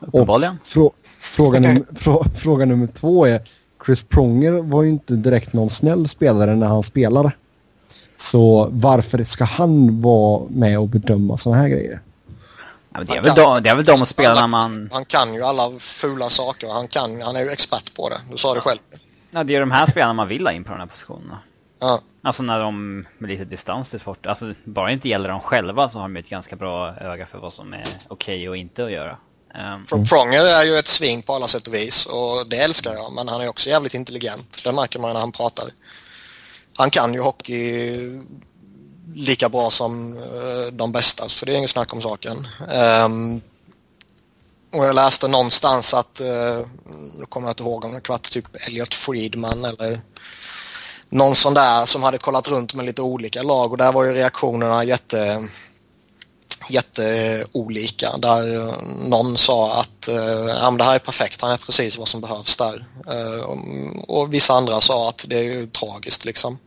Uppenbarligen. 0.00 0.58
Frå 0.64 0.92
fråga, 1.18 1.60
num 1.60 1.86
frå 1.96 2.24
fråga 2.36 2.64
nummer 2.64 2.86
två 2.86 3.26
är 3.26 3.40
Chris 3.86 4.02
Pronger 4.02 4.52
var 4.52 4.82
ju 4.82 4.88
inte 4.88 5.14
direkt 5.14 5.52
någon 5.52 5.70
snäll 5.70 6.08
spelare 6.08 6.54
när 6.54 6.66
han 6.66 6.82
spelade. 6.82 7.32
Så 8.16 8.68
varför 8.70 9.24
ska 9.24 9.44
han 9.44 10.02
vara 10.02 10.42
med 10.48 10.78
och 10.78 10.88
bedöma 10.88 11.36
sådana 11.36 11.62
här 11.62 11.68
grejer? 11.68 12.00
Ja, 12.94 13.00
det, 13.04 13.16
är 13.16 13.22
väl 13.22 13.34
de, 13.34 13.62
det 13.62 13.70
är 13.70 13.74
väl 13.74 13.84
de 13.84 14.06
spelarna 14.06 14.46
man... 14.46 14.88
Han 14.92 15.04
kan 15.04 15.34
ju 15.34 15.42
alla 15.42 15.70
fula 15.78 16.30
saker. 16.30 16.68
Han, 16.68 16.88
kan, 16.88 17.22
han 17.22 17.36
är 17.36 17.40
ju 17.40 17.50
expert 17.50 17.94
på 17.94 18.08
det. 18.08 18.18
Du 18.30 18.36
sa 18.36 18.54
det 18.54 18.60
själv. 18.60 18.78
Ja, 19.30 19.44
det 19.44 19.54
är 19.54 19.60
de 19.60 19.70
här 19.70 19.86
spelarna 19.86 20.12
man 20.12 20.28
vill 20.28 20.46
ha 20.46 20.52
in 20.52 20.64
på 20.64 20.70
de 20.70 20.78
här 20.78 20.86
positionerna. 20.86 21.38
Ja. 21.78 22.00
Alltså 22.22 22.42
när 22.42 22.60
de 22.60 23.06
med 23.18 23.30
lite 23.30 23.44
distans 23.44 23.90
till 23.90 24.00
sport, 24.00 24.26
alltså 24.26 24.54
bara 24.64 24.90
inte 24.90 25.08
gäller 25.08 25.28
dem 25.28 25.40
själva 25.40 25.90
så 25.90 25.98
har 25.98 26.02
de 26.02 26.16
ett 26.16 26.28
ganska 26.28 26.56
bra 26.56 26.94
öga 27.00 27.26
för 27.26 27.38
vad 27.38 27.52
som 27.52 27.72
är 27.72 27.80
okej 27.80 28.08
okay 28.08 28.48
och 28.48 28.56
inte 28.56 28.84
att 28.84 28.92
göra. 28.92 29.16
Um. 29.90 30.04
Pronger 30.04 30.44
är 30.44 30.64
ju 30.64 30.76
ett 30.76 30.88
sving 30.88 31.22
på 31.22 31.34
alla 31.34 31.48
sätt 31.48 31.66
och 31.66 31.74
vis 31.74 32.06
och 32.06 32.48
det 32.48 32.56
älskar 32.56 32.92
jag 32.92 33.12
men 33.12 33.28
han 33.28 33.40
är 33.40 33.48
också 33.48 33.70
jävligt 33.70 33.94
intelligent. 33.94 34.64
Det 34.64 34.72
märker 34.72 34.98
man 34.98 35.12
när 35.12 35.20
han 35.20 35.32
pratar. 35.32 35.64
han 36.76 36.90
kan 36.90 37.14
ju 37.14 37.20
hockey 37.20 37.92
lika 39.14 39.48
bra 39.48 39.70
som 39.70 40.16
uh, 40.16 40.72
de 40.72 40.92
bästa, 40.92 41.28
för 41.28 41.46
det 41.46 41.52
är 41.52 41.56
inget 41.56 41.70
snack 41.70 41.94
om 41.94 42.02
saken. 42.02 42.48
Um, 43.04 43.40
och 44.76 44.86
jag 44.86 44.94
läste 44.94 45.28
någonstans 45.28 45.94
att, 45.94 46.20
eh, 46.20 46.60
nu 47.14 47.26
kommer 47.28 47.46
jag 47.46 47.52
inte 47.52 47.62
ihåg 47.62 47.84
om 47.84 47.92
det 47.92 48.08
var 48.08 48.18
typ 48.18 48.66
Elliot 48.66 48.94
Friedman 48.94 49.64
eller 49.64 50.00
någon 51.08 51.34
sån 51.34 51.54
där 51.54 51.86
som 51.86 52.02
hade 52.02 52.18
kollat 52.18 52.48
runt 52.48 52.74
med 52.74 52.86
lite 52.86 53.02
olika 53.02 53.42
lag 53.42 53.72
och 53.72 53.78
där 53.78 53.92
var 53.92 54.04
ju 54.04 54.12
reaktionerna 54.12 54.84
jätte 54.84 55.48
jätteolika 56.68 58.16
där 58.18 58.68
eh, 58.68 58.74
någon 59.08 59.38
sa 59.38 59.80
att 59.80 60.08
eh, 60.08 60.16
ja, 60.60 60.70
det 60.70 60.84
här 60.84 60.94
är 60.94 60.98
perfekt, 60.98 61.40
han 61.40 61.52
är 61.52 61.56
precis 61.56 61.98
vad 61.98 62.08
som 62.08 62.20
behövs 62.20 62.56
där. 62.56 62.84
Och 64.08 64.34
vissa 64.34 64.54
andra 64.54 64.80
sa 64.80 65.08
att 65.08 65.24
det 65.28 65.36
är 65.36 65.42
ju 65.42 65.66
tragiskt 65.66 66.24
liksom. 66.24 66.58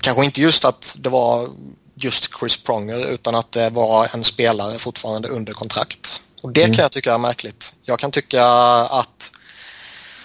Kanske 0.00 0.24
inte 0.24 0.40
just 0.40 0.64
att 0.64 0.96
det 0.98 1.08
var 1.08 1.48
just 1.94 2.28
Chris 2.38 2.62
Pronger 2.62 3.06
utan 3.06 3.34
att 3.34 3.52
det 3.52 3.70
var 3.70 4.08
en 4.14 4.24
spelare 4.24 4.78
fortfarande 4.78 5.28
under 5.28 5.52
kontrakt. 5.52 6.22
Och 6.42 6.52
det 6.52 6.62
mm. 6.62 6.76
kan 6.76 6.82
jag 6.82 6.92
tycka 6.92 7.14
är 7.14 7.18
märkligt. 7.18 7.74
Jag 7.82 7.98
kan 7.98 8.10
tycka 8.10 8.46
att 8.74 9.32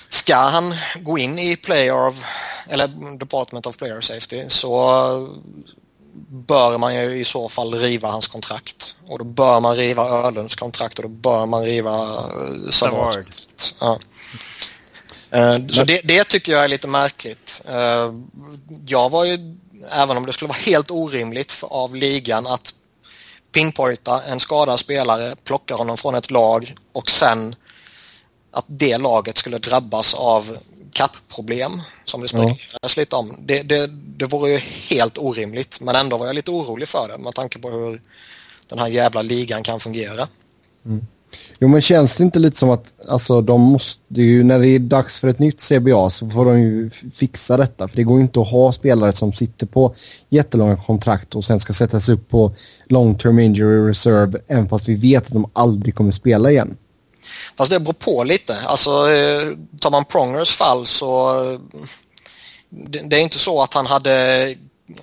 ska 0.09 0.35
han 0.35 0.75
gå 0.95 1.17
in 1.17 1.39
i 1.39 1.55
player 1.55 2.07
of, 2.07 2.23
eller 2.69 3.17
Department 3.17 3.65
of 3.65 3.77
Player 3.77 4.01
Safety 4.01 4.45
så 4.47 5.37
bör 6.29 6.77
man 6.77 6.95
ju 6.95 7.19
i 7.19 7.25
så 7.25 7.49
fall 7.49 7.73
riva 7.73 8.09
hans 8.09 8.27
kontrakt. 8.27 8.95
Och 9.07 9.19
då 9.19 9.23
bör 9.23 9.59
man 9.59 9.75
riva 9.75 10.09
Ölunds 10.09 10.55
kontrakt 10.55 10.99
och 10.99 11.03
då 11.03 11.09
bör 11.09 11.45
man 11.45 11.63
riva 11.63 12.23
Savard. 12.71 13.25
Ja. 13.79 13.99
Eh, 15.31 15.67
så 15.67 15.83
det, 15.83 16.01
det, 16.03 16.23
tycker 16.23 16.51
jag 16.51 16.63
är 16.63 16.67
lite 16.67 16.87
märkligt. 16.87 17.61
Eh, 17.67 18.13
jag 18.85 19.09
var 19.09 19.25
ju, 19.25 19.57
även 19.91 20.17
om 20.17 20.25
det 20.25 20.33
skulle 20.33 20.49
vara 20.49 20.57
helt 20.57 20.91
orimligt 20.91 21.63
av 21.63 21.95
ligan 21.95 22.47
att 22.47 22.73
pinpointa 23.57 24.23
en 24.23 24.39
skadad 24.39 24.79
spelare, 24.79 25.35
plocka 25.43 25.75
honom 25.75 25.97
från 25.97 26.15
ett 26.15 26.31
lag 26.31 26.75
och 26.91 27.09
sen 27.11 27.55
att 28.51 28.65
det 28.67 28.97
laget 28.97 29.37
skulle 29.37 29.57
drabbas 29.57 30.13
av 30.13 30.57
kappproblem 30.93 31.81
som 32.05 32.21
det 32.21 32.27
spekulerades 32.27 32.97
ja. 32.97 33.01
lite 33.01 33.15
om. 33.15 33.35
Det, 33.39 33.63
det, 33.63 33.87
det 33.91 34.25
vore 34.25 34.51
ju 34.51 34.57
helt 34.89 35.17
orimligt 35.17 35.81
men 35.81 35.95
ändå 35.95 36.17
var 36.17 36.25
jag 36.25 36.35
lite 36.35 36.51
orolig 36.51 36.87
för 36.87 37.07
det 37.07 37.17
med 37.17 37.35
tanke 37.35 37.59
på 37.59 37.69
hur 37.69 38.01
den 38.67 38.79
här 38.79 38.87
jävla 38.87 39.21
ligan 39.21 39.63
kan 39.63 39.79
fungera. 39.79 40.27
Mm. 40.85 41.07
Jo 41.59 41.67
men 41.67 41.81
känns 41.81 42.15
det 42.15 42.23
inte 42.23 42.39
lite 42.39 42.57
som 42.57 42.69
att 42.69 42.85
alltså 43.07 43.41
de 43.41 43.61
måste 43.61 44.01
ju 44.09 44.43
när 44.43 44.59
det 44.59 44.67
är 44.67 44.79
dags 44.79 45.19
för 45.19 45.27
ett 45.27 45.39
nytt 45.39 45.61
CBA 45.61 46.09
så 46.09 46.29
får 46.29 46.45
de 46.45 46.59
ju 46.59 46.89
fixa 46.89 47.57
detta. 47.57 47.87
För 47.87 47.95
det 47.95 48.03
går 48.03 48.17
ju 48.17 48.21
inte 48.21 48.41
att 48.41 48.51
ha 48.51 48.71
spelare 48.71 49.13
som 49.13 49.33
sitter 49.33 49.65
på 49.65 49.95
jättelånga 50.29 50.77
kontrakt 50.77 51.35
och 51.35 51.45
sen 51.45 51.59
ska 51.59 51.73
sättas 51.73 52.09
upp 52.09 52.29
på 52.29 52.55
long 52.85 53.17
term 53.17 53.39
injury 53.39 53.89
reserve 53.89 54.39
även 54.47 54.69
fast 54.69 54.87
vi 54.89 54.95
vet 54.95 55.25
att 55.25 55.33
de 55.33 55.49
aldrig 55.53 55.95
kommer 55.95 56.11
spela 56.11 56.51
igen. 56.51 56.77
Fast 57.57 57.71
det 57.71 57.79
beror 57.79 57.93
på 57.93 58.23
lite. 58.23 58.59
Alltså 58.65 58.89
eh, 58.89 59.47
tar 59.79 59.91
man 59.91 60.05
Prongers 60.05 60.55
fall 60.55 60.85
så 60.85 61.33
det 62.69 63.15
är 63.15 63.21
inte 63.21 63.39
så 63.39 63.61
att 63.61 63.73
han 63.73 63.85
hade 63.85 64.55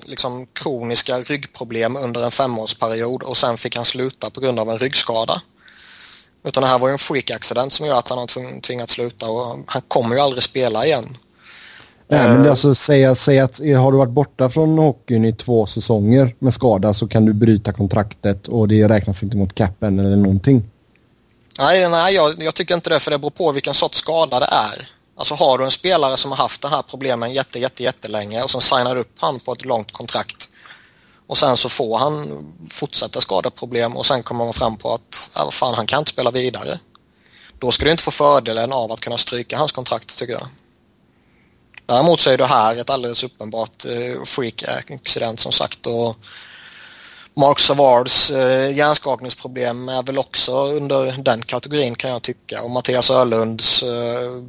liksom 0.07 0.47
kroniska 0.47 1.19
ryggproblem 1.19 1.97
under 1.97 2.25
en 2.25 2.31
femårsperiod 2.31 3.23
och 3.23 3.37
sen 3.37 3.59
fick 3.59 3.77
han 3.77 3.85
sluta 3.85 4.31
på 4.31 4.41
grund 4.41 4.59
av 4.59 4.71
en 4.71 4.79
ryggskada. 4.79 5.43
Utan 6.45 6.63
det 6.63 6.69
här 6.69 6.79
var 6.79 6.89
ju 6.89 6.93
en 6.93 6.99
freak-accident 6.99 7.73
som 7.73 7.87
gör 7.87 7.99
att 7.99 8.09
han 8.09 8.19
har 8.19 8.61
tvingats 8.61 8.93
sluta 8.93 9.31
och 9.31 9.59
han 9.67 9.83
kommer 9.89 10.17
ju 10.17 10.23
aldrig 10.23 10.43
spela 10.43 10.85
igen. 10.85 11.17
Nej, 12.09 12.29
men 12.29 12.43
det 12.43 12.51
alltså 12.51 12.75
säga, 12.75 13.15
säga 13.15 13.45
att 13.45 13.59
har 13.59 13.93
du 13.93 13.99
varit 13.99 14.13
borta 14.13 14.51
från 14.51 14.79
hockeyn 14.79 15.25
i 15.25 15.33
två 15.33 15.67
säsonger 15.67 16.35
med 16.39 16.55
skada 16.55 16.95
så 16.95 17.09
kan 17.09 17.25
du 17.25 17.33
bryta 17.33 17.73
kontraktet 17.73 18.49
och 18.49 18.69
det 18.69 18.89
räknas 18.89 19.23
inte 19.23 19.37
mot 19.37 19.55
capen 19.55 19.99
eller 19.99 20.17
någonting. 20.17 20.63
Nej, 21.59 21.89
nej 21.89 22.15
jag, 22.15 22.43
jag 22.43 22.55
tycker 22.55 22.75
inte 22.75 22.91
det 22.91 23.01
för 23.01 23.11
det 23.11 23.19
beror 23.19 23.31
på 23.31 23.53
vilken 23.53 23.75
sorts 23.75 23.99
skada 23.99 24.41
det 24.41 24.49
är. 24.51 24.89
Alltså 25.17 25.35
har 25.35 25.59
du 25.59 25.65
en 25.65 25.71
spelare 25.71 26.17
som 26.17 26.31
har 26.31 26.39
haft 26.39 26.63
det 26.63 26.69
här 26.69 26.83
problemen 26.83 27.33
jätte, 27.33 27.59
jätte, 27.59 27.83
jättelänge 27.83 28.43
och 28.43 28.51
sen 28.51 28.61
signar 28.61 28.97
upp 28.97 29.13
han 29.19 29.41
på 29.41 29.53
ett 29.53 29.65
långt 29.65 29.93
kontrakt 29.93 30.49
och 31.27 31.39
sen 31.39 31.57
så 31.57 31.69
får 31.69 31.99
han 31.99 32.47
fortsatta 32.71 33.21
skadeproblem 33.21 33.97
och 33.97 34.07
sen 34.07 34.23
kommer 34.23 34.45
man 34.45 34.53
fram 34.53 34.77
på 34.77 34.95
att 34.95 35.31
ja, 35.37 35.51
fan, 35.51 35.75
han 35.75 35.87
kan 35.87 35.99
inte 35.99 36.11
spela 36.11 36.31
vidare. 36.31 36.79
Då 37.59 37.71
ska 37.71 37.85
du 37.85 37.91
inte 37.91 38.03
få 38.03 38.11
fördelen 38.11 38.73
av 38.73 38.93
att 38.93 39.01
kunna 39.01 39.19
stryka 39.19 39.59
hans 39.59 39.73
kontrakt 39.73 40.19
tycker 40.19 40.33
jag. 40.33 40.47
Däremot 41.87 42.21
så 42.21 42.31
är 42.31 42.39
det 42.39 42.47
här 42.47 42.77
ett 42.77 42.91
alldeles 42.91 43.25
uppenbart 43.25 43.85
eh, 43.85 44.23
freak-accident 44.25 45.41
som 45.41 45.53
sagt 45.53 45.87
och 45.87 46.17
Mark 47.37 47.59
Savards 47.59 48.31
eh, 48.31 48.77
hjärnskakningsproblem 48.77 49.89
är 49.89 50.03
väl 50.03 50.19
också 50.19 50.67
under 50.67 51.23
den 51.23 51.43
kategorin 51.43 51.95
kan 51.95 52.11
jag 52.11 52.23
tycka 52.23 52.63
och 52.63 52.71
Mattias 52.71 53.11
Ölunds 53.11 53.83
eh, 53.83 54.43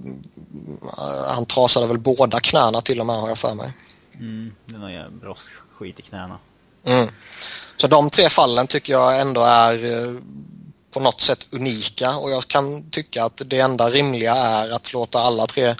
han 1.27 1.45
trasade 1.45 1.87
väl 1.87 1.99
båda 1.99 2.39
knäna 2.39 2.81
till 2.81 2.99
och 2.99 3.05
med 3.05 3.15
har 3.15 3.27
jag 3.27 3.37
för 3.37 3.53
mig. 3.53 3.73
Mm, 4.13 4.55
det 4.65 4.75
är 4.75 4.89
ju 4.89 5.09
brosk-skit 5.09 5.99
i 5.99 6.01
knäna. 6.01 6.37
Mm. 6.85 7.07
Så 7.77 7.87
de 7.87 8.09
tre 8.09 8.29
fallen 8.29 8.67
tycker 8.67 8.93
jag 8.93 9.19
ändå 9.19 9.43
är 9.43 10.03
eh, 10.03 10.13
på 10.91 10.99
något 10.99 11.21
sätt 11.21 11.47
unika 11.51 12.15
och 12.15 12.31
jag 12.31 12.47
kan 12.47 12.89
tycka 12.89 13.23
att 13.23 13.41
det 13.45 13.59
enda 13.59 13.87
rimliga 13.87 14.35
är 14.35 14.69
att 14.69 14.93
låta 14.93 15.19
alla 15.19 15.45
tre 15.45 15.75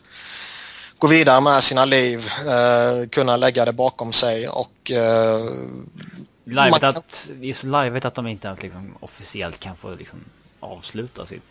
gå 0.97 1.07
vidare 1.07 1.41
med 1.41 1.63
sina 1.63 1.85
liv, 1.85 2.29
eh, 2.47 3.09
kunna 3.09 3.37
lägga 3.37 3.65
det 3.65 3.73
bakom 3.73 4.13
sig 4.13 4.47
och... 4.47 4.91
Eh, 4.91 5.45
livet 6.43 6.81
man... 6.81 6.89
att, 6.89 7.29
just 7.41 7.63
livet 7.63 8.05
att 8.05 8.15
de 8.15 8.27
inte 8.27 8.47
ens 8.47 8.61
liksom 8.61 8.97
officiellt 8.99 9.59
kan 9.59 9.77
få 9.77 9.95
liksom 9.95 10.19
avsluta 10.59 11.25
sitt 11.25 11.41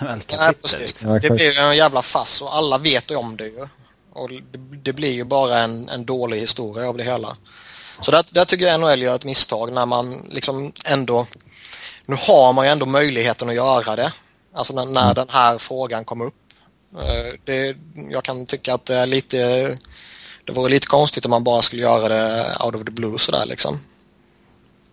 NHL-kapitel. 0.00 0.80
Liksom. 0.80 1.18
Det 1.22 1.30
blir 1.30 1.58
en 1.58 1.76
jävla 1.76 2.02
fass 2.02 2.42
och 2.42 2.56
alla 2.56 2.78
vet 2.78 3.10
om 3.10 3.36
det 3.36 3.46
ju. 3.46 3.68
Och 4.12 4.30
det, 4.30 4.58
det 4.58 4.92
blir 4.92 5.12
ju 5.12 5.24
bara 5.24 5.58
en, 5.58 5.88
en 5.88 6.04
dålig 6.04 6.40
historia 6.40 6.88
av 6.88 6.96
det 6.96 7.04
hela. 7.04 7.36
Så 8.00 8.10
där, 8.10 8.24
där 8.30 8.44
tycker 8.44 8.66
jag 8.66 8.80
NHL 8.80 9.02
gör 9.02 9.14
ett 9.14 9.24
misstag 9.24 9.72
när 9.72 9.86
man 9.86 10.28
liksom 10.30 10.72
ändå... 10.86 11.26
Nu 12.06 12.16
har 12.18 12.52
man 12.52 12.66
ju 12.66 12.72
ändå 12.72 12.86
möjligheten 12.86 13.48
att 13.48 13.54
göra 13.54 13.96
det. 13.96 14.12
Alltså 14.54 14.74
när, 14.74 14.84
när 14.84 15.02
mm. 15.02 15.14
den 15.14 15.28
här 15.30 15.58
frågan 15.58 16.04
kom 16.04 16.20
upp. 16.20 16.34
Eh, 16.98 17.34
det, 17.44 17.76
jag 18.10 18.24
kan 18.24 18.46
tycka 18.46 18.74
att 18.74 18.86
det 18.86 18.94
är 18.94 19.06
lite... 19.06 19.38
Det 20.44 20.52
vore 20.52 20.68
lite 20.68 20.86
konstigt 20.86 21.24
om 21.24 21.30
man 21.30 21.44
bara 21.44 21.62
skulle 21.62 21.82
göra 21.82 22.08
det 22.08 22.56
out 22.64 22.74
of 22.74 22.84
the 22.84 22.90
blue 22.90 23.18
sådär 23.18 23.44
liksom. 23.46 23.80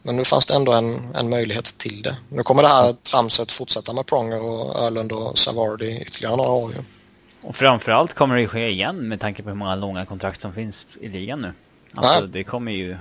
Men 0.01 0.15
nu 0.15 0.25
fanns 0.25 0.45
det 0.45 0.53
ändå 0.53 0.73
en, 0.73 1.15
en 1.15 1.29
möjlighet 1.29 1.77
till 1.77 2.01
det. 2.01 2.17
Nu 2.29 2.43
kommer 2.43 2.63
det 2.63 2.69
här 2.69 2.93
tramset 2.93 3.51
fortsätta 3.51 3.93
med 3.93 4.05
Pronger 4.05 4.41
och 4.41 4.75
Öland 4.75 5.11
och 5.11 5.39
Savard 5.39 5.81
i 5.81 6.01
ytterligare 6.01 6.35
några 6.35 6.51
år. 6.51 6.73
Och 7.41 7.55
framförallt 7.55 8.13
kommer 8.13 8.35
det 8.37 8.47
ske 8.47 8.69
igen 8.69 9.07
med 9.07 9.19
tanke 9.19 9.43
på 9.43 9.49
hur 9.49 9.55
många 9.55 9.75
långa 9.75 10.05
kontrakt 10.05 10.41
som 10.41 10.53
finns 10.53 10.85
i 11.01 11.07
ligan 11.07 11.41
nu. 11.41 11.53
Alltså 11.95 12.19
Nej. 12.19 12.29
det 12.31 12.43
kommer 12.43 12.71
ju 12.71 12.97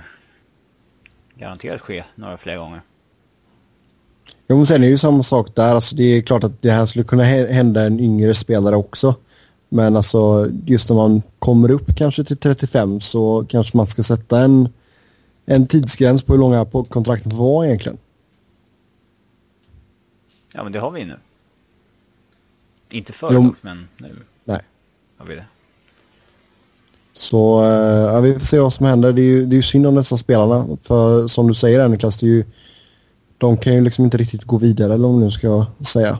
garanterat 1.35 1.81
ske 1.81 2.03
några 2.15 2.37
fler 2.37 2.57
gånger. 2.57 2.81
Jo 4.47 4.57
men 4.57 4.65
sen 4.65 4.75
är 4.75 4.79
det 4.79 4.91
ju 4.91 4.97
samma 4.97 5.23
sak 5.23 5.55
där. 5.55 5.75
Alltså 5.75 5.95
det 5.95 6.03
är 6.03 6.21
klart 6.21 6.43
att 6.43 6.61
det 6.61 6.71
här 6.71 6.85
skulle 6.85 7.03
kunna 7.05 7.23
hända 7.23 7.81
en 7.81 7.99
yngre 7.99 8.33
spelare 8.33 8.75
också. 8.75 9.15
Men 9.69 9.95
alltså 9.95 10.49
just 10.65 10.89
när 10.89 10.95
man 10.95 11.21
kommer 11.39 11.71
upp 11.71 11.95
kanske 11.97 12.23
till 12.23 12.37
35 12.37 12.99
så 13.01 13.45
kanske 13.49 13.77
man 13.77 13.87
ska 13.87 14.03
sätta 14.03 14.39
en, 14.39 14.69
en 15.45 15.67
tidsgräns 15.67 16.23
på 16.23 16.33
hur 16.33 16.39
långa 16.39 16.65
kontrakten 16.89 17.31
får 17.31 17.37
vara 17.37 17.65
egentligen. 17.65 17.97
Ja 20.53 20.63
men 20.63 20.71
det 20.71 20.79
har 20.79 20.91
vi 20.91 21.05
nu. 21.05 21.17
Inte 22.89 23.13
förut 23.13 23.55
men 23.61 23.87
nu 23.97 24.15
Nej. 24.43 24.61
har 25.17 25.25
vi 25.25 25.35
det. 25.35 25.45
Så 27.13 27.63
eh, 27.63 28.13
ja, 28.13 28.19
vi 28.19 28.33
får 28.33 28.39
se 28.39 28.59
vad 28.59 28.73
som 28.73 28.85
händer. 28.85 29.13
Det 29.13 29.21
är 29.21 29.23
ju, 29.23 29.45
det 29.45 29.53
är 29.53 29.57
ju 29.57 29.63
synd 29.63 29.87
om 29.87 29.95
dessa 29.95 30.17
spelarna. 30.17 30.77
För 30.83 31.27
som 31.27 31.47
du 31.47 31.53
säger 31.53 31.87
Niklas, 31.87 32.17
det 32.17 32.25
är 32.25 32.27
ju, 32.27 32.45
de 33.37 33.57
kan 33.57 33.73
ju 33.73 33.81
liksom 33.81 34.05
inte 34.05 34.17
riktigt 34.17 34.43
gå 34.43 34.57
vidare 34.57 34.93
eller 34.93 35.07
om 35.07 35.19
nu 35.19 35.31
ska 35.31 35.65
säga. 35.87 36.19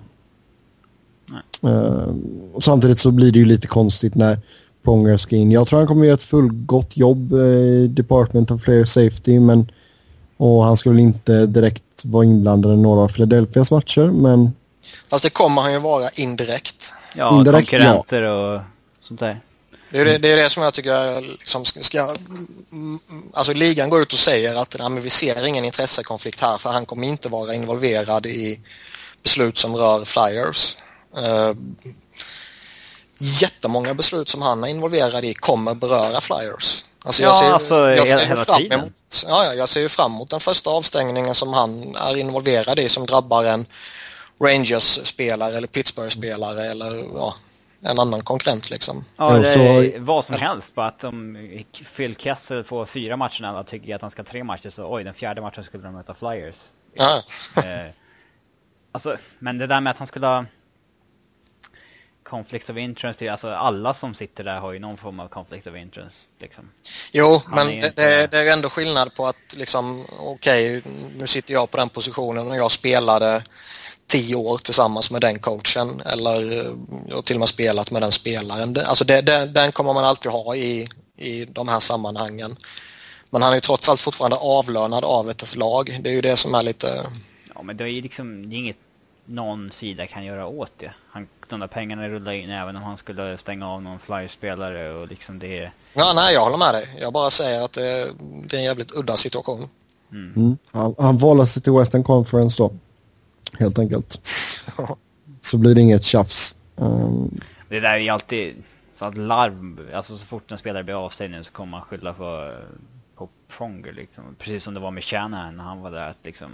Uh, 1.66 2.14
och 2.54 2.64
samtidigt 2.64 3.00
så 3.00 3.12
blir 3.12 3.32
det 3.32 3.40
ju 3.40 3.46
lite 3.46 3.68
konstigt 3.68 4.16
när 4.16 4.40
Pronger 4.84 5.18
ska 5.18 5.36
in. 5.36 5.52
Jag 5.52 5.68
tror 5.68 5.80
han 5.80 5.88
kommer 5.88 6.06
göra 6.06 6.14
ett 6.14 6.24
fullgott 6.24 6.98
jobb 6.98 7.34
i 7.34 7.88
Department 7.88 8.52
of 8.52 8.64
Player 8.64 8.86
Safety 8.86 9.40
men 9.40 9.72
och 10.38 10.66
han 10.66 10.78
ska 10.78 10.90
väl 10.90 11.00
inte 11.00 11.46
direkt 11.46 11.84
vara 12.04 12.26
inblandad 12.26 12.74
i 12.74 12.78
några 12.78 13.02
av 13.02 13.08
Philadelphias 13.08 13.72
matcher 13.72 14.08
men... 14.08 14.54
Fast 15.10 15.24
det 15.24 15.30
kommer 15.30 15.62
han 15.62 15.74
ju 15.74 15.80
vara 15.80 16.10
indirekt. 16.10 16.94
Ja, 17.16 17.38
indirekt, 17.38 17.70
konkurrenter 17.70 18.22
ja. 18.22 18.56
och 18.56 18.62
sånt 19.02 19.20
där. 19.20 19.40
Det 19.94 20.00
är 20.00 20.06
det, 20.06 20.18
det 20.18 20.32
är 20.32 20.38
det 20.38 20.50
som 20.50 20.64
jag 20.64 20.74
tycker 20.74 21.22
liksom 21.22 21.66
ska... 21.66 22.16
Alltså 23.34 23.54
ligan 23.54 23.90
går 23.90 24.02
ut 24.02 24.14
och 24.14 24.20
säger 24.20 24.56
att 24.56 24.76
nej, 24.80 25.02
vi 25.02 25.10
ser 25.10 25.46
ingen 25.46 25.66
intressekonflikt 25.66 26.42
här 26.42 26.58
för 26.58 26.70
han 26.70 26.86
kommer 26.86 27.08
inte 27.08 27.30
vara 27.30 27.54
involverad 27.54 28.26
i 28.26 28.60
beslut 29.24 29.58
som 29.58 29.76
rör 29.76 30.06
flyers. 30.06 30.78
Uh, 31.18 31.54
jättemånga 33.18 33.94
beslut 33.94 34.30
som 34.30 34.42
han 34.42 34.64
är 34.64 34.68
involverad 34.68 35.26
i 35.26 35.34
kommer 35.34 35.74
beröra 35.74 36.22
Flyers. 36.22 36.86
Alltså 37.06 37.24
jag 37.24 37.36
ja, 37.36 37.40
ser, 37.40 37.52
alltså 37.52 37.90
jag 37.90 38.08
ser 38.08 38.26
hela 38.26 38.46
fram 38.46 38.58
tiden. 38.58 38.80
Emot, 38.80 39.26
ja, 39.28 39.54
jag 39.54 39.70
ser 39.70 39.82
ju 39.82 39.90
fram 39.90 40.12
emot 40.12 40.30
den 40.30 40.40
första 40.40 40.70
avstängningen 40.70 41.36
som 41.36 41.54
han 41.54 41.96
är 41.96 42.18
involverad 42.18 42.80
i 42.80 42.90
som 42.90 43.06
drabbar 43.06 43.44
en 43.44 43.66
Rangers-spelare 44.40 45.58
eller 45.58 45.68
Pittsburgh-spelare 45.68 46.66
eller 46.66 47.06
ja, 47.16 47.36
en 47.84 48.00
annan 48.00 48.22
konkurrent 48.22 48.70
liksom. 48.70 49.06
Ja, 49.18 49.34
det 49.34 49.54
är 49.54 50.00
vad 50.00 50.26
som 50.26 50.36
helst. 50.36 50.76
Bara 50.76 50.88
att 50.88 51.04
om 51.04 51.38
Phil 51.96 52.16
Kessel 52.16 52.64
får 52.64 52.86
fyra 52.86 53.18
matcher 53.18 53.60
och 53.60 53.68
tycker 53.68 53.96
att 53.96 54.02
han 54.02 54.12
ska 54.12 54.22
ha 54.22 54.28
tre 54.28 54.44
matcher 54.44 54.70
så 54.70 54.96
oj, 54.96 55.04
den 55.04 55.14
fjärde 55.14 55.42
matchen 55.42 55.64
skulle 55.64 55.84
de 55.84 55.94
möta 55.94 56.14
Flyers. 56.14 56.56
Ja. 56.94 57.24
eh, 57.58 57.90
alltså, 58.92 59.18
men 59.40 59.58
det 59.58 59.68
där 59.68 59.82
med 59.82 59.92
att 59.92 59.98
han 59.98 60.08
skulle 60.08 60.28
ha 60.28 60.46
conflict 62.24 62.70
of 62.70 62.78
interest, 62.78 63.22
alltså 63.22 63.50
alla 63.50 63.94
som 63.94 64.14
sitter 64.14 64.44
där 64.44 64.60
har 64.60 64.72
ju 64.72 64.80
någon 64.80 64.98
form 64.98 65.20
av 65.20 65.28
conflict 65.28 65.68
of 65.68 65.76
interest. 65.76 66.30
Liksom. 66.40 66.72
Jo, 67.12 67.42
han 67.46 67.56
men 67.56 67.68
det, 67.68 67.88
inte... 67.88 68.28
det, 68.28 68.38
är 68.38 68.54
ändå 68.54 68.70
skillnad 68.70 69.16
på 69.16 69.28
att 69.28 69.56
liksom, 69.56 70.06
okej, 70.20 70.78
okay, 70.78 70.92
nu 71.18 71.28
sitter 71.28 71.54
jag 71.54 71.72
på 71.72 71.78
den 71.78 71.90
positionen 71.90 72.52
och 72.52 72.58
jag 72.58 72.72
spelade 72.72 73.44
tio 74.14 74.36
år 74.36 74.58
tillsammans 74.58 75.12
med 75.12 75.22
den 75.22 75.40
coachen 75.40 76.02
eller 76.06 76.60
eh, 76.60 76.72
jag 77.10 77.26
till 77.26 77.36
och 77.36 77.40
med 77.40 77.50
spelat 77.50 77.92
med 77.92 78.02
den 78.02 78.12
spelaren. 78.12 78.76
Alltså 78.86 79.06
det, 79.06 79.22
det, 79.22 79.46
den 79.46 79.72
kommer 79.72 79.94
man 79.94 80.06
alltid 80.06 80.32
ha 80.32 80.56
i, 80.56 80.88
i 81.18 81.46
de 81.46 81.68
här 81.68 81.80
sammanhangen. 81.80 82.56
Men 83.30 83.42
han 83.42 83.52
är 83.52 83.56
ju 83.56 83.62
trots 83.62 83.90
allt 83.90 84.00
fortfarande 84.00 84.38
avlönad 84.38 85.06
av 85.06 85.30
ett 85.30 85.56
lag. 85.56 86.00
Det 86.02 86.10
är 86.10 86.14
ju 86.14 86.22
det 86.22 86.38
som 86.38 86.56
är 86.56 86.64
lite... 86.64 87.06
Ja, 87.56 87.62
men 87.62 87.78
det 87.78 87.84
är 87.84 87.88
ju 87.88 88.02
liksom 88.02 88.50
det 88.50 88.56
är 88.56 88.58
inget 88.58 88.78
någon 89.26 89.72
sida 89.72 90.08
kan 90.08 90.26
göra 90.26 90.48
åt 90.48 90.72
det. 90.78 90.94
Han, 91.10 91.28
de 91.50 91.60
där 91.60 91.68
pengarna 91.68 92.10
rullar 92.10 92.32
in 92.32 92.50
även 92.50 92.76
om 92.76 92.84
han 92.84 92.98
skulle 92.98 93.38
stänga 93.38 93.70
av 93.70 93.82
någon 93.82 94.00
flyerspelare 94.00 94.94
och 94.94 95.08
liksom 95.08 95.40
det... 95.40 95.72
Ja, 95.94 96.14
nej, 96.16 96.34
jag 96.34 96.42
håller 96.42 96.58
med 96.58 96.74
dig. 96.74 96.98
Jag 97.02 97.14
bara 97.14 97.30
säger 97.30 97.62
att 97.62 97.74
det, 97.74 98.12
det 98.46 98.56
är 98.56 98.60
en 98.60 98.66
jävligt 98.66 98.92
udda 98.96 99.18
situation. 99.18 99.68
Mm. 100.12 100.34
Mm. 100.36 100.58
Han, 100.72 100.96
han 100.98 101.18
valde 101.18 101.48
sig 101.48 101.62
till 101.62 101.74
Western 101.74 102.04
Conference 102.04 102.64
då 102.64 102.72
helt 103.60 103.80
enkelt. 103.80 104.30
så 105.42 105.58
blir 105.58 105.76
det 105.76 105.82
inget 105.82 106.04
tjafs. 106.04 106.56
Um... 106.76 107.42
Det 107.70 107.80
där 107.80 107.94
är 107.94 107.98
ju 107.98 108.10
alltid 108.10 108.56
så 108.94 109.06
att 109.06 109.18
larv, 109.18 109.90
alltså 109.94 110.18
så 110.18 110.26
fort 110.26 110.52
en 110.52 110.58
spelare 110.58 110.84
blir 110.84 111.06
avstängd 111.06 111.32
nu 111.32 111.44
så 111.44 111.52
kommer 111.52 111.72
man 111.72 111.82
skylla 111.82 112.14
på, 112.14 112.54
på 113.16 113.30
Pronger 113.58 113.94
liksom. 113.94 114.24
Precis 114.40 114.64
som 114.64 114.74
det 114.74 114.80
var 114.80 114.92
med 114.92 115.04
Shanahan 115.04 115.58
när 115.58 115.64
han 115.64 115.82
var 115.82 115.92
där 115.92 116.10
att 116.10 116.18
liksom 116.24 116.52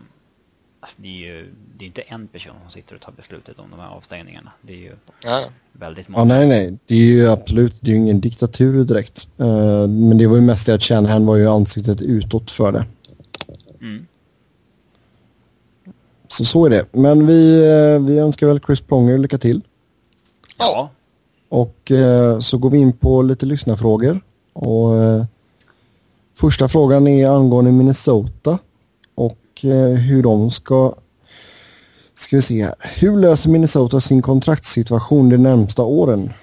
Alltså 0.81 1.01
det 1.01 1.07
är 1.07 1.27
ju 1.27 1.53
det 1.77 1.85
är 1.85 1.87
inte 1.87 2.01
en 2.01 2.27
person 2.27 2.53
som 2.61 2.71
sitter 2.71 2.95
och 2.95 3.01
tar 3.01 3.11
beslutet 3.11 3.59
om 3.59 3.71
de 3.71 3.79
här 3.79 3.89
avstängningarna. 3.89 4.51
Det 4.61 4.73
är 4.73 4.77
ju 4.77 4.91
ja. 5.23 5.43
väldigt 5.71 6.07
många. 6.07 6.33
Ja, 6.33 6.39
nej, 6.39 6.47
nej. 6.47 6.77
Det 6.85 6.95
är 6.95 7.05
ju 7.05 7.29
absolut, 7.29 7.75
det 7.81 7.91
är 7.91 7.95
ju 7.95 8.01
ingen 8.01 8.21
diktatur 8.21 8.83
direkt. 8.83 9.27
Uh, 9.39 9.87
men 9.87 10.17
det 10.17 10.27
var 10.27 10.35
ju 10.35 10.41
mest 10.41 10.65
det 10.65 10.73
att 10.73 10.83
Shanahan 10.83 11.25
var 11.25 11.35
ju 11.35 11.47
ansiktet 11.47 12.01
utåt 12.01 12.51
för 12.51 12.71
det. 12.71 12.85
Mm. 13.81 14.07
Så 16.31 16.45
så 16.45 16.65
är 16.65 16.69
det. 16.69 16.85
Men 16.91 17.27
vi, 17.27 17.59
eh, 17.59 18.01
vi 18.01 18.19
önskar 18.19 18.47
väl 18.47 18.59
Chris 18.59 18.81
Pronger 18.81 19.17
lycka 19.17 19.37
till. 19.37 19.61
Ja. 20.57 20.89
Och 21.49 21.91
eh, 21.91 22.39
så 22.39 22.57
går 22.57 22.69
vi 22.69 22.77
in 22.77 22.93
på 22.93 23.21
lite 23.21 23.45
lyssnarfrågor. 23.45 24.21
Och 24.53 24.97
eh, 24.97 25.25
första 26.35 26.67
frågan 26.67 27.07
är 27.07 27.29
angående 27.29 27.71
Minnesota 27.71 28.59
och 29.15 29.65
eh, 29.65 29.99
hur 29.99 30.23
de 30.23 30.51
ska 30.51 30.93
Ska 32.19 32.35
vi 32.35 32.41
se 32.41 32.63
här. 32.63 32.75
Hur 32.79 33.17
löser 33.17 33.49
Minnesota 33.49 33.99
sin 33.99 34.21
kontraktssituation 34.21 35.29
de 35.29 35.37
närmsta 35.37 35.83
åren? 35.83 36.33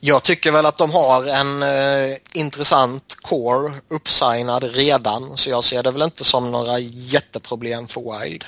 Jag 0.00 0.22
tycker 0.22 0.50
väl 0.52 0.66
att 0.66 0.78
de 0.78 0.90
har 0.90 1.24
en 1.24 1.62
eh, 1.62 2.16
intressant 2.34 3.16
core 3.22 3.72
uppsignad 3.88 4.64
redan 4.64 5.36
så 5.36 5.50
jag 5.50 5.64
ser 5.64 5.82
det 5.82 5.90
väl 5.90 6.02
inte 6.02 6.24
som 6.24 6.52
några 6.52 6.78
jätteproblem 6.78 7.86
för 7.88 8.20
Wild. 8.20 8.44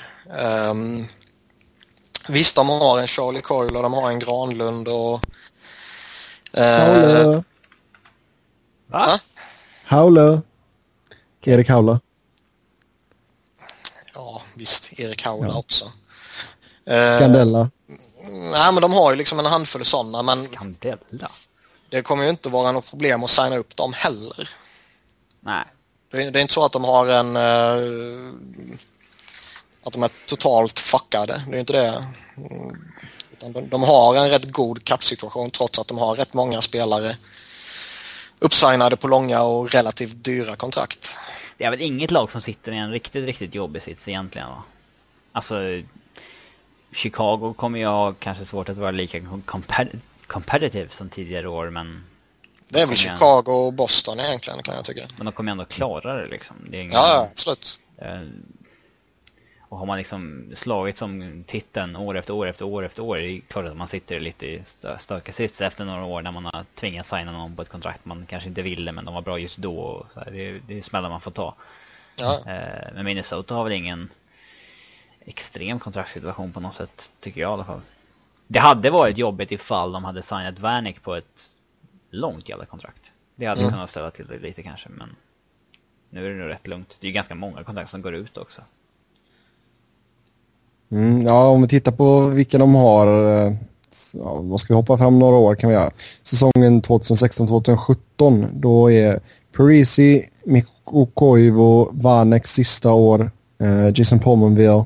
Um, 0.69 1.07
visst, 2.27 2.55
de 2.55 2.69
har 2.69 2.99
en 2.99 3.07
Charlie 3.07 3.41
Coyle 3.41 3.77
och 3.77 3.83
de 3.83 3.93
har 3.93 4.09
en 4.09 4.19
Granlund 4.19 4.87
och... 4.87 5.21
Uh, 6.57 7.41
Va? 8.87 9.19
Haula. 9.85 10.41
Erik 11.41 11.69
Haula. 11.69 11.99
Ja, 14.13 14.41
visst. 14.53 14.99
Erik 14.99 15.25
Haula 15.25 15.47
ja. 15.47 15.59
också. 15.59 15.91
Skandella. 16.85 17.69
Nej, 18.31 18.73
men 18.73 18.81
de 18.81 18.93
har 18.93 19.11
ju 19.11 19.17
liksom 19.17 19.39
en 19.39 19.45
handfull 19.45 19.85
sådana, 19.85 20.21
men... 20.21 20.45
Skandella? 20.45 21.29
det 21.89 22.01
kommer 22.01 22.23
ju 22.23 22.29
inte 22.29 22.49
vara 22.49 22.71
något 22.71 22.89
problem 22.89 23.23
att 23.23 23.29
signa 23.29 23.57
upp 23.57 23.75
dem 23.75 23.93
heller. 23.93 24.49
Nej. 25.39 25.65
Det 26.11 26.23
är, 26.23 26.31
det 26.31 26.39
är 26.39 26.41
inte 26.41 26.53
så 26.53 26.65
att 26.65 26.71
de 26.71 26.83
har 26.83 27.07
en... 27.07 27.37
Uh, 27.37 28.33
att 29.83 29.93
de 29.93 30.03
är 30.03 30.09
totalt 30.27 30.79
fuckade. 30.79 31.43
Det 31.47 31.55
är 31.55 31.59
inte 31.59 31.73
det. 31.73 32.03
Utan 33.31 33.51
de, 33.51 33.69
de 33.69 33.83
har 33.83 34.15
en 34.15 34.29
rätt 34.29 34.51
god 34.51 34.83
kappsituation 34.83 35.51
trots 35.51 35.79
att 35.79 35.87
de 35.87 35.97
har 35.97 36.15
rätt 36.15 36.33
många 36.33 36.61
spelare 36.61 37.15
uppsignade 38.39 38.97
på 38.97 39.07
långa 39.07 39.41
och 39.41 39.71
relativt 39.71 40.23
dyra 40.23 40.55
kontrakt. 40.55 41.17
Det 41.57 41.63
är 41.63 41.71
väl 41.71 41.81
inget 41.81 42.11
lag 42.11 42.31
som 42.31 42.41
sitter 42.41 42.71
i 42.71 42.77
en 42.77 42.91
riktigt, 42.91 43.25
riktigt 43.25 43.55
jobbig 43.55 43.81
sits 43.81 44.07
egentligen 44.07 44.47
va? 44.47 44.63
Alltså 45.31 45.55
Chicago 46.91 47.53
kommer 47.53 47.79
ju 47.79 47.85
ha 47.85 48.13
kanske 48.13 48.45
svårt 48.45 48.69
att 48.69 48.77
vara 48.77 48.91
lika 48.91 49.21
competitive 50.27 50.89
som 50.89 51.09
tidigare 51.09 51.47
år 51.47 51.69
men... 51.69 52.03
Det 52.67 52.81
är 52.81 52.87
väl 52.87 52.97
Chicago 52.97 53.51
och 53.51 53.73
Boston 53.73 54.19
egentligen 54.19 54.63
kan 54.63 54.75
jag 54.75 54.85
tycka. 54.85 55.01
Men 55.17 55.25
de 55.25 55.31
kommer 55.31 55.51
ändå 55.51 55.65
klara 55.65 56.13
det 56.13 56.27
liksom. 56.27 56.55
Det 56.69 56.77
är 56.77 56.81
ingen... 56.81 56.93
Ja, 56.93 57.27
absolut. 57.31 57.79
Eh, 57.97 58.21
och 59.69 59.77
har 59.77 59.85
man 59.85 59.97
liksom 59.97 60.51
slagit 60.55 60.97
som 60.97 61.43
titeln 61.47 61.95
år 61.95 62.17
efter 62.17 62.33
år 62.33 62.47
efter 62.47 62.65
år 62.65 62.85
efter 62.85 63.03
år, 63.03 63.17
det 63.17 63.25
är 63.25 63.39
klart 63.39 63.65
att 63.65 63.77
man 63.77 63.87
sitter 63.87 64.19
lite 64.19 64.45
i 64.45 64.63
stökig 64.99 65.33
sits 65.35 65.61
efter 65.61 65.85
några 65.85 66.05
år 66.05 66.21
när 66.21 66.31
man 66.31 66.45
har 66.45 66.65
tvingats 66.75 67.09
signa 67.09 67.31
någon 67.31 67.55
på 67.55 67.61
ett 67.61 67.69
kontrakt 67.69 68.05
man 68.05 68.25
kanske 68.25 68.49
inte 68.49 68.61
ville 68.61 68.91
men 68.91 69.05
de 69.05 69.13
var 69.13 69.21
bra 69.21 69.39
just 69.39 69.57
då. 69.57 69.77
Och 69.77 70.05
så 70.13 70.19
här, 70.19 70.31
det, 70.31 70.49
är, 70.49 70.61
det 70.67 70.77
är 70.77 70.81
smällar 70.81 71.09
man 71.09 71.21
får 71.21 71.31
ta. 71.31 71.55
Ja. 72.19 72.35
Eh, 72.35 72.93
men 72.93 73.05
Minnesota 73.05 73.55
har 73.55 73.63
väl 73.63 73.73
ingen 73.73 74.09
extrem 75.25 75.79
kontraktssituation 75.79 76.51
på 76.51 76.59
något 76.59 76.75
sätt, 76.75 77.11
tycker 77.19 77.41
jag 77.41 77.49
i 77.49 77.53
alla 77.53 77.65
fall. 77.65 77.81
Det 78.47 78.59
hade 78.59 78.89
varit 78.89 79.17
jobbigt 79.17 79.51
ifall 79.51 79.91
de 79.91 80.03
hade 80.03 80.23
signat 80.23 80.59
Vanek 80.59 81.03
på 81.03 81.15
ett 81.15 81.49
långt 82.09 82.49
jävla 82.49 82.65
kontrakt. 82.65 83.11
Det 83.35 83.45
hade 83.45 83.61
mm. 83.61 83.71
kunnat 83.71 83.89
ställa 83.89 84.11
till 84.11 84.27
det 84.27 84.39
lite 84.39 84.63
kanske, 84.63 84.89
men 84.89 85.09
nu 86.09 86.25
är 86.25 86.29
det 86.29 86.35
nog 86.35 86.49
rätt 86.49 86.67
lugnt. 86.67 86.97
Det 86.99 87.07
är 87.07 87.09
ju 87.09 87.13
ganska 87.13 87.35
många 87.35 87.63
kontrakt 87.63 87.89
som 87.89 88.01
går 88.01 88.15
ut 88.15 88.37
också. 88.37 88.61
Mm, 90.91 91.21
ja, 91.21 91.47
om 91.47 91.61
vi 91.61 91.67
tittar 91.67 91.91
på 91.91 92.27
vilka 92.27 92.57
de 92.57 92.75
har. 92.75 93.07
Eh, 93.07 93.53
ja, 94.13 94.35
vad 94.41 94.61
ska 94.61 94.73
vi 94.73 94.77
hoppa 94.77 94.97
fram 94.97 95.19
några 95.19 95.35
år 95.35 95.55
kan 95.55 95.69
vi 95.69 95.75
göra. 95.75 95.91
Säsongen 96.23 96.81
2016-2017, 96.81 98.47
då 98.53 98.91
är 98.91 99.19
Parisi, 99.57 100.29
Mikko 100.43 101.05
Koivu, 101.05 101.85
Vanek 101.91 102.47
sista 102.47 102.91
år, 102.93 103.31
eh, 103.61 103.91
Jason 103.95 104.19
Pomonville, 104.19 104.85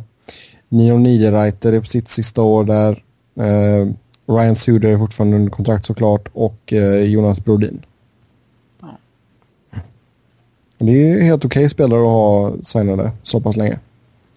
Nio 0.73 0.97
Niederreiter 0.97 1.73
är 1.73 1.79
på 1.79 1.87
sitt 1.87 2.09
sista 2.09 2.41
år 2.41 2.63
där. 2.63 3.03
Eh, 3.39 3.87
Ryan 4.35 4.55
Suder 4.55 4.89
är 4.89 4.97
fortfarande 4.97 5.37
under 5.37 5.51
kontrakt 5.51 5.85
såklart 5.85 6.27
och 6.33 6.73
eh, 6.73 7.03
Jonas 7.03 7.39
Brodin. 7.39 7.85
Ja. 8.81 8.97
Det 10.77 11.11
är 11.11 11.21
helt 11.21 11.45
okej 11.45 11.59
okay 11.59 11.69
spelare 11.69 11.99
att 11.99 12.05
ha 12.05 12.53
signade 12.63 13.11
så 13.23 13.39
pass 13.39 13.55
länge. 13.55 13.79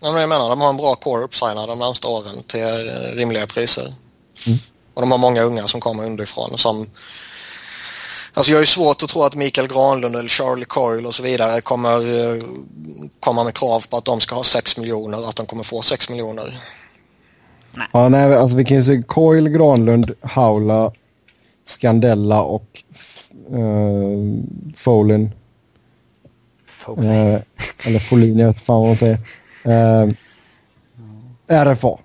Ja, 0.01 0.13
men 0.13 0.21
jag 0.21 0.29
menar, 0.29 0.49
de 0.49 0.61
har 0.61 0.71
en 0.71 0.77
bra 0.77 0.95
core 0.95 1.25
uppsignad 1.25 1.69
de 1.69 1.79
närmsta 1.79 2.09
åren 2.09 2.43
till 2.47 2.89
eh, 2.89 3.17
rimliga 3.17 3.47
priser. 3.47 3.93
Mm. 4.47 4.59
Och 4.95 5.01
de 5.01 5.11
har 5.11 5.19
många 5.19 5.43
unga 5.43 5.69
som 5.69 5.81
kommer 5.81 6.07
underifrån 6.07 6.59
som 6.59 6.87
Alltså 8.37 8.53
jag 8.53 8.61
är 8.61 8.67
svårt 8.67 9.03
att 9.03 9.11
tro 9.11 9.23
att 9.23 9.35
Mikael 9.35 9.69
Granlund 9.69 10.17
eller 10.17 10.29
Charlie 10.29 10.65
Coyle 10.65 11.07
och 11.07 11.15
så 11.15 11.23
vidare 11.23 11.61
kommer 11.61 11.97
eh, 11.97 12.43
komma 13.21 13.45
med 13.45 13.55
krav 13.55 13.85
på 13.91 13.97
att 13.97 14.05
de 14.05 14.21
ska 14.21 14.35
ha 14.35 14.45
6 14.45 14.79
miljoner 14.79 15.21
och 15.21 15.29
att 15.29 15.37
de 15.37 15.47
kommer 15.47 15.63
få 15.63 15.83
6 15.83 16.11
miljoner. 16.11 16.61
Nej. 17.75 17.87
Ja, 17.93 18.09
nej, 18.09 18.37
alltså 18.37 18.57
vi 18.57 18.65
kan 18.65 18.77
ju 18.77 18.83
se 18.83 19.03
Coil, 19.03 19.49
Granlund, 19.49 20.11
Haula, 20.21 20.93
Scandella 21.65 22.43
och 22.43 22.83
uh, 23.53 24.43
Folin. 24.77 25.33
Folin. 26.67 27.11
Uh, 27.11 27.41
eller 27.85 27.99
Folin, 27.99 28.39
jag 28.39 28.47
vet 28.47 28.61
fan 28.61 28.81
vad 28.81 28.89
man 28.89 28.97
säger. 28.97 29.19
Uh, 29.67 30.13
RFA. 31.49 31.99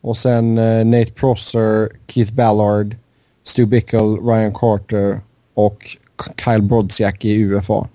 Och 0.00 0.16
sen 0.16 0.58
uh, 0.58 0.84
Nate 0.84 1.12
Prosser, 1.12 1.90
Keith 2.06 2.32
Ballard, 2.32 2.96
Stu 3.44 3.66
Bickle, 3.66 3.98
Ryan 3.98 4.54
Carter 4.54 5.20
och 5.54 5.96
Kyle 6.44 6.62
Brodziak 6.62 7.24
i 7.24 7.42
UFA. 7.42 7.88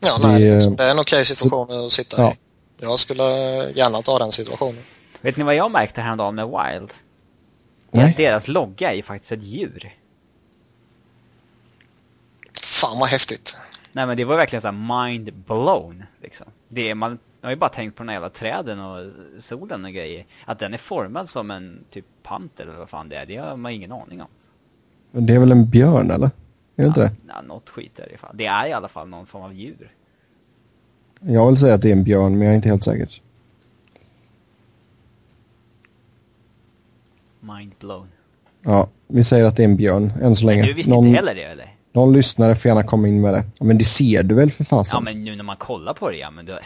Ja, 0.00 0.18
nej, 0.22 0.42
det, 0.42 0.48
är, 0.48 0.54
liksom, 0.54 0.76
det 0.76 0.84
är 0.84 0.90
en 0.90 0.98
okej 0.98 1.16
okay 1.16 1.24
situation 1.24 1.68
så, 1.68 1.86
att 1.86 1.92
sitta 1.92 2.22
ja. 2.22 2.32
i. 2.32 2.36
Jag 2.80 2.98
skulle 2.98 3.24
gärna 3.70 4.02
ta 4.02 4.18
den 4.18 4.32
situationen. 4.32 4.82
Vet 5.20 5.36
ni 5.36 5.44
vad 5.44 5.54
jag 5.54 5.70
märkte 5.70 6.00
häromdagen 6.00 6.34
med 6.34 6.46
Wild? 6.46 6.90
Nej. 7.90 8.14
Deras 8.16 8.48
logga 8.48 8.92
är 8.92 9.02
faktiskt 9.02 9.32
ett 9.32 9.42
djur. 9.42 9.94
Fan 12.62 12.98
vad 12.98 13.08
häftigt. 13.08 13.56
Nej 13.92 14.06
men 14.06 14.16
det 14.16 14.24
var 14.24 14.36
verkligen 14.36 14.60
så 14.62 14.68
här 14.68 15.06
mind 15.06 15.32
blown 15.32 16.04
liksom. 16.22 16.46
Det 16.68 16.90
är, 16.90 16.94
man 16.94 17.18
har 17.42 17.50
ju 17.50 17.56
bara 17.56 17.70
tänkt 17.70 17.96
på 17.96 18.02
de 18.02 18.08
här 18.08 18.16
jävla 18.16 18.30
träden 18.30 18.80
och 18.80 19.12
solen 19.38 19.84
och 19.84 19.92
grejer. 19.92 20.26
Att 20.44 20.58
den 20.58 20.74
är 20.74 20.78
formad 20.78 21.28
som 21.28 21.50
en 21.50 21.84
typ 21.90 22.04
panter 22.22 22.64
eller 22.64 22.78
vad 22.78 22.88
fan 22.88 23.08
det 23.08 23.16
är, 23.16 23.26
det 23.26 23.36
har 23.36 23.56
man 23.56 23.72
ingen 23.72 23.92
aning 23.92 24.20
om. 24.20 24.28
Men 25.10 25.26
Det 25.26 25.34
är 25.34 25.38
väl 25.38 25.52
en 25.52 25.70
björn 25.70 26.10
eller? 26.10 26.26
Är 26.26 26.30
det 26.82 26.86
inte 26.86 27.00
det? 27.00 27.12
Ja, 27.28 27.42
något 27.42 27.70
skit 27.70 27.98
är 27.98 28.06
det 28.08 28.14
i 28.14 28.16
fall. 28.16 28.34
Det 28.34 28.46
är 28.46 28.68
i 28.68 28.72
alla 28.72 28.88
fall 28.88 29.08
någon 29.08 29.26
form 29.26 29.42
av 29.42 29.54
djur. 29.54 29.92
Jag 31.20 31.46
vill 31.46 31.56
säga 31.56 31.74
att 31.74 31.82
det 31.82 31.88
är 31.88 31.92
en 31.92 32.04
björn 32.04 32.38
men 32.38 32.42
jag 32.42 32.52
är 32.52 32.56
inte 32.56 32.68
helt 32.68 32.84
säker. 32.84 33.22
Mind 37.40 37.72
blown. 37.78 38.08
Ja, 38.62 38.88
vi 39.08 39.24
säger 39.24 39.44
att 39.44 39.56
det 39.56 39.62
är 39.62 39.68
en 39.68 39.76
björn 39.76 40.12
än 40.22 40.36
så 40.36 40.46
länge. 40.46 40.62
Du 40.62 40.72
visste 40.74 40.92
någon, 40.92 41.06
inte 41.06 41.16
heller 41.16 41.34
det 41.34 41.42
eller? 41.42 41.77
Någon 41.98 42.12
lyssnare 42.12 42.56
får 42.56 42.68
gärna 42.68 42.82
komma 42.82 43.08
in 43.08 43.20
med 43.20 43.34
det. 43.34 43.44
Men 43.60 43.78
det 43.78 43.84
ser 43.84 44.22
du 44.22 44.34
väl 44.34 44.52
för 44.52 44.64
fasen? 44.64 44.96
Ja 44.96 45.00
men 45.00 45.24
nu 45.24 45.36
när 45.36 45.44
man 45.44 45.56
kollar 45.56 45.94
på 45.94 46.10
det 46.10 46.16
ja 46.16 46.30
men 46.30 46.46
då... 46.46 46.58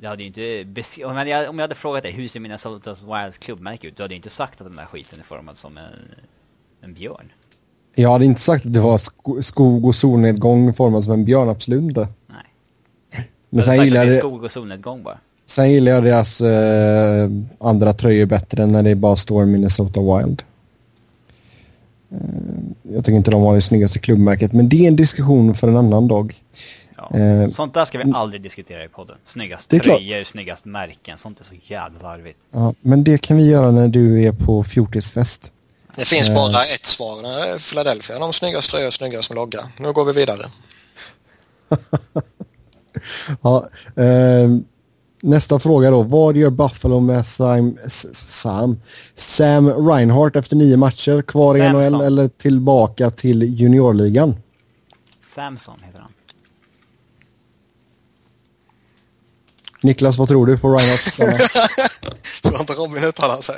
Det 0.00 0.08
hade 0.08 0.22
ju 0.22 0.26
inte... 0.26 1.04
Om 1.04 1.16
jag, 1.16 1.48
om 1.50 1.58
jag 1.58 1.62
hade 1.62 1.74
frågat 1.74 2.02
dig 2.02 2.12
hur 2.12 2.28
ser 2.28 2.40
Minnesotas 2.40 3.02
Wilds 3.02 3.38
klubbmärke 3.38 3.86
ut? 3.86 3.96
Du 3.96 4.02
hade 4.02 4.14
ju 4.14 4.16
inte 4.16 4.30
sagt 4.30 4.60
att 4.60 4.66
den 4.66 4.76
där 4.76 4.84
skiten 4.84 5.18
är 5.20 5.24
formad 5.24 5.56
som 5.56 5.78
en, 5.78 5.84
en 6.84 6.94
björn. 6.94 7.32
Jag 7.94 8.10
hade 8.12 8.24
inte 8.24 8.40
sagt 8.40 8.66
att 8.66 8.72
det 8.72 8.80
var 8.80 8.98
sko 8.98 9.42
skog 9.42 9.84
och 9.84 9.94
solnedgång 9.94 10.74
formad 10.74 11.04
som 11.04 11.12
en 11.12 11.24
björn, 11.24 11.48
absolut 11.48 11.82
inte. 11.82 12.08
Nej. 12.26 13.28
Men 13.50 13.64
sen 13.64 13.84
gillar, 13.84 14.00
att 14.00 14.06
det 14.06 14.12
är 14.12 14.16
jag, 14.16 14.24
skog 14.24 14.44
och 14.44 14.52
solnedgång 14.52 15.02
bara. 15.02 15.18
sen 15.46 15.72
gillar 15.72 15.92
jag 15.92 16.04
deras 16.04 16.40
eh, 16.40 17.30
andra 17.60 17.92
tröjor 17.92 18.26
bättre 18.26 18.66
när 18.66 18.82
det 18.82 18.94
bara 18.94 19.16
står 19.16 19.44
Minnesota 19.44 20.00
Wild. 20.00 20.42
Eh, 22.12 22.18
jag 22.94 23.04
tycker 23.04 23.16
inte 23.16 23.30
de 23.30 23.42
har 23.42 23.54
det 23.54 23.60
snyggaste 23.60 23.98
klubbmärket, 23.98 24.52
men 24.52 24.68
det 24.68 24.84
är 24.84 24.88
en 24.88 24.96
diskussion 24.96 25.54
för 25.54 25.68
en 25.68 25.76
annan 25.76 26.08
dag. 26.08 26.42
Ja. 26.96 27.18
Eh, 27.18 27.50
sånt 27.50 27.74
där 27.74 27.84
ska 27.84 27.98
vi 27.98 28.12
aldrig 28.14 28.42
diskutera 28.42 28.84
i 28.84 28.88
podden. 28.88 29.16
Snyggast 29.24 29.70
Det 29.70 29.76
är 29.76 29.80
klart. 29.80 29.96
tröjor, 29.98 30.24
snyggast 30.24 30.64
märken. 30.64 31.18
Sånt 31.18 31.40
är 31.40 31.44
så 31.44 31.54
jävla 31.66 32.02
larvigt. 32.02 32.38
Ja, 32.50 32.74
men 32.80 33.04
det 33.04 33.18
kan 33.18 33.36
vi 33.36 33.44
göra 33.50 33.70
när 33.70 33.88
du 33.88 34.24
är 34.24 34.32
på 34.32 34.64
fjortisfest. 34.64 35.52
Det 35.96 36.04
finns 36.04 36.28
Eh. 36.28 36.34
bara 36.34 36.64
ett 36.64 36.86
svar. 36.86 37.22
när 37.22 37.38
det 37.40 37.48
är 37.48 37.58
Philadelphia. 37.70 38.18
De 38.18 38.32
snyggast 38.32 38.70
tröjor, 38.70 38.90
snyggast 38.90 39.30
med 39.30 39.36
logga. 39.36 39.60
Nu 39.78 39.92
går 39.92 40.04
vi 40.04 40.12
vidare. 40.12 40.44
Ja, 43.42 43.68
eh, 43.96 44.48
nästa 45.22 45.58
fråga 45.58 45.90
då. 45.90 46.02
Vad 46.02 46.36
gör 46.36 46.50
Buffalo 46.50 47.00
med 47.00 47.26
Sam, 47.26 47.78
Sam, 47.88 48.80
Sam 49.14 49.88
Reinhardt 49.88 50.36
efter 50.36 50.56
nio 50.56 50.76
matcher? 50.76 51.22
Kvar 51.22 51.56
i 51.56 51.60
Samson. 51.60 51.92
NHL 51.92 52.00
eller 52.00 52.28
tillbaka 52.28 53.10
till 53.10 53.42
juniorligan? 53.42 54.36
Samson 55.34 55.76
heter 55.82 55.98
han. 55.98 56.12
Niklas, 59.82 60.18
vad 60.18 60.28
tror 60.28 60.46
du? 60.46 60.58
Får 60.58 60.78
Reinhardt? 60.78 61.16
Tror 62.42 62.60
inte 62.60 62.72
Robin 62.72 63.04
uttalar 63.04 63.40
sig. 63.40 63.56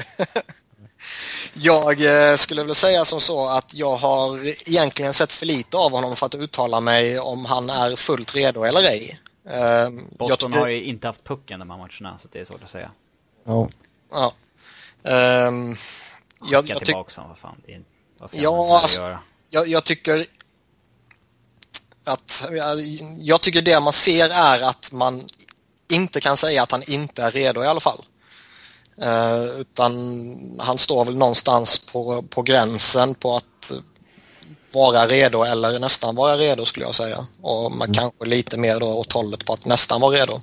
Jag 1.55 2.31
eh, 2.31 2.37
skulle 2.37 2.65
väl 2.65 2.75
säga 2.75 3.05
som 3.05 3.21
så 3.21 3.49
att 3.49 3.75
jag 3.75 3.97
har 3.97 4.47
egentligen 4.69 5.15
sett 5.15 5.33
för 5.33 5.47
lite 5.47 5.77
av 5.77 5.93
honom 5.93 6.17
för 6.17 6.27
att 6.27 6.35
uttala 6.35 6.81
mig 6.81 7.19
om 7.19 7.45
han 7.45 7.71
är 7.71 7.97
fullt 7.97 8.35
redo 8.35 8.65
eller 8.65 8.81
ej. 8.81 9.21
Jag 9.47 9.93
Boston 10.19 10.51
tycker- 10.51 10.61
har 10.61 10.69
ju 10.69 10.85
inte 10.85 11.07
haft 11.07 11.25
pucken 11.25 11.59
de 11.61 11.71
här 11.71 11.79
matcherna 11.79 12.19
så 12.23 12.29
det 12.33 12.41
är 12.41 12.45
svårt 12.45 12.63
att 12.65 12.71
säga. 12.71 12.91
Ja. 13.45 13.69
Ja. 14.11 14.33
Ehm, 15.11 15.77
jag, 16.51 16.69
jag, 16.69 16.79
tyck, 16.79 16.85
tillbaka 16.87 17.11
som 17.15 17.29
vad 17.29 17.39
fan. 17.39 17.57
Det 17.67 17.75
är, 17.75 17.83
vad 18.19 18.31
ska 18.31 18.39
Ja, 18.39 18.81
alltså- 18.83 19.01
göra? 19.01 19.19
jag, 19.51 19.69
jag 19.69 19.85
tycker 19.85 20.27
att 22.05 22.45
jag, 22.51 22.81
jag 23.19 23.41
tycker 23.41 23.63
det 23.63 23.81
man 23.81 23.93
ser 23.93 24.29
är 24.31 24.63
att 24.63 24.93
man 24.93 25.29
inte 25.93 26.21
kan 26.21 26.37
säga 26.37 26.63
att 26.63 26.71
han 26.73 26.83
inte 26.83 27.23
är 27.23 27.31
redo 27.31 27.63
i 27.65 27.67
alla 27.67 27.81
fall. 27.81 28.05
Eh, 28.99 29.45
utan 29.45 30.61
han 30.61 30.79
står 30.79 31.05
väl 31.05 31.17
någonstans 31.17 31.87
på, 31.93 32.23
på 32.23 32.43
gränsen 32.43 33.15
på 33.15 33.37
att 33.37 33.73
vara 34.75 35.07
redo 35.07 35.43
eller 35.43 35.79
nästan 35.79 36.15
vara 36.15 36.37
redo 36.37 36.65
skulle 36.65 36.87
jag 36.87 36.95
säga. 36.95 37.27
Och 37.43 37.73
man 37.73 37.95
kanske 37.95 38.25
lite 38.25 38.57
mer 38.57 38.81
då 38.81 38.87
åt 38.87 39.13
hållet 39.13 39.45
på 39.45 39.53
att 39.53 39.65
nästan 39.65 40.01
vara 40.01 40.17
redo. 40.17 40.41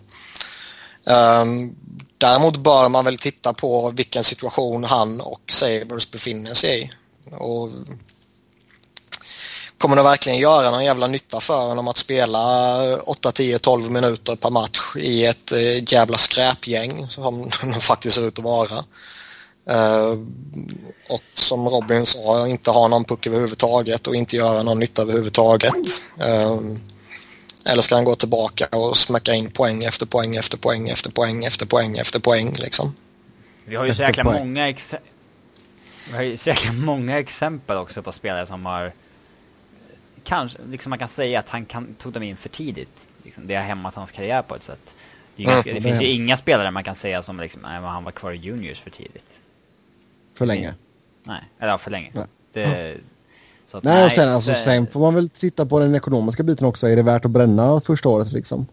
Ehm, 1.07 1.75
däremot 2.17 2.57
bör 2.57 2.89
man 2.89 3.05
väl 3.05 3.17
titta 3.17 3.53
på 3.53 3.89
vilken 3.89 4.23
situation 4.23 4.83
han 4.83 5.21
och 5.21 5.41
Sabres 5.51 6.11
befinner 6.11 6.53
sig 6.53 6.83
i. 6.83 6.89
Och 7.35 7.69
kommer 9.77 9.95
det 9.95 10.03
verkligen 10.03 10.39
göra 10.39 10.71
någon 10.71 10.85
jävla 10.85 11.07
nytta 11.07 11.39
för 11.39 11.67
honom 11.67 11.87
att 11.87 11.97
spela 11.97 12.95
8, 12.97 13.31
10, 13.31 13.59
12 13.59 13.91
minuter 13.91 14.35
per 14.35 14.49
match 14.49 14.79
i 14.95 15.25
ett 15.25 15.51
eh, 15.51 15.93
jävla 15.93 16.17
skräpgäng 16.17 17.07
som 17.09 17.51
de 17.61 17.73
faktiskt 17.81 18.15
ser 18.15 18.27
ut 18.27 18.39
att 18.39 18.45
vara. 18.45 18.83
Eh, 19.65 20.11
och 21.09 21.21
som 21.33 21.69
Robin 21.69 22.05
sa, 22.05 22.47
inte 22.47 22.71
ha 22.71 22.87
någon 22.87 23.03
puck 23.05 23.27
överhuvudtaget 23.27 24.07
och 24.07 24.15
inte 24.15 24.35
göra 24.35 24.63
någon 24.63 24.79
nytta 24.79 25.01
överhuvudtaget. 25.01 25.73
Eh, 26.19 26.59
eller 27.65 27.81
ska 27.81 27.95
han 27.95 28.03
gå 28.03 28.15
tillbaka 28.15 28.67
och 28.67 28.97
smäcka 28.97 29.33
in 29.33 29.51
poäng 29.51 29.83
efter 29.83 30.05
poäng 30.05 30.35
efter 30.35 30.57
poäng 30.57 30.89
efter 30.89 31.09
poäng 31.11 31.43
efter 31.45 31.65
poäng 31.65 31.97
efter 31.97 32.19
poäng 32.19 32.53
liksom. 32.59 32.95
Vi 33.65 33.75
har 33.75 33.85
ju 33.85 33.95
så 33.95 34.01
jäkla 34.01 34.23
många 34.23 34.69
ex- 34.69 34.95
Vi 36.09 36.15
har 36.15 36.23
ju 36.23 36.37
så 36.37 36.49
jäkla 36.49 36.71
många 36.71 37.19
exempel 37.19 37.77
också 37.77 38.01
på 38.03 38.11
spelare 38.11 38.47
som 38.47 38.65
har 38.65 38.93
Kanske, 40.23 40.57
liksom 40.69 40.89
man 40.89 40.99
kan 40.99 41.07
säga 41.07 41.39
att 41.39 41.49
han 41.49 41.65
kan, 41.65 41.95
tog 41.95 42.13
dem 42.13 42.23
in 42.23 42.37
för 42.37 42.49
tidigt. 42.49 43.07
Liksom, 43.23 43.47
det 43.47 43.55
har 43.55 43.63
hämmat 43.63 43.95
hans 43.95 44.11
karriär 44.11 44.41
på 44.41 44.55
ett 44.55 44.63
sätt. 44.63 44.95
Det, 45.35 45.43
Mm, 45.43 45.53
ganska, 45.55 45.73
det 45.73 45.81
finns 45.81 45.95
ju 45.95 45.99
det. 45.99 46.11
inga 46.11 46.37
spelare 46.37 46.71
man 46.71 46.83
kan 46.83 46.95
säga 46.95 47.23
som 47.23 47.39
liksom, 47.39 47.61
nej, 47.61 47.81
han 47.81 48.03
var 48.03 48.11
kvar 48.11 48.31
i 48.31 48.35
juniors 48.37 48.79
för 48.79 48.89
tidigt. 48.89 49.40
För 50.41 50.45
länge. 50.45 50.73
Nej, 51.27 51.41
eller 51.59 51.77
för 51.77 51.91
länge. 51.91 52.11
Nej. 52.13 52.25
Det, 52.53 52.97
så 53.67 53.77
att, 53.77 53.83
Nej, 53.83 54.05
och 54.05 54.11
sen, 54.11 54.29
alltså, 54.29 54.53
så- 54.53 54.59
sen 54.59 54.87
får 54.87 54.99
man 54.99 55.15
väl 55.15 55.29
titta 55.29 55.65
på 55.65 55.79
den 55.79 55.95
ekonomiska 55.95 56.43
biten 56.43 56.67
också. 56.67 56.87
Är 56.87 56.95
det 56.95 57.01
värt 57.01 57.25
att 57.25 57.31
bränna 57.31 57.81
första 57.81 58.09
året 58.09 58.31
liksom? 58.31 58.65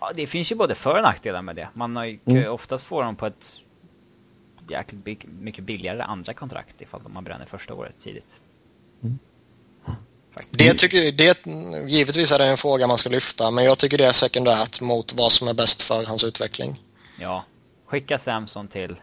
Ja, 0.00 0.12
det 0.14 0.26
finns 0.26 0.52
ju 0.52 0.56
både 0.56 0.74
för 0.74 0.96
och 0.96 1.02
nackdelar 1.02 1.42
med 1.42 1.56
det. 1.56 1.68
Man 1.74 1.96
har 1.96 2.04
ju 2.04 2.18
Mm. 2.24 2.52
oftast 2.52 2.84
får 2.84 3.02
de 3.02 3.16
på 3.16 3.26
ett 3.26 3.52
jäkligt 4.68 5.24
mycket 5.40 5.64
billigare 5.64 6.02
andra 6.02 6.34
kontrakt 6.34 6.80
ifall 6.80 7.00
man 7.08 7.24
bränner 7.24 7.46
första 7.46 7.74
året 7.74 7.94
tidigt. 8.02 8.40
Faktiskt. 10.34 10.58
Det 10.58 10.74
tycker 10.74 11.12
det, 11.12 11.46
givetvis 11.90 12.32
är 12.32 12.38
det 12.38 12.44
en 12.46 12.56
fråga 12.56 12.86
man 12.86 12.98
ska 12.98 13.08
lyfta 13.10 13.50
men 13.50 13.64
jag 13.64 13.78
tycker 13.78 13.98
det 13.98 14.04
är 14.06 14.12
sekundärt 14.12 14.80
mot 14.80 15.14
vad 15.14 15.32
som 15.32 15.48
är 15.48 15.54
bäst 15.54 15.82
för 15.82 16.04
hans 16.04 16.24
utveckling. 16.24 16.80
Ja, 17.20 17.44
skicka 17.86 18.18
Samson 18.18 18.68
till 18.68 18.96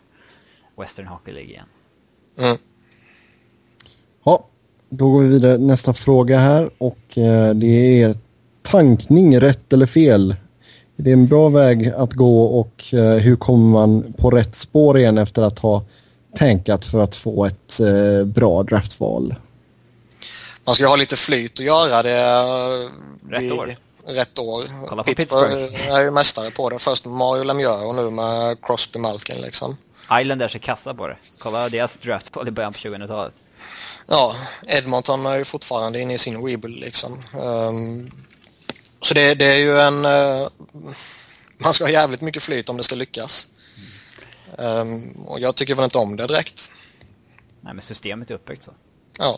Western 0.80 1.08
Hockey 1.08 1.32
League 1.32 1.50
igen. 1.50 1.66
Mm. 2.38 2.58
Ja, 4.24 4.48
då 4.90 5.12
går 5.12 5.22
vi 5.22 5.28
vidare. 5.28 5.58
Nästa 5.58 5.94
fråga 5.94 6.40
här 6.40 6.70
och 6.78 7.18
eh, 7.18 7.54
det 7.54 8.02
är 8.02 8.16
tankning, 8.62 9.40
rätt 9.40 9.74
eller 9.74 9.86
fel? 9.86 10.36
Är 10.98 11.04
det 11.04 11.12
en 11.12 11.28
bra 11.28 11.50
väg 11.50 11.88
att 11.98 12.14
gå 12.14 12.44
och 12.44 12.94
eh, 12.94 13.14
hur 13.14 13.36
kommer 13.36 13.72
man 13.72 14.14
på 14.18 14.30
rätt 14.30 14.56
spår 14.56 15.00
igen 15.00 15.18
efter 15.18 15.42
att 15.42 15.60
ha 15.60 15.84
tänkat 16.36 16.86
för 16.86 17.04
att 17.04 17.16
få 17.16 17.46
ett 17.46 17.80
eh, 17.80 18.26
bra 18.26 18.64
draftval? 18.64 19.36
Man 20.66 20.76
ska 20.76 20.84
ju 20.84 20.88
ha 20.88 20.96
lite 20.96 21.16
flyt 21.16 21.60
och 21.60 21.66
göra 21.66 22.04
det 22.04 22.20
eh, 22.20 23.30
Rätt 23.30 23.42
vid 23.42 23.52
år. 23.52 23.76
Rätt 24.06 24.40
år. 24.40 24.64
Kolla 24.88 25.04
på 25.04 25.14
Pittsburgh 25.14 25.56
Pittsburgh. 25.56 25.96
är 25.96 26.02
ju 26.02 26.12
mästare 26.12 26.52
på 26.52 26.70
det. 26.70 26.80
Först 26.80 27.06
med 27.06 27.14
Mario 27.14 27.44
Lemieux 27.44 27.84
och 27.84 27.96
nu 27.96 28.10
med 28.10 28.62
Crosby 28.62 29.00
Malkin 29.00 29.42
liksom. 29.42 29.78
Islanders 30.14 30.56
är 30.56 30.60
kassa 30.60 30.94
på 30.94 31.08
det. 31.08 31.18
Kolla 31.40 31.70
deras 31.70 31.98
draftval 31.98 32.48
i 32.48 32.52
början 32.52 32.74
på 32.74 32.80
2000-talet. 32.80 33.34
Ja, 34.08 34.36
Edmonton 34.68 35.26
är 35.26 35.38
ju 35.38 35.46
fortfarande 35.46 36.00
inne 36.02 36.14
i 36.14 36.18
sin 36.18 36.42
rebuild 36.48 36.80
liksom. 36.80 37.24
Ehm, 37.34 38.12
så 39.02 39.14
det, 39.14 39.34
det 39.36 39.46
är 39.46 39.58
ju 39.58 39.80
en... 39.80 40.06
eh, 40.06 40.48
man 41.58 41.74
ska 41.74 41.84
ha 41.84 41.92
jävligt 41.92 42.22
mycket 42.22 42.44
flyt 42.44 42.70
om 42.70 42.78
det 42.78 42.84
ska 42.84 42.96
lyckas. 42.96 43.48
Ehm, 44.58 45.12
och 45.12 45.40
jag 45.40 45.56
tycker 45.56 45.76
väl 45.76 45.84
inte 45.84 45.98
om 45.98 46.16
det 46.16 46.28
direkt. 46.28 46.72
Nej, 47.62 47.74
men 47.74 47.82
systemet 47.82 48.32
är 48.32 48.36
uppbyggt 48.36 48.64
så. 48.64 48.72
Ja. 49.18 49.38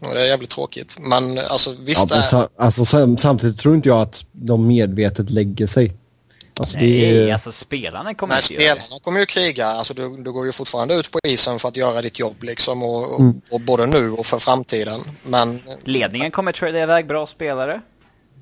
Och 0.00 0.14
det 0.14 0.20
är 0.20 0.26
jävligt 0.26 0.50
tråkigt. 0.50 0.96
Men 1.00 1.38
alltså 1.38 1.70
Ja, 1.70 1.76
visst 1.80 2.10
men 2.10 2.18
är... 2.18 2.48
alltså, 2.56 2.84
sam, 2.84 3.16
samtidigt 3.18 3.58
tror 3.58 3.74
inte 3.74 3.88
jag 3.88 4.00
att 4.00 4.24
de 4.32 4.66
medvetet 4.66 5.30
lägger 5.30 5.66
sig. 5.66 5.92
Alltså, 6.60 6.78
det 6.78 7.12
Nej, 7.12 7.32
alltså 7.32 7.52
spelarna 7.52 8.14
kommer 8.14 8.34
Nej, 8.34 8.42
inte 8.50 8.64
göra 8.64 8.74
det. 8.74 8.80
spelarna 8.80 9.00
kommer 9.00 9.20
ju 9.20 9.26
kriga. 9.26 9.66
Alltså, 9.66 9.94
du, 9.94 10.16
du 10.16 10.32
går 10.32 10.46
ju 10.46 10.52
fortfarande 10.52 10.94
ut 10.94 11.10
på 11.10 11.18
isen 11.24 11.58
för 11.58 11.68
att 11.68 11.76
göra 11.76 12.02
ditt 12.02 12.18
jobb 12.18 12.42
liksom. 12.42 12.82
Och, 12.82 13.20
Mm. 13.20 13.40
och 13.50 13.60
både 13.60 13.86
nu 13.86 14.10
och 14.10 14.26
för 14.26 14.38
framtiden. 14.38 15.00
Men 15.22 15.62
Ledningen 15.84 16.30
kommer 16.30 16.52
trada 16.52 16.82
iväg 16.82 17.06
bra 17.06 17.26
spelare. 17.26 17.80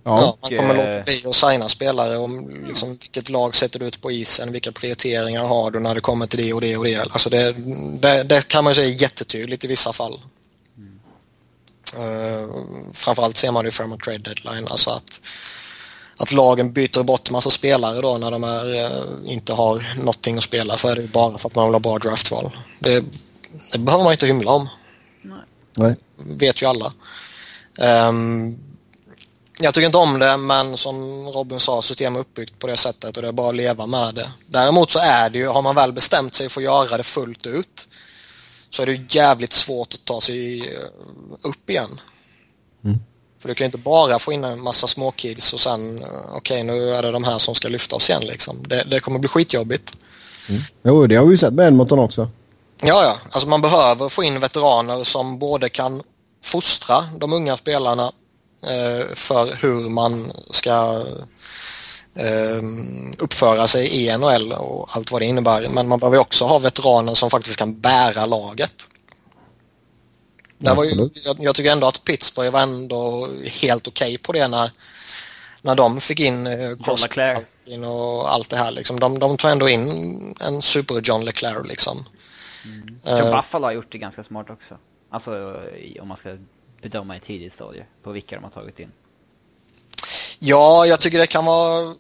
Ja, 0.05 0.37
man 0.43 0.51
kommer 0.57 0.75
låta 0.75 1.03
bli 1.03 1.23
att 1.27 1.35
signa 1.35 1.69
spelare 1.69 2.17
om 2.17 2.65
liksom, 2.69 2.89
vilket 2.89 3.29
lag 3.29 3.57
sätter 3.57 3.79
du 3.79 3.87
ut 3.87 4.01
på 4.01 4.11
isen, 4.13 4.53
vilka 4.53 4.73
prioriteringar 4.73 5.45
har 5.45 5.71
du 5.71 5.81
när 5.81 5.95
det 5.95 6.01
kommer 6.01 6.27
till 6.27 6.43
det 6.43 6.53
och 6.53 6.61
det 6.61 6.77
och 6.77 6.85
det. 6.85 6.97
Alltså 7.01 7.31
det, 7.31 7.53
det, 8.01 8.23
det 8.23 8.49
kan 8.49 8.65
man 8.65 8.71
ju 8.71 8.75
säga 8.75 8.89
jättetydligt 8.89 9.65
i 9.65 9.67
vissa 9.67 9.93
fall. 9.93 10.21
Mm. 10.77 12.09
Uh, 12.09 12.49
framförallt 12.93 13.37
ser 13.37 13.51
man 13.53 13.65
det 13.65 13.69
i 13.69 13.73
framåt 13.73 14.01
trade 14.03 14.19
deadline, 14.19 14.67
alltså 14.71 14.91
att, 14.91 15.21
att 16.19 16.33
lagen 16.33 16.73
byter 16.73 17.03
bort 17.03 17.31
massa 17.31 17.51
spelare 17.51 18.01
då 18.01 18.19
när 18.19 18.31
de 18.31 18.45
är, 18.45 18.65
uh, 18.65 19.33
inte 19.33 19.53
har 19.53 19.95
någonting 19.97 20.39
att 20.39 20.45
spela 20.45 20.77
för 20.77 20.97
det 20.97 21.03
är 21.03 21.09
bara 21.09 21.39
för 21.39 21.49
att 21.49 21.55
man 21.55 21.65
vill 21.65 21.75
ha 21.75 21.81
bra 21.81 21.99
draftval. 21.99 22.59
Det, 22.79 23.05
det 23.73 23.79
behöver 23.79 24.05
man 24.05 24.13
inte 24.13 24.27
hymla 24.27 24.51
om. 24.51 24.69
Nej. 25.23 25.39
Nej. 25.75 25.97
vet 26.17 26.63
ju 26.63 26.67
alla. 26.67 26.93
Um, 28.09 28.59
jag 29.61 29.75
tycker 29.75 29.87
inte 29.87 29.99
om 29.99 30.19
det, 30.19 30.37
men 30.37 30.77
som 30.77 31.27
Robin 31.29 31.61
sa, 31.61 31.83
systemet 31.83 32.17
är 32.17 32.21
uppbyggt 32.21 32.59
på 32.59 32.67
det 32.67 32.77
sättet 32.77 33.17
och 33.17 33.23
det 33.23 33.29
är 33.29 33.33
bara 33.33 33.49
att 33.49 33.57
leva 33.57 33.87
med 33.87 34.15
det. 34.15 34.33
Däremot 34.47 34.91
så 34.91 34.99
är 34.99 35.31
det 35.31 35.39
ju, 35.39 35.47
har 35.47 35.63
man 35.63 35.75
väl 35.75 35.93
bestämt 35.93 36.35
sig 36.35 36.49
för 36.49 36.61
att 36.61 36.65
göra 36.65 36.97
det 36.97 37.03
fullt 37.03 37.47
ut, 37.47 37.89
så 38.71 38.83
är 38.83 38.87
det 38.87 39.15
jävligt 39.15 39.53
svårt 39.53 39.95
att 39.95 40.05
ta 40.05 40.21
sig 40.21 40.61
eh, 40.61 40.83
upp 41.43 41.71
igen. 41.71 42.01
Mm. 42.85 42.99
För 43.41 43.49
du 43.49 43.55
kan 43.55 43.65
inte 43.65 43.79
bara 43.79 44.19
få 44.19 44.33
in 44.33 44.45
en 44.45 44.61
massa 44.61 44.87
småkids 44.87 45.53
och 45.53 45.61
sen, 45.61 46.03
eh, 46.03 46.09
okej 46.09 46.37
okay, 46.37 46.63
nu 46.63 46.95
är 46.95 47.03
det 47.03 47.13
de 47.13 47.25
här 47.25 47.39
som 47.39 47.55
ska 47.55 47.69
lyfta 47.69 47.97
oss 47.97 48.11
igen 48.11 48.23
liksom. 48.25 48.57
Det, 48.69 48.85
det 48.91 49.01
kommer 49.01 49.19
bli 49.19 49.29
skitjobbigt. 49.29 49.93
Mm. 50.49 50.63
Jo, 50.83 51.07
det 51.07 51.17
har 51.17 51.25
vi 51.25 51.31
ju 51.31 51.39
sett 51.39 51.55
med 51.55 51.67
Edmonton 51.67 51.99
också. 51.99 52.31
Ja, 52.83 53.03
ja. 53.03 53.19
Alltså 53.31 53.49
man 53.49 53.61
behöver 53.61 54.09
få 54.09 54.25
in 54.25 54.41
veteraner 54.41 55.05
som 55.05 55.39
både 55.39 55.69
kan 55.69 56.03
fostra 56.45 57.05
de 57.19 57.33
unga 57.33 57.57
spelarna 57.57 58.13
Eh, 58.63 59.15
för 59.15 59.63
hur 59.63 59.89
man 59.89 60.33
ska 60.51 61.05
eh, 62.15 62.63
uppföra 63.19 63.67
sig 63.67 63.89
i 63.89 64.19
NHL 64.19 64.53
och 64.53 64.89
allt 64.97 65.13
vad 65.13 65.23
det 65.23 65.27
innebär. 65.27 65.69
Men 65.69 65.89
man 65.89 65.99
behöver 65.99 66.19
också 66.19 66.45
ha 66.45 66.59
veteraner 66.59 67.15
som 67.15 67.31
faktiskt 67.31 67.57
kan 67.57 67.81
bära 67.81 68.25
laget. 68.27 68.73
Det 70.59 70.75
var 70.75 70.85
ju, 70.85 71.11
jag, 71.25 71.37
jag, 71.41 71.55
tycker 71.55 71.73
ändå 71.73 71.87
att 71.87 72.05
Pittsburgh 72.05 72.51
var 72.51 72.61
ändå 72.61 73.29
helt 73.45 73.89
okej 73.89 74.15
okay 74.15 74.19
på 74.19 74.33
det 74.33 74.49
när, 74.49 74.71
när 75.63 75.75
de 75.75 76.01
fick 76.01 76.21
in 76.21 76.47
eh, 76.47 76.77
Crosby 76.85 77.37
och 77.87 78.33
allt 78.33 78.51
det 78.51 78.57
här. 78.57 78.71
Liksom. 78.71 79.01
De, 79.01 79.19
de 79.19 79.37
tar 79.37 79.51
ändå 79.51 79.69
in 79.69 80.35
en 80.41 80.63
super 80.63 81.01
John 81.05 81.25
LeClaire 81.25 81.63
liksom. 81.63 82.05
Mm. 82.65 82.99
Jag 83.03 83.19
tror 83.19 83.29
uh, 83.29 83.37
Buffalo 83.37 83.65
har 83.65 83.73
gjort 83.73 83.93
det 83.93 83.99
ganska 83.99 84.23
smart 84.23 84.51
också. 84.51 84.79
Alltså 85.11 85.61
om 86.01 86.09
man 86.09 86.17
ska 86.17 86.37
bedöma 86.83 87.17
i 87.17 87.21
tidigt 87.21 87.53
stadie 87.53 87.85
på 88.03 88.13
vilka 88.13 88.37
de 88.37 88.45
har 88.45 88.51
tagit 88.51 88.81
in? 88.81 88.93
Ja, 90.39 90.87
jag 90.87 91.01
tycker 91.01 91.19
det 91.19 91.27
kan 91.27 91.45
vara... 91.45 91.95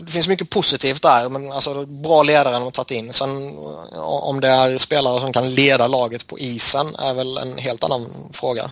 Det 0.00 0.12
finns 0.12 0.28
mycket 0.28 0.50
positivt 0.50 1.02
där, 1.02 1.28
men 1.28 1.52
alltså 1.52 1.86
bra 1.86 2.22
ledare 2.22 2.54
de 2.54 2.62
har 2.62 2.70
tagit 2.70 2.90
in. 2.90 3.12
Sen 3.12 3.58
om 3.98 4.40
det 4.40 4.48
är 4.48 4.78
spelare 4.78 5.20
som 5.20 5.32
kan 5.32 5.54
leda 5.54 5.86
laget 5.86 6.26
på 6.26 6.38
isen 6.38 6.96
är 6.96 7.14
väl 7.14 7.38
en 7.38 7.58
helt 7.58 7.84
annan 7.84 8.10
fråga. 8.32 8.70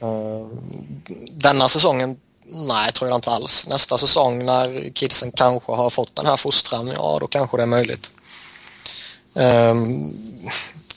Eh, 0.00 0.46
denna 1.30 1.68
säsongen, 1.68 2.16
nej 2.44 2.92
tror 2.92 3.10
jag 3.10 3.16
inte 3.16 3.30
alls. 3.30 3.66
Nästa 3.66 3.98
säsong 3.98 4.44
när 4.44 4.90
kidsen 4.94 5.32
kanske 5.32 5.72
har 5.72 5.90
fått 5.90 6.16
den 6.16 6.26
här 6.26 6.36
fostran, 6.36 6.92
ja 6.94 7.18
då 7.20 7.26
kanske 7.26 7.56
det 7.56 7.62
är 7.62 7.66
möjligt. 7.66 8.10
Ehm, 9.34 10.12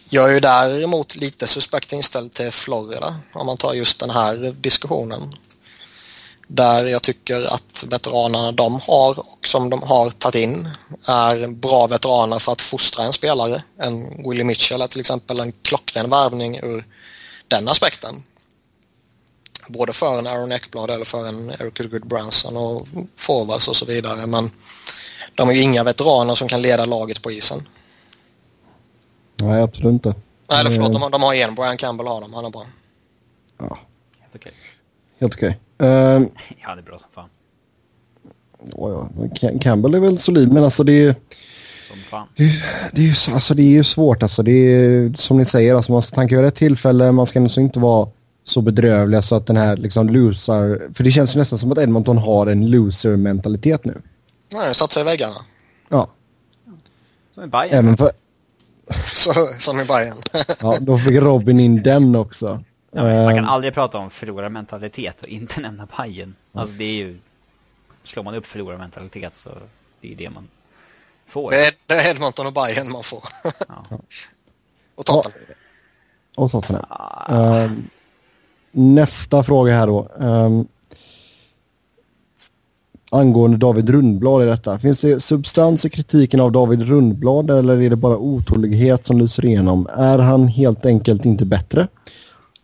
jag 0.09 0.29
är 0.29 0.33
ju 0.33 0.39
däremot 0.39 1.15
lite 1.15 1.47
suspekt 1.47 1.93
inställd 1.93 2.33
till 2.33 2.51
Florida 2.51 3.15
om 3.33 3.45
man 3.45 3.57
tar 3.57 3.73
just 3.73 3.99
den 3.99 4.09
här 4.09 4.55
diskussionen. 4.57 5.35
Där 6.47 6.85
jag 6.85 7.01
tycker 7.01 7.53
att 7.53 7.85
veteranerna 7.87 8.51
de 8.51 8.79
har 8.87 9.19
och 9.19 9.47
som 9.47 9.69
de 9.69 9.81
har 9.81 10.09
tagit 10.09 10.35
in 10.35 10.69
är 11.05 11.47
bra 11.47 11.87
veteraner 11.87 12.39
för 12.39 12.51
att 12.51 12.61
fostra 12.61 13.05
en 13.05 13.13
spelare. 13.13 13.63
En 13.77 14.23
Willie 14.29 14.43
Mitchell 14.43 14.81
är 14.81 14.87
till 14.87 14.99
exempel 14.99 15.39
en 15.39 15.51
klockren 15.61 16.09
värvning 16.09 16.57
ur 16.57 16.85
den 17.47 17.67
aspekten. 17.67 18.23
Både 19.67 19.93
för 19.93 20.19
en 20.19 20.27
Aaron 20.27 20.51
Ekblad 20.51 20.89
eller 20.89 21.05
för 21.05 21.27
en 21.27 21.49
Eric 21.49 21.91
Goodbranson 21.91 22.57
och 22.57 22.87
forwards 23.15 23.67
och 23.67 23.75
så 23.75 23.85
vidare 23.85 24.25
men 24.25 24.51
de 25.35 25.49
är 25.49 25.53
ju 25.53 25.61
inga 25.61 25.83
veteraner 25.83 26.35
som 26.35 26.47
kan 26.47 26.61
leda 26.61 26.85
laget 26.85 27.21
på 27.21 27.31
isen. 27.31 27.67
Nej, 29.35 29.61
absolut 29.61 29.93
inte. 29.93 30.15
Nej, 30.49 30.59
eller 30.59 30.69
förlåt, 30.69 30.93
de, 30.93 31.01
har, 31.01 31.09
de 31.09 31.23
har 31.23 31.33
en. 31.33 31.55
Brian 31.55 31.77
Campbell 31.77 32.07
har 32.07 32.21
de. 32.21 32.33
Han 32.33 32.45
är 32.45 32.49
bra. 32.49 32.65
Ja. 33.57 33.77
Helt 34.19 34.35
okej. 34.35 34.51
Helt 35.19 35.33
okej. 35.33 35.59
Uh, 35.83 35.87
ja, 35.87 36.75
det 36.75 36.81
är 36.81 36.81
bra 36.81 36.97
som 36.97 37.09
fan. 37.15 37.29
Ja, 38.77 39.09
ja. 39.41 39.49
Campbell 39.61 39.93
är 39.93 39.99
väl 39.99 40.19
solid, 40.19 40.53
men 40.53 40.63
alltså 40.63 40.83
det 40.83 40.93
är... 40.93 41.15
Som 41.87 41.97
fan. 42.09 42.27
Det, 42.35 42.43
det, 42.91 43.01
är 43.01 43.05
ju, 43.05 43.33
alltså, 43.33 43.53
det 43.53 43.63
är 43.63 43.69
ju 43.69 43.83
svårt 43.83 44.23
alltså. 44.23 44.43
Det 44.43 44.51
är 44.51 45.13
som 45.13 45.37
ni 45.37 45.45
säger, 45.45 45.75
alltså, 45.75 45.91
man 45.91 46.01
ska 46.01 46.15
tanka 46.15 46.35
göra 46.35 46.47
ett 46.47 46.55
tillfälle. 46.55 47.11
Man 47.11 47.25
ska 47.25 47.41
alltså 47.41 47.61
inte 47.61 47.79
vara 47.79 48.07
så 48.43 48.61
bedrövliga 48.61 49.21
så 49.21 49.35
att 49.35 49.47
den 49.47 49.57
här 49.57 49.77
liksom 49.77 50.09
loser... 50.09 50.93
För 50.93 51.03
det 51.03 51.11
känns 51.11 51.35
ju 51.35 51.39
nästan 51.39 51.59
som 51.59 51.71
att 51.71 51.77
Edmonton 51.77 52.17
har 52.17 52.47
en 52.47 52.69
loser-mentalitet 52.69 53.85
nu. 53.85 54.01
Nej, 54.53 54.75
satt 54.75 54.91
sig 54.91 55.01
i 55.01 55.05
väggarna. 55.05 55.35
Ja. 55.89 56.07
Som 57.33 57.43
i 57.43 57.47
Bayern. 57.47 57.73
Även 57.73 57.97
för, 57.97 58.11
så, 59.15 59.33
som 59.59 59.79
i 59.79 59.85
Bayern. 59.85 60.17
ja, 60.61 60.77
då 60.79 60.97
fick 60.97 61.13
Robin 61.13 61.59
in 61.59 61.83
den 61.83 62.15
också. 62.15 62.63
Ja, 62.91 63.23
man 63.23 63.35
kan 63.35 63.45
aldrig 63.45 63.73
prata 63.73 63.97
om 63.97 64.09
förlorarmentalitet 64.09 65.21
och 65.21 65.27
inte 65.27 65.61
nämna 65.61 65.87
Bayern. 65.97 66.35
Alltså 66.53 66.75
det 66.75 66.83
är 66.83 66.95
ju... 66.95 67.19
Slår 68.03 68.23
man 68.23 68.35
upp 68.35 68.45
förlorarmentalitet 68.45 69.33
så 69.33 69.49
det 70.01 70.11
är 70.11 70.15
det 70.15 70.29
man 70.29 70.47
får. 71.27 71.51
Det 71.51 71.67
är, 71.67 71.73
det 71.85 71.93
är 71.93 72.11
Edmonton 72.11 72.47
och 72.47 72.53
Bayern 72.53 72.91
man 72.91 73.03
får. 73.03 73.23
Ja. 73.67 73.83
och 74.95 75.05
Tottenham. 75.05 75.41
Och 76.37 76.51
Tottenham. 76.51 76.85
Ah. 76.89 77.63
Um, 77.63 77.89
nästa 78.71 79.43
fråga 79.43 79.73
här 79.73 79.87
då. 79.87 80.07
Um, 80.15 80.67
angående 83.11 83.57
David 83.57 83.89
Rundblad 83.89 84.43
i 84.43 84.45
detta. 84.45 84.79
Finns 84.79 85.01
det 85.01 85.19
substans 85.19 85.85
i 85.85 85.89
kritiken 85.89 86.39
av 86.39 86.51
David 86.51 86.81
Rundblad 86.81 87.49
eller 87.49 87.81
är 87.81 87.89
det 87.89 87.95
bara 87.95 88.17
otålighet 88.17 89.05
som 89.05 89.17
lyser 89.17 89.45
igenom? 89.45 89.87
Är 89.97 90.19
han 90.19 90.47
helt 90.47 90.85
enkelt 90.85 91.25
inte 91.25 91.45
bättre? 91.45 91.87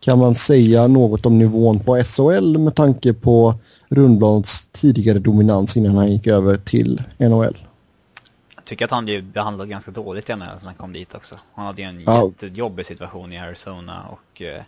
Kan 0.04 0.20
man 0.20 0.36
säga 0.36 0.88
något 0.88 1.26
om 1.26 1.38
nivån 1.38 1.80
på 1.80 2.04
SHL 2.04 2.58
med 2.58 2.76
tanke 2.76 3.14
på 3.14 3.56
Rundblads 3.90 4.68
tidigare 4.68 5.20
dominans 5.20 5.78
innan 5.78 5.96
han 5.96 6.12
gick 6.12 6.28
över 6.28 6.58
till 6.58 7.04
NHL? 7.18 7.58
Jag 8.56 8.66
tycker 8.66 8.86
att 8.86 8.92
han 8.92 9.06
blev 9.06 9.24
behandlad 9.24 9.70
ganska 9.70 9.92
dåligt 9.92 10.30
i 10.30 10.36
NHL 10.36 10.40
när 10.40 10.66
han 10.66 10.76
kom 10.76 10.94
dit 10.94 11.16
också. 11.16 11.36
Han 11.54 11.66
hade 11.66 11.82
ju 11.82 11.88
en 11.88 12.04
ja. 12.06 12.26
jättejobbig 12.28 12.86
situation 12.86 13.34
i 13.34 13.40
Arizona 13.40 14.04
och... 14.08 14.42
Eh, 14.42 14.62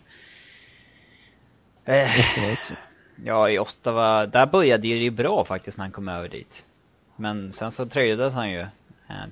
eh 1.84 2.10
Ja, 3.24 3.50
i 3.50 3.58
Ottawa, 3.58 4.26
där 4.26 4.46
började 4.46 4.82
det 4.82 4.88
ju 4.88 5.10
bra 5.10 5.44
faktiskt 5.44 5.78
när 5.78 5.84
han 5.84 5.92
kom 5.92 6.08
över 6.08 6.28
dit. 6.28 6.64
Men 7.16 7.52
sen 7.52 7.70
så 7.72 7.86
tröjdes 7.86 8.34
han 8.34 8.50
ju 8.50 8.60
eh, 8.60 8.66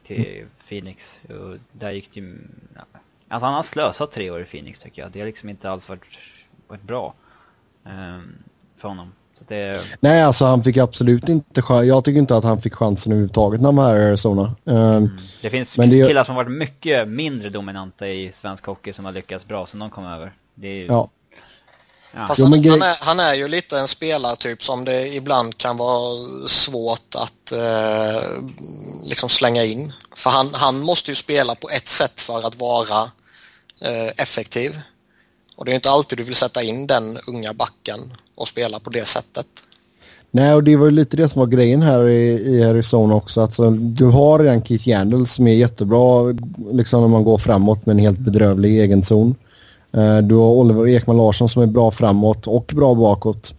till 0.02 0.26
mm. 0.26 0.48
Phoenix 0.68 1.18
och 1.28 1.56
där 1.72 1.90
gick 1.90 2.14
det 2.14 2.20
ju... 2.20 2.38
Alltså 3.34 3.46
han 3.46 3.54
har 3.54 3.62
slösat 3.62 4.12
tre 4.12 4.30
år 4.30 4.40
i 4.40 4.44
Phoenix 4.44 4.78
tycker 4.78 5.02
jag. 5.02 5.10
Det 5.12 5.18
har 5.18 5.26
liksom 5.26 5.48
inte 5.48 5.70
alls 5.70 5.88
varit, 5.88 6.02
varit 6.68 6.82
bra 6.82 7.14
um, 7.84 8.34
för 8.80 8.88
honom. 8.88 9.12
Så 9.38 9.44
det... 9.48 9.80
Nej, 10.00 10.22
alltså 10.22 10.44
han 10.44 10.64
fick 10.64 10.76
absolut 10.76 11.28
inte 11.28 11.62
chans. 11.62 11.86
Jag 11.86 12.04
tycker 12.04 12.18
inte 12.18 12.36
att 12.36 12.44
han 12.44 12.60
fick 12.60 12.74
chansen 12.74 13.12
överhuvudtaget 13.12 13.60
när 13.60 13.68
han 13.68 13.76
var 13.76 13.88
här 13.88 13.96
i 13.96 14.04
Arizona. 14.04 14.54
Um, 14.64 14.76
mm. 14.76 15.10
Det 15.42 15.50
finns 15.50 15.78
men 15.78 15.90
det... 15.90 16.06
killar 16.06 16.24
som 16.24 16.34
varit 16.34 16.50
mycket 16.50 17.08
mindre 17.08 17.50
dominanta 17.50 18.08
i 18.08 18.32
svensk 18.32 18.66
hockey 18.66 18.92
som 18.92 19.04
har 19.04 19.12
lyckats 19.12 19.48
bra 19.48 19.66
sen 19.66 19.80
de 19.80 19.90
kom 19.90 20.06
över. 20.06 20.32
Det 20.54 20.68
är... 20.68 20.86
Ja. 20.86 21.10
Ja. 22.16 22.26
Fast 22.26 22.40
jo, 22.40 22.44
han, 22.44 22.64
han, 22.70 22.82
är, 22.82 22.96
han, 23.00 23.20
är, 23.20 23.34
ju 23.34 23.48
lite 23.48 23.78
en 23.78 23.88
spelartyp 23.88 24.62
som 24.62 24.84
det 24.84 25.14
ibland 25.14 25.58
kan 25.58 25.76
vara 25.76 26.48
svårt 26.48 27.14
att 27.14 27.52
eh, 27.52 28.22
liksom 29.02 29.28
slänga 29.28 29.64
in. 29.64 29.92
För 30.16 30.30
han, 30.30 30.50
han 30.54 30.80
måste 30.80 31.10
ju 31.10 31.14
spela 31.14 31.54
på 31.54 31.70
ett 31.70 31.88
sätt 31.88 32.20
för 32.20 32.46
att 32.46 32.54
vara 32.54 33.10
Eh, 33.84 34.12
effektiv. 34.16 34.80
Och 35.56 35.64
det 35.64 35.70
är 35.70 35.74
inte 35.74 35.90
alltid 35.90 36.18
du 36.18 36.24
vill 36.24 36.34
sätta 36.34 36.62
in 36.62 36.86
den 36.86 37.18
unga 37.26 37.52
backen 37.52 38.00
och 38.34 38.48
spela 38.48 38.78
på 38.78 38.90
det 38.90 39.04
sättet. 39.04 39.46
Nej, 40.30 40.54
och 40.54 40.64
det 40.64 40.76
var 40.76 40.84
ju 40.84 40.90
lite 40.90 41.16
det 41.16 41.28
som 41.28 41.40
var 41.40 41.46
grejen 41.46 41.82
här 41.82 42.08
i, 42.08 42.56
i 42.56 42.62
Arizona 42.62 43.14
också. 43.14 43.40
Alltså, 43.40 43.70
du 43.70 44.04
har 44.04 44.38
redan 44.38 44.64
Keith 44.64 44.88
Yandel 44.88 45.26
som 45.26 45.46
är 45.46 45.54
jättebra 45.54 46.34
liksom 46.72 47.00
när 47.00 47.08
man 47.08 47.24
går 47.24 47.38
framåt 47.38 47.86
med 47.86 47.92
en 47.92 47.98
helt 47.98 48.18
bedrövlig 48.18 48.80
egen 48.80 49.02
zon. 49.02 49.34
Uh, 49.96 50.18
du 50.18 50.34
har 50.34 50.48
Oliver 50.48 50.88
Ekman 50.88 51.16
Larsson 51.16 51.48
som 51.48 51.62
är 51.62 51.66
bra 51.66 51.90
framåt 51.90 52.46
och 52.46 52.72
bra 52.74 52.94
bakåt. 52.94 53.54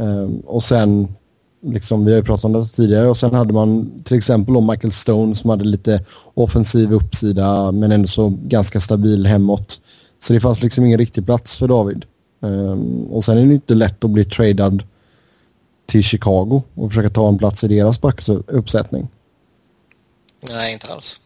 Uh, 0.00 0.28
och 0.46 0.62
sen, 0.62 1.14
liksom, 1.62 2.04
vi 2.04 2.12
har 2.12 2.18
ju 2.18 2.24
pratat 2.24 2.44
om 2.44 2.52
det 2.52 2.68
tidigare, 2.68 3.08
och 3.08 3.16
sen 3.16 3.34
hade 3.34 3.52
man 3.52 3.90
till 4.04 4.16
exempel 4.16 4.56
om 4.56 4.66
Michael 4.66 4.92
Stone 4.92 5.34
som 5.34 5.50
hade 5.50 5.64
lite 5.64 6.04
offensiv 6.34 6.92
uppsida 6.92 7.72
men 7.72 7.92
ändå 7.92 8.08
så 8.08 8.28
ganska 8.42 8.80
stabil 8.80 9.26
hemåt. 9.26 9.80
Så 10.20 10.32
det 10.32 10.40
fanns 10.40 10.62
liksom 10.62 10.84
ingen 10.84 10.98
riktig 10.98 11.24
plats 11.24 11.56
för 11.56 11.68
David. 11.68 12.04
Um, 12.40 13.04
och 13.04 13.24
sen 13.24 13.38
är 13.38 13.46
det 13.46 13.54
inte 13.54 13.74
lätt 13.74 14.04
att 14.04 14.10
bli 14.10 14.24
tradad 14.24 14.82
till 15.86 16.02
Chicago 16.02 16.62
och 16.74 16.90
försöka 16.90 17.10
ta 17.10 17.28
en 17.28 17.38
plats 17.38 17.64
i 17.64 17.68
deras 17.68 18.00
backuppsättning. 18.00 19.08
Nej, 20.48 20.72
inte 20.72 20.92
alls. 20.92 21.20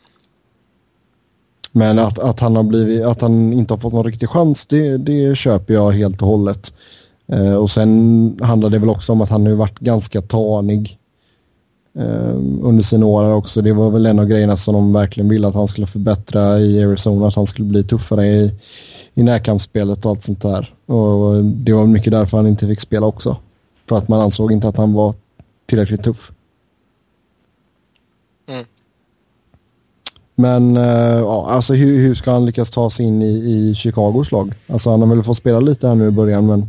Men 1.73 1.99
att, 1.99 2.19
att, 2.19 2.41
han 2.41 2.57
har 2.57 2.63
blivit, 2.63 3.05
att 3.05 3.21
han 3.21 3.53
inte 3.53 3.73
har 3.75 3.79
fått 3.79 3.93
någon 3.93 4.05
riktig 4.05 4.29
chans, 4.29 4.67
det, 4.67 4.97
det 4.97 5.37
köper 5.37 5.75
jag 5.75 5.93
helt 5.93 6.23
och 6.23 6.29
hållet. 6.29 6.75
Uh, 7.33 7.55
och 7.55 7.71
sen 7.71 8.39
handlar 8.43 8.71
det 8.71 8.79
väl 8.79 8.89
också 8.89 9.13
om 9.13 9.21
att 9.21 9.31
han 9.31 9.47
har 9.47 9.53
varit 9.53 9.79
ganska 9.79 10.23
tanig 10.23 10.99
uh, 11.99 12.35
under 12.63 12.83
sina 12.83 13.07
år 13.07 13.35
också. 13.35 13.63
Det 13.63 13.73
var 13.73 13.91
väl 13.91 14.07
en 14.07 14.19
av 14.19 14.27
grejerna 14.27 14.57
som 14.57 14.75
de 14.75 14.93
verkligen 14.93 15.29
ville 15.29 15.49
att 15.49 15.55
han 15.55 15.69
skulle 15.69 15.87
förbättra 15.87 16.61
i 16.61 16.85
Arizona, 16.85 17.27
att 17.27 17.35
han 17.35 17.47
skulle 17.47 17.69
bli 17.69 17.85
tuffare 17.85 18.27
i, 18.27 18.53
i 19.15 19.23
närkampsspelet 19.23 20.05
och 20.05 20.11
allt 20.11 20.23
sånt 20.23 20.43
där. 20.43 20.75
Och 20.87 21.45
det 21.45 21.73
var 21.73 21.87
mycket 21.87 22.11
därför 22.11 22.37
han 22.37 22.47
inte 22.47 22.67
fick 22.67 22.81
spela 22.81 23.07
också. 23.07 23.37
För 23.89 23.97
att 23.97 24.09
man 24.09 24.21
ansåg 24.21 24.53
inte 24.53 24.69
att 24.69 24.77
han 24.77 24.93
var 24.93 25.15
tillräckligt 25.67 26.03
tuff. 26.03 26.33
Mm. 28.49 28.65
Men 30.35 30.77
uh, 30.77 31.19
ja, 31.19 31.47
alltså 31.49 31.75
hur, 31.75 31.99
hur 31.99 32.15
ska 32.15 32.33
han 32.33 32.47
lyckas 32.47 32.71
ta 32.71 32.91
sig 32.91 33.07
in 33.07 33.23
i, 33.23 33.27
i 33.27 33.75
Chicagos 33.75 34.33
lag? 34.33 34.55
Alltså 34.67 34.91
han 34.91 35.01
har 35.01 35.09
väl 35.09 35.23
fått 35.23 35.39
spela 35.39 35.61
lite 35.61 35.89
här 35.89 35.95
nu 35.95 36.09
i 36.09 36.11
början 36.11 36.47
men... 36.47 36.69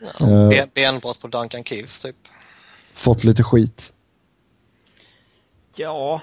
Ja, 0.00 0.26
uh, 0.26 0.64
benbrott 0.74 1.20
på 1.20 1.28
Duncan 1.28 1.64
Keith 1.64 2.02
typ. 2.02 2.16
Fått 2.92 3.24
lite 3.24 3.42
skit. 3.42 3.94
Ja, 5.74 6.20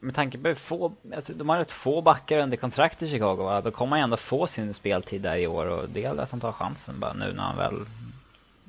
med 0.00 0.14
tanke 0.14 0.38
på 0.38 0.54
få, 0.54 0.92
alltså, 1.16 1.32
de 1.32 1.48
har 1.48 1.58
rätt 1.58 1.70
få 1.70 2.02
backar 2.02 2.38
under 2.38 2.56
kontrakt 2.56 3.02
i 3.02 3.10
Chicago. 3.10 3.36
Va? 3.36 3.60
Då 3.60 3.70
kommer 3.70 3.96
han 3.96 4.04
ändå 4.04 4.16
få 4.16 4.46
sin 4.46 4.74
speltid 4.74 5.22
där 5.22 5.36
i 5.36 5.46
år 5.46 5.66
och 5.66 5.88
det 5.88 6.00
gäller 6.00 6.22
att 6.22 6.30
han 6.30 6.40
tar 6.40 6.52
chansen 6.52 7.00
bara 7.00 7.12
nu 7.12 7.32
när 7.32 7.42
han 7.42 7.56
väl 7.56 7.86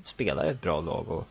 spelar 0.05 0.45
i 0.45 0.49
ett 0.49 0.61
bra 0.61 0.82
lag. 0.82 1.09
Och... 1.09 1.28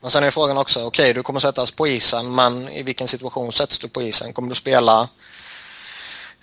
Men 0.00 0.10
sen 0.10 0.24
är 0.24 0.30
frågan 0.30 0.58
också, 0.58 0.78
okej 0.78 0.86
okay, 0.86 1.12
du 1.12 1.22
kommer 1.22 1.40
sättas 1.40 1.70
på 1.70 1.88
isen 1.88 2.34
men 2.34 2.68
i 2.68 2.82
vilken 2.82 3.08
situation 3.08 3.52
sätts 3.52 3.78
du 3.78 3.88
på 3.88 4.02
isen? 4.02 4.32
Kommer 4.32 4.48
du 4.48 4.54
spela 4.54 5.08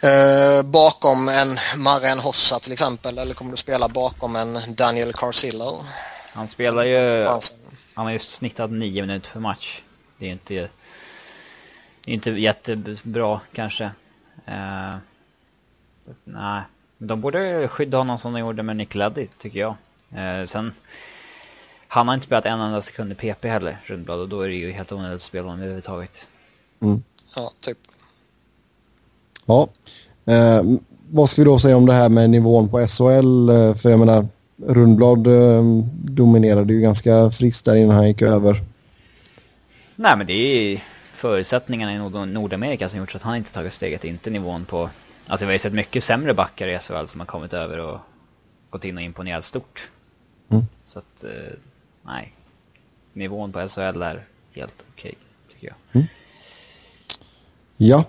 eh, 0.04 0.64
bakom 0.64 1.30
en 1.30 1.60
Maren 1.76 2.20
Hossa 2.20 2.60
till 2.60 2.72
exempel 2.72 3.18
eller 3.18 3.34
kommer 3.34 3.52
du 3.52 3.58
spela 3.58 3.90
bakom 3.90 4.36
en 4.36 4.60
Daniel 4.68 5.14
Carcillo? 5.14 5.84
Han 6.34 6.48
spelar 6.48 6.84
ju, 6.84 7.28
han 7.96 8.06
har 8.06 8.12
ju 8.12 8.20
snittat 8.20 8.72
nio 8.72 9.02
minuter 9.02 9.30
per 9.34 9.40
match. 9.40 9.82
Det 10.18 10.26
är 10.28 10.32
inte 10.32 10.70
inte 12.06 12.32
jättebra 12.32 13.42
kanske. 13.54 13.84
Uh, 14.48 14.96
nej, 16.24 16.62
de 16.98 17.22
borde 17.22 17.68
skydda 17.68 17.98
honom 17.98 18.20
som 18.20 18.34
de 18.34 18.40
gjorde 18.40 18.64
med 18.64 18.76
Nick 18.76 18.96
Leddy 18.96 19.28
tycker 19.28 19.60
jag. 19.60 19.76
Uh, 20.14 20.48
sen, 20.48 20.74
han 21.88 22.08
har 22.08 22.16
inte 22.16 22.26
spelat 22.26 22.46
en 22.46 22.60
enda 22.60 22.82
sekund 22.82 23.12
i 23.12 23.16
PP 23.16 23.46
heller, 23.46 23.82
Rundblad, 23.86 24.20
och 24.20 24.30
då 24.30 24.42
är 24.42 24.48
det 24.48 24.56
ju 24.56 24.72
helt 24.72 24.92
onödigt 24.92 25.16
att 25.16 25.22
spela 25.22 25.44
honom 25.44 25.60
överhuvudtaget. 25.60 26.22
Mm. 26.82 27.04
Ja, 27.36 27.52
typ. 27.60 27.78
Ja. 29.46 29.68
Eh, 30.26 30.64
vad 31.10 31.30
ska 31.30 31.42
vi 31.42 31.46
då 31.46 31.60
säga 31.60 31.78
om 31.78 31.86
det 31.86 31.94
här 31.94 32.10
med 32.10 32.30
nivån 32.30 32.70
på 32.70 32.88
SHL? 32.88 33.50
Eh, 33.50 33.76
för 33.76 33.90
jag 33.90 34.00
menar, 34.00 34.28
Rundblad 34.58 35.28
eh, 35.28 35.64
dominerade 35.94 36.74
ju 36.74 36.82
ganska 36.82 37.32
friskt 37.32 37.66
där 37.66 37.76
innan 37.76 37.96
han 37.96 38.08
gick 38.08 38.22
över. 38.22 38.62
Nej 39.96 40.18
men 40.18 40.28
det 40.28 40.34
är 40.34 40.84
förutsättningarna 41.16 41.94
i 41.94 41.98
Nord 41.98 42.28
Nordamerika 42.28 42.90
som 42.90 43.00
gjort 43.00 43.12
så 43.12 43.18
att 43.18 43.24
han 43.24 43.36
inte 43.36 43.54
tagit 43.54 43.74
steget 43.74 44.04
inte 44.04 44.30
nivån 44.30 44.66
på... 44.66 44.90
Alltså 45.28 45.46
vi 45.46 45.50
har 45.50 45.54
ju 45.54 45.60
sett 45.60 45.74
mycket 45.74 46.04
sämre 46.04 46.34
backar 46.34 46.68
i 46.68 46.80
SHL 46.80 47.06
som 47.06 47.20
har 47.20 47.28
kommit 47.28 47.54
över 47.54 47.80
och 47.80 48.00
gått 48.70 48.86
in 48.86 48.98
och 48.98 49.04
imponerat 49.04 49.46
stort. 49.46 49.90
Mm. 50.50 50.66
Så 50.84 51.00
att, 51.00 51.24
eh, 51.24 51.54
nej. 52.06 52.34
Nivån 53.14 53.52
på 53.52 53.60
SHL 53.60 54.02
är 54.02 54.26
helt 54.54 54.84
okej, 54.94 55.14
okay, 55.14 55.14
tycker 55.54 55.68
jag. 55.68 55.76
Mm. 55.94 56.08
Ja. 57.78 58.04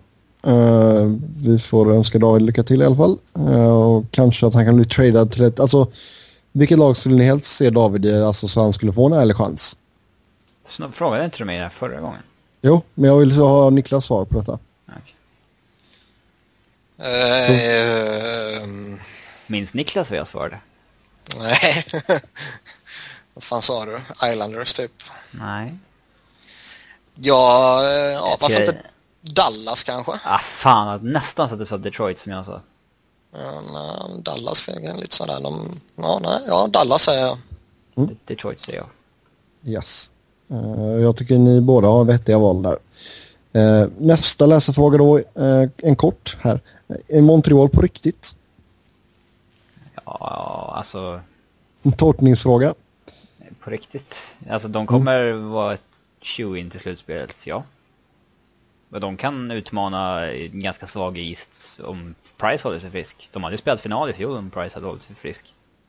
Uh, 0.46 1.16
vi 1.42 1.58
får 1.58 1.94
önska 1.94 2.18
David 2.18 2.42
lycka 2.42 2.62
till 2.62 2.82
i 2.82 2.84
alla 2.84 2.96
fall. 2.96 3.18
Uh, 3.38 3.70
och 3.70 4.04
kanske 4.10 4.46
att 4.46 4.54
han 4.54 4.64
kan 4.64 4.76
bli 4.76 4.84
tradad 4.84 5.32
till 5.32 5.44
ett... 5.44 5.60
Alltså, 5.60 5.92
vilket 6.52 6.78
lag 6.78 6.96
skulle 6.96 7.14
ni 7.14 7.24
helst 7.24 7.46
se 7.46 7.70
David 7.70 8.04
i, 8.04 8.22
alltså, 8.22 8.48
så 8.48 8.62
han 8.62 8.72
skulle 8.72 8.92
få 8.92 9.06
en 9.06 9.12
ärlig 9.12 9.36
chans? 9.36 9.78
Frågade 10.92 11.24
inte 11.24 11.38
du 11.38 11.44
mig 11.44 11.56
det 11.56 11.62
här 11.62 11.70
förra 11.70 12.00
gången? 12.00 12.20
Jo, 12.62 12.82
men 12.94 13.10
jag 13.10 13.18
vill 13.18 13.32
ha 13.32 13.70
Niklas 13.70 14.04
svar 14.04 14.24
på 14.24 14.38
detta. 14.38 14.58
Okay. 14.88 15.12
Uh, 16.98 18.66
Minns 19.46 19.74
Niklas 19.74 20.10
vad 20.10 20.18
jag 20.18 20.26
svarade? 20.26 20.58
Nej. 21.38 21.84
vad 23.34 23.44
fan 23.44 23.62
sa 23.62 23.84
du? 23.84 24.00
Islanders 24.32 24.74
typ? 24.74 24.92
Nej. 25.30 25.74
Ja, 27.14 27.80
eh, 27.84 28.12
ja 28.12 28.36
varför 28.40 28.60
inte 28.60 28.82
Dallas 29.34 29.82
kanske? 29.82 30.12
Ah, 30.24 30.38
fan, 30.38 31.12
nästan 31.12 31.48
så 31.48 31.54
att 31.54 31.60
du 31.60 31.66
sa 31.66 31.76
Detroit 31.76 32.18
som 32.18 32.32
jag 32.32 32.46
sa. 32.46 32.60
Ja, 33.32 33.60
nej, 33.72 34.22
Dallas 34.22 34.68
är 34.68 34.94
lite 34.94 35.16
sådär. 35.16 35.40
De, 35.40 35.70
ja, 35.96 36.20
nej, 36.22 36.40
ja, 36.46 36.68
Dallas 36.72 37.02
säger 37.02 37.26
jag. 37.26 37.38
Mm. 37.96 38.16
Detroit 38.24 38.60
säger 38.60 38.78
jag. 38.78 38.88
Yes. 39.74 40.10
Uh, 40.50 41.00
jag 41.02 41.16
tycker 41.16 41.38
ni 41.38 41.60
båda 41.60 41.88
har 41.88 42.04
vettiga 42.04 42.38
val 42.38 42.62
där. 42.62 42.78
Uh, 43.56 43.88
nästa 43.98 44.46
läsarfråga 44.46 44.98
då, 44.98 45.18
uh, 45.18 45.68
en 45.76 45.96
kort 45.96 46.36
här. 46.40 46.60
Är 47.08 47.22
Montreal 47.22 47.68
på 47.68 47.80
riktigt? 47.80 48.36
Ja, 50.04 50.72
alltså... 50.76 51.20
En 51.82 51.92
tolkningsfråga. 51.92 52.74
På 53.60 53.70
riktigt? 53.70 54.14
Alltså 54.50 54.68
de 54.68 54.86
kommer 54.86 55.24
mm. 55.24 55.48
vara 55.48 55.74
ett 55.74 55.82
shoe 56.22 56.58
in 56.58 56.70
till 56.70 56.80
slutspelet, 56.80 57.46
ja. 57.46 57.64
Men 58.96 59.00
de 59.00 59.16
kan 59.16 59.50
utmana 59.50 60.32
en 60.32 60.60
ganska 60.60 60.86
svag 60.86 61.18
East 61.18 61.80
om 61.84 62.14
Price 62.36 62.62
håller 62.64 62.78
sig 62.78 62.90
frisk. 62.90 63.28
De 63.32 63.42
hade 63.42 63.54
ju 63.54 63.58
spelat 63.58 63.80
final 63.80 64.10
i 64.10 64.12
fjol 64.12 64.36
om 64.36 64.50
Price 64.50 64.74
hade 64.74 64.86
hållit 64.86 65.02
sig 65.02 65.16
frisk. 65.16 65.44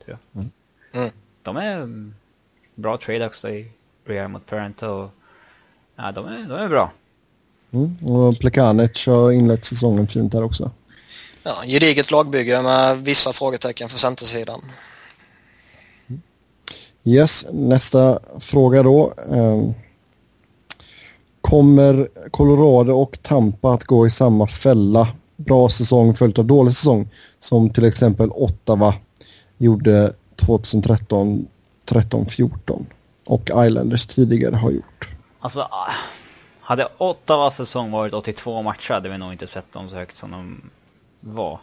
Tror 0.06 0.18
jag. 0.34 0.42
Mm. 0.42 0.52
Mm. 0.94 1.10
De 1.42 1.58
är 1.58 1.88
bra 2.76 2.98
trade 2.98 3.26
också 3.26 3.50
i 3.50 3.72
Briar 4.06 4.28
mot 4.28 4.46
Parenta 4.46 4.92
och 4.92 5.10
ja, 5.96 6.12
de 6.12 6.26
är, 6.26 6.38
de 6.50 6.52
är 6.52 6.70
bra. 6.70 6.92
Mm, 7.72 7.98
och 8.06 8.40
Plekanic 8.40 9.08
har 9.08 9.32
inlett 9.32 9.66
säsongen 9.66 10.08
fint 10.08 10.34
här 10.34 10.44
också. 10.44 10.72
Ja, 11.44 11.54
gediget 11.66 12.12
lagbygge 12.12 12.62
med 12.62 12.98
vissa 12.98 13.34
frågetecken 13.34 13.90
för 13.90 14.00
centersidan. 14.00 14.62
Yes, 17.04 17.46
nästa 17.52 18.20
fråga 18.40 18.84
då. 18.84 19.14
Um, 19.28 19.74
kommer 21.50 22.08
Colorado 22.32 22.94
och 22.94 23.20
Tampa 23.22 23.74
att 23.74 23.84
gå 23.84 24.08
i 24.08 24.10
samma 24.10 24.48
fälla? 24.48 25.08
Bra 25.36 25.70
säsong 25.70 26.16
följt 26.16 26.40
av 26.40 26.46
dålig 26.46 26.74
säsong 26.74 27.10
som 27.40 27.70
till 27.70 27.86
exempel 27.86 28.32
Ottawa 28.32 28.94
gjorde 29.58 30.14
2013 30.36 31.48
13-14 31.86 32.86
och 33.26 33.50
Islanders 33.66 34.08
tidigare 34.08 34.56
har 34.56 34.72
gjort. 34.72 35.10
Alltså, 35.40 35.62
ah, 35.62 35.92
hade 36.60 36.88
Ottawa 36.98 37.52
säsong 37.52 37.92
varit 37.92 38.14
82 38.14 38.62
matcher 38.62 38.94
hade 38.94 39.10
vi 39.10 39.18
nog 39.18 39.32
inte 39.32 39.48
sett 39.48 39.74
dem 39.74 39.90
så 39.90 39.96
högt 39.96 40.18
som 40.18 40.32
de 40.32 40.62
var. 41.20 41.60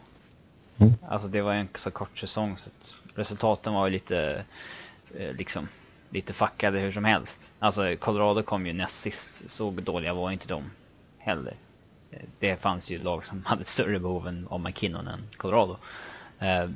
Mm. 0.78 0.94
Alltså 1.08 1.28
det 1.28 1.42
var 1.42 1.52
en 1.52 1.68
så 1.78 1.90
kort 1.90 2.18
säsong 2.18 2.56
så 2.58 2.70
resultaten 3.14 3.74
var 3.74 3.86
ju 3.86 3.92
lite, 3.92 4.44
eh, 5.18 5.32
liksom, 5.38 5.68
lite 6.14 6.32
fuckade 6.32 6.78
hur 6.78 6.92
som 6.92 7.04
helst. 7.04 7.52
Alltså 7.58 7.96
Colorado 7.96 8.42
kom 8.42 8.66
ju 8.66 8.72
näst 8.72 9.00
sist, 9.00 9.50
så 9.50 9.70
dåliga 9.70 10.14
var 10.14 10.30
inte 10.30 10.48
de 10.48 10.70
heller. 11.18 11.56
Eh, 12.10 12.22
det 12.38 12.56
fanns 12.56 12.90
ju 12.90 13.02
lag 13.02 13.24
som 13.24 13.42
hade 13.46 13.64
större 13.64 13.98
behov 13.98 14.46
av 14.50 14.60
McKinnon 14.60 15.08
än 15.08 15.28
Colorado. 15.36 15.76
Eh, 16.38 16.68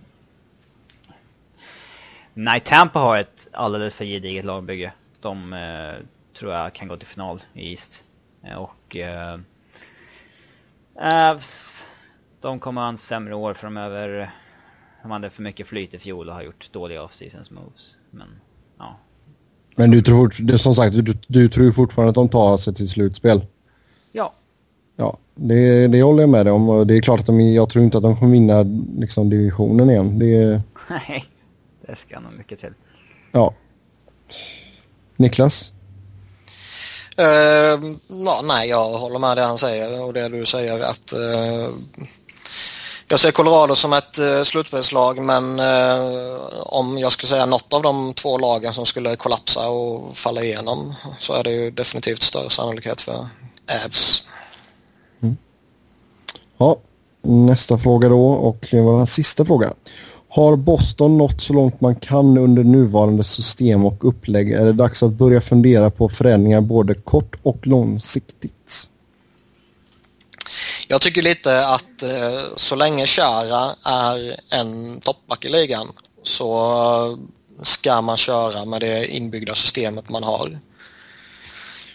Nej, 2.35 2.61
Tampa 2.61 2.99
har 2.99 3.19
ett 3.19 3.49
alldeles 3.53 3.95
för 3.95 4.05
gediget 4.05 4.45
lagbygge. 4.45 4.93
De 5.21 5.53
eh, 5.53 5.95
tror 6.35 6.53
jag 6.53 6.73
kan 6.73 6.89
gå 6.89 6.97
till 6.97 7.09
final 7.09 7.43
i 7.53 7.71
East. 7.71 8.03
Eh, 8.43 8.57
och 8.57 8.97
eh, 8.97 9.39
Avs, 10.95 11.87
de 12.41 12.61
kommer 12.61 12.81
ha 12.81 12.89
en 12.89 12.99
sämre 12.99 13.35
år 13.35 13.55
framöver. 13.55 14.31
De 15.03 15.11
hade 15.11 15.31
för 15.31 15.43
mycket 15.43 15.67
flyt 15.67 15.95
i 15.95 15.99
fjol 15.99 16.29
och 16.29 16.35
har 16.35 16.43
gjort 16.43 16.73
dåliga 16.73 17.03
off-seasons 17.03 17.51
moves. 17.51 17.97
Men. 18.11 18.41
Men 19.79 19.91
du 19.91 20.03
tror, 20.03 20.35
det, 20.39 20.59
som 20.59 20.75
sagt, 20.75 20.95
du, 21.05 21.15
du 21.27 21.49
tror 21.49 21.73
fortfarande 21.73 22.09
att 22.09 22.15
de 22.15 22.29
tar 22.29 22.57
sig 22.57 22.75
till 22.75 22.89
slutspel? 22.89 23.47
Ja. 24.13 24.33
Ja, 24.97 25.19
det, 25.35 25.87
det 25.87 26.03
håller 26.03 26.23
jag 26.23 26.31
med 26.31 26.47
dig 26.47 26.53
om. 26.53 26.87
Det 26.87 26.97
är 26.97 27.01
klart 27.01 27.21
att 27.21 27.27
de, 27.27 27.41
jag 27.41 27.71
tror 27.71 27.85
inte 27.85 27.97
att 27.97 28.03
de 28.03 28.17
kommer 28.17 28.33
vinna 28.33 28.63
liksom, 28.99 29.31
divisionen 29.31 29.91
igen. 29.91 30.19
Det... 30.19 30.63
Nej. 30.91 31.25
Det 31.87 31.97
ska 31.97 32.21
nog 32.21 32.33
mycket 32.39 32.61
till. 32.61 32.73
Ja. 33.33 33.55
Niklas? 35.17 35.73
Uh, 37.19 37.95
ja, 38.09 38.41
nej, 38.45 38.69
jag 38.69 38.93
håller 38.93 39.19
med 39.19 39.37
det 39.37 39.43
han 39.43 39.59
säger 39.59 40.07
och 40.07 40.13
det 40.13 40.29
du 40.29 40.47
säger 40.47 40.81
att 40.81 41.13
uh, 41.15 41.69
jag 43.11 43.21
ser 43.21 43.31
Colorado 43.31 43.75
som 43.75 43.93
ett 43.93 44.19
uh, 44.19 44.43
slutspelslag 44.43 45.19
men 45.19 45.61
uh, 45.61 46.37
om 46.63 46.99
jag 46.99 47.13
skulle 47.13 47.29
säga 47.29 47.47
något 47.47 47.73
av 47.73 47.83
de 47.83 48.15
två 48.15 48.39
lagen 48.39 48.75
som 48.75 48.87
skulle 48.87 49.17
kollapsa 49.17 49.69
och 49.69 50.17
falla 50.17 50.43
igenom 50.43 50.95
så 51.19 51.33
är 51.33 51.45
det 51.45 51.51
ju 51.51 51.71
definitivt 51.71 52.23
större 52.23 52.51
sannolikhet 52.51 53.01
för 53.01 53.29
Avs. 53.87 54.25
Mm. 55.23 55.37
Ja, 56.59 56.77
nästa 57.23 57.79
fråga 57.79 58.09
då 58.09 58.29
och 58.29 58.67
vår 58.73 59.07
sista 59.07 59.45
fråga. 59.45 59.73
Har 60.29 60.57
Boston 60.57 61.19
nått 61.19 61.41
så 61.41 61.53
långt 61.53 61.81
man 61.81 61.95
kan 61.95 62.39
under 62.39 62.65
nuvarande 62.65 63.25
system 63.25 63.85
och 63.85 64.09
upplägg? 64.09 64.53
Är 64.53 64.65
det 64.65 64.73
dags 64.73 65.03
att 65.03 65.13
börja 65.13 65.41
fundera 65.41 65.91
på 65.91 66.09
förändringar 66.09 66.61
både 66.61 66.95
kort 66.95 67.37
och 67.43 67.67
långsiktigt? 67.67 68.89
Jag 70.91 71.01
tycker 71.01 71.23
lite 71.23 71.67
att 71.67 72.03
eh, 72.03 72.43
så 72.57 72.75
länge 72.75 73.07
Chara 73.07 73.75
är 73.85 74.41
en 74.51 75.01
toppback 75.01 75.45
i 75.45 75.49
ligan 75.49 75.93
så 76.23 77.19
ska 77.63 78.01
man 78.01 78.17
köra 78.17 78.65
med 78.65 78.81
det 78.81 79.07
inbyggda 79.07 79.55
systemet 79.55 80.09
man 80.09 80.23
har. 80.23 80.59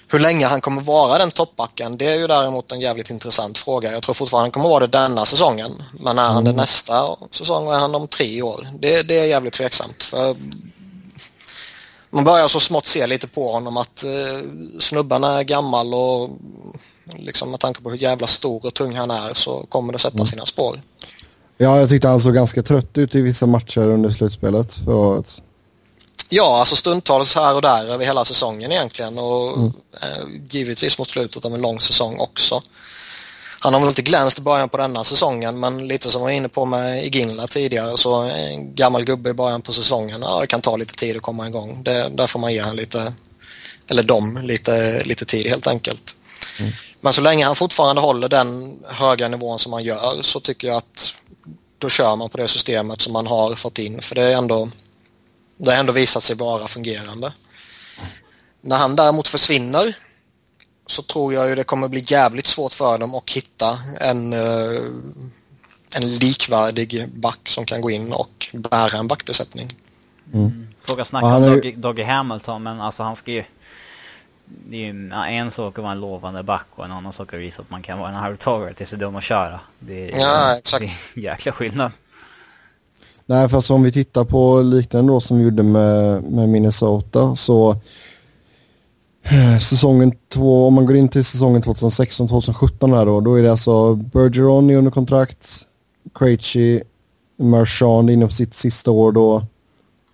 Hur 0.08 0.20
länge 0.20 0.48
han 0.48 0.62
kommer 0.62 0.82
vara 0.82 1.18
den 1.18 1.32
toppbacken 1.32 1.98
det 1.98 2.06
är 2.06 2.16
ju 2.16 2.28
däremot 2.28 2.72
en 2.72 2.82
jävligt 2.82 3.10
intressant 3.10 3.58
fråga. 3.58 3.91
Jag 3.91 4.04
tror 4.04 4.14
fortfarande 4.14 4.46
han 4.46 4.52
kommer 4.52 4.70
vara 4.70 4.88
det 4.88 4.98
denna 4.98 5.26
säsongen. 5.26 5.84
Men 6.00 6.20
är 6.20 6.28
han 6.28 6.44
det 6.44 6.50
mm. 6.50 6.62
nästa 6.62 7.16
säsong 7.32 7.68
och 7.68 7.76
är 7.76 7.80
han 7.80 7.96
om 7.96 8.08
tre 8.08 8.41
år? 8.41 8.68
Det, 8.80 9.04
det 9.04 9.20
är 9.20 9.26
jävligt 9.26 9.54
tveksamt. 9.54 10.04
För 10.04 10.36
man 12.10 12.24
börjar 12.24 12.48
så 12.48 12.60
smått 12.60 12.88
se 12.88 13.08
lite 13.08 13.28
på 13.28 13.52
honom 13.52 13.78
att 13.78 14.04
eh, 14.04 14.39
snubben 14.80 15.24
är 15.24 15.44
gammal 15.44 15.94
och 15.94 16.30
liksom 17.18 17.51
med 17.51 17.60
tanke 17.60 17.82
på 17.82 17.89
hur 17.89 17.97
jävla 17.97 18.28
stor 18.28 18.66
och 18.66 18.74
tung 18.74 18.95
han 18.95 19.12
är 19.12 19.34
så 19.34 19.66
kommer 19.70 19.93
det 19.93 19.99
sätta 19.99 20.16
mm. 20.16 20.26
sina 20.26 20.45
spår. 20.45 20.82
Ja, 21.58 21.80
jag 21.80 21.89
tyckte 21.89 22.08
han 22.08 22.20
såg 22.20 22.34
ganska 22.34 22.64
trött 22.64 22.97
ut 22.97 23.16
i 23.16 23.22
vissa 23.22 23.45
matcher 23.45 23.82
under 23.82 24.12
slutspelet 24.12 24.74
förra 24.74 24.95
året. 24.95 25.41
Ja, 26.30 26.60
alltså 26.60 26.76
stundtals 26.76 27.36
här 27.36 27.56
och 27.56 27.62
där 27.62 27.86
över 27.86 28.06
hela 28.06 28.26
säsongen 28.26 28.72
egentligen 28.72 29.18
och 29.18 29.58
mm. 29.58 29.72
eh, 30.01 30.41
givetvis 30.49 30.97
mot 30.97 31.10
slutet 31.10 31.45
av 31.45 31.54
en 31.54 31.62
lång 31.62 31.82
säsong 31.82 32.20
också. 32.20 32.62
Han 33.60 33.74
har 33.74 33.80
väl 33.80 33.89
inte 33.89 34.01
glänst 34.01 34.39
i 34.39 34.41
början 34.41 34.70
på 34.70 34.78
denna 34.78 35.04
säsongen 35.04 35.60
men 35.60 35.88
lite 35.88 36.12
som 36.12 36.22
jag 36.22 36.26
var 36.26 36.32
inne 36.32 36.49
på 36.49 36.66
med 36.66 37.06
Iginla 37.06 37.47
tidigare 37.47 37.97
så 37.97 38.22
en 38.22 38.76
gammal 38.76 39.04
gubbe 39.04 39.30
i 39.30 39.34
början 39.34 39.62
på 39.62 39.74
säsongen, 39.74 40.22
ja 40.22 40.39
det 40.39 40.47
kan 40.47 40.62
ta 40.62 40.78
lite 40.78 40.93
tid 40.93 41.16
att 41.16 41.22
komma 41.22 41.47
igång. 41.47 41.84
Det, 41.84 42.10
där 42.10 42.28
får 42.28 42.39
man 42.39 42.54
ge 42.54 42.62
han 42.62 42.76
lite, 42.76 43.14
eller 43.88 44.04
dem, 44.04 44.39
lite, 44.43 45.04
lite 45.04 45.26
tid 45.26 45.47
helt 45.49 45.68
enkelt. 45.68 46.16
Mm. 46.60 46.72
Men 47.04 47.14
så 47.14 47.22
länge 47.22 47.45
han 47.45 47.56
fortfarande 47.56 48.01
håller 48.01 48.30
den 48.30 48.80
höga 48.88 49.28
nivån 49.28 49.60
som 49.60 49.74
han 49.74 49.84
gör 49.84 50.22
så 50.22 50.39
tycker 50.39 50.68
jag 50.68 50.78
att 50.78 51.14
då 51.78 51.89
kör 51.89 52.16
man 52.16 52.30
på 52.30 52.38
det 52.38 52.47
systemet 52.47 53.01
som 53.01 53.14
man 53.14 53.28
har 53.28 53.56
fått 53.56 53.80
in 53.80 54.01
för 54.01 54.16
det 54.16 54.22
är 54.22 54.34
ändå 54.34 54.70
det 55.58 55.72
har 55.72 55.80
ändå 55.80 55.93
visat 55.93 56.24
sig 56.24 56.36
vara 56.36 56.68
fungerande. 56.68 57.34
När 58.62 58.76
han 58.76 58.95
däremot 58.95 59.28
försvinner 59.28 59.97
så 60.88 61.01
tror 61.01 61.34
jag 61.34 61.49
ju 61.49 61.56
det 61.56 61.64
kommer 61.64 61.88
bli 61.88 62.04
jävligt 62.08 62.47
svårt 62.47 62.74
för 62.74 62.97
dem 62.97 63.16
att 63.16 63.30
hitta 63.30 63.80
en, 63.99 64.34
eh, 64.34 64.82
en 65.95 66.16
likvärdig 66.16 67.10
back 67.10 67.49
som 67.49 67.66
kan 67.66 67.82
gå 67.82 67.91
in 67.91 68.14
och 68.14 68.47
bära 68.54 68.97
en 68.97 69.08
backbesättning. 69.08 69.68
Mm. 70.34 70.68
Fråga 70.88 71.06
snacka 71.06 71.28
om 71.28 71.43
Doggy, 71.43 71.76
Doggy 71.76 72.04
Hamilton 72.04 72.64
men 72.64 72.82
alltså 72.82 73.04
han 73.04 73.16
ska 73.16 73.32
ju 73.32 73.43
det 74.46 74.78
är 74.78 74.94
ju 74.94 75.38
en 75.38 75.52
sak 75.52 75.78
att 75.78 75.84
vara 75.84 75.91
en 75.91 76.00
lovande 76.00 76.44
back 76.44 76.66
och 76.76 76.86
en 76.86 76.91
annan 76.91 77.14
sak 77.14 77.34
att 77.34 77.39
visa 77.39 77.62
att 77.62 77.70
man 77.70 77.82
kan 77.82 78.00
vara 78.00 78.10
en 78.10 78.16
hardtagare 78.16 78.74
tills 78.74 78.89
det 78.89 78.96
är 78.96 79.00
dum 79.00 79.16
att 79.16 79.24
köra. 79.24 79.60
Det 79.80 80.12
är, 80.12 80.20
ja, 80.20 80.58
exakt. 80.58 80.82
Det 80.82 80.86
är 80.86 81.18
en 81.18 81.24
jäkla 81.24 81.52
skillnad. 81.52 81.91
Nej, 83.26 83.50
fast 83.50 83.72
om 83.72 83.84
vi 83.84 83.91
tittar 83.91 84.26
på 84.26 84.62
liknande 84.62 85.14
då 85.14 85.20
som 85.20 85.38
vi 85.38 85.44
gjorde 85.44 85.64
med, 85.64 86.24
med 86.24 86.50
Minnesota 86.50 87.36
så 87.36 87.72
eh, 89.24 89.58
säsongen 89.60 90.12
två, 90.30 90.68
om 90.68 90.74
man 90.74 90.86
går 90.86 90.96
in 90.96 91.10
till 91.10 91.26
säsongen 91.26 91.64
2016-2017 91.64 92.96
här 92.96 93.06
då, 93.06 93.22
då 93.22 93.36
är 93.36 93.44
det 93.44 93.52
alltså 93.52 93.96
Bergeron 93.96 94.70
under 94.70 94.91
kontrakt, 94.91 95.60
Krejci, 96.16 96.84
Marchand 97.38 98.10
inom 98.10 98.30
sitt 98.30 98.54
sista 98.54 98.91
år 98.91 99.12
då. 99.12 99.36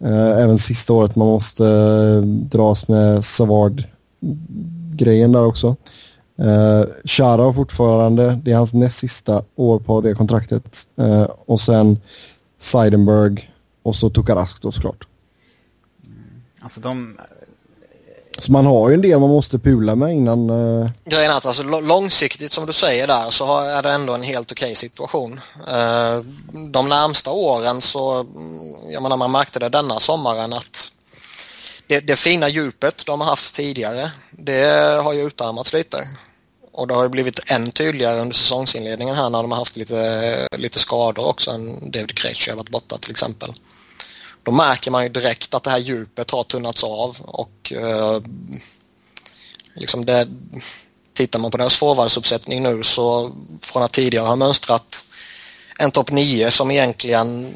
Eh, 0.03 0.43
även 0.43 0.57
sista 0.57 0.93
året 0.93 1.15
man 1.15 1.27
måste 1.27 1.65
eh, 1.65 2.21
dras 2.21 2.87
med 2.87 3.25
Savard-grejen 4.21 5.31
där 5.31 5.45
också. 5.45 5.75
Eh, 6.39 6.83
Chara 7.05 7.53
fortfarande, 7.53 8.39
det 8.43 8.51
är 8.51 8.55
hans 8.55 8.73
näst 8.73 8.97
sista 8.97 9.43
år 9.55 9.79
på 9.79 10.01
det 10.01 10.13
kontraktet. 10.13 10.87
Eh, 10.97 11.27
och 11.45 11.61
sen 11.61 11.99
Seidenberg 12.59 13.51
och 13.83 13.95
så 13.95 14.09
Tukarask 14.09 14.61
då 14.61 14.71
såklart. 14.71 15.07
Mm. 16.05 16.41
Alltså 16.59 16.79
de... 16.79 17.19
Så 18.37 18.51
man 18.51 18.65
har 18.65 18.89
ju 18.89 18.95
en 18.95 19.01
del 19.01 19.19
man 19.19 19.29
måste 19.29 19.59
pula 19.59 19.95
med 19.95 20.15
innan... 20.15 20.49
Uh... 20.49 20.87
Grejen 21.05 21.31
är 21.31 21.37
att 21.37 21.45
alltså, 21.45 21.63
långsiktigt 21.63 22.51
som 22.51 22.65
du 22.65 22.73
säger 22.73 23.07
där 23.07 23.31
så 23.31 23.59
är 23.59 23.83
det 23.83 23.91
ändå 23.91 24.13
en 24.13 24.23
helt 24.23 24.51
okej 24.51 24.65
okay 24.65 24.75
situation. 24.75 25.39
Uh, 25.57 26.25
de 26.71 26.89
närmsta 26.89 27.31
åren 27.31 27.81
så, 27.81 28.25
jag 28.91 29.03
menar 29.03 29.17
man 29.17 29.31
märkte 29.31 29.59
det 29.59 29.69
denna 29.69 29.99
sommaren 29.99 30.53
att 30.53 30.91
det, 31.89 31.99
det 31.99 32.15
fina 32.15 32.49
djupet 32.49 33.05
de 33.05 33.21
har 33.21 33.27
haft 33.27 33.55
tidigare, 33.55 34.11
det 34.31 34.63
har 35.03 35.13
ju 35.13 35.27
utarmats 35.27 35.73
lite. 35.73 36.07
Och 36.71 36.87
det 36.87 36.93
har 36.93 37.03
ju 37.03 37.09
blivit 37.09 37.51
än 37.51 37.71
tydligare 37.71 38.21
under 38.21 38.35
säsongsinledningen 38.35 39.15
här 39.15 39.29
när 39.29 39.41
de 39.41 39.51
har 39.51 39.59
haft 39.59 39.77
lite, 39.77 40.47
lite 40.57 40.79
skador 40.79 41.25
också. 41.25 41.51
En 41.51 41.91
David 41.91 42.17
Krejci 42.17 42.49
har 42.49 42.57
varit 42.57 42.69
borta 42.69 42.97
till 42.97 43.11
exempel. 43.11 43.53
Då 44.43 44.51
märker 44.51 44.91
man 44.91 45.03
ju 45.03 45.09
direkt 45.09 45.53
att 45.53 45.63
det 45.63 45.69
här 45.69 45.77
djupet 45.77 46.31
har 46.31 46.43
tunnats 46.43 46.83
av 46.83 47.17
och 47.21 47.73
eh, 47.73 48.21
liksom 49.73 50.05
det, 50.05 50.27
tittar 51.13 51.39
man 51.39 51.51
på 51.51 51.57
deras 51.57 51.77
forwardsuppsättning 51.77 52.63
nu 52.63 52.83
så 52.83 53.31
från 53.61 53.83
att 53.83 53.91
tidigare 53.91 54.27
ha 54.27 54.35
mönstrat 54.35 55.05
en 55.79 55.91
topp 55.91 56.11
9 56.11 56.51
som 56.51 56.71
egentligen 56.71 57.53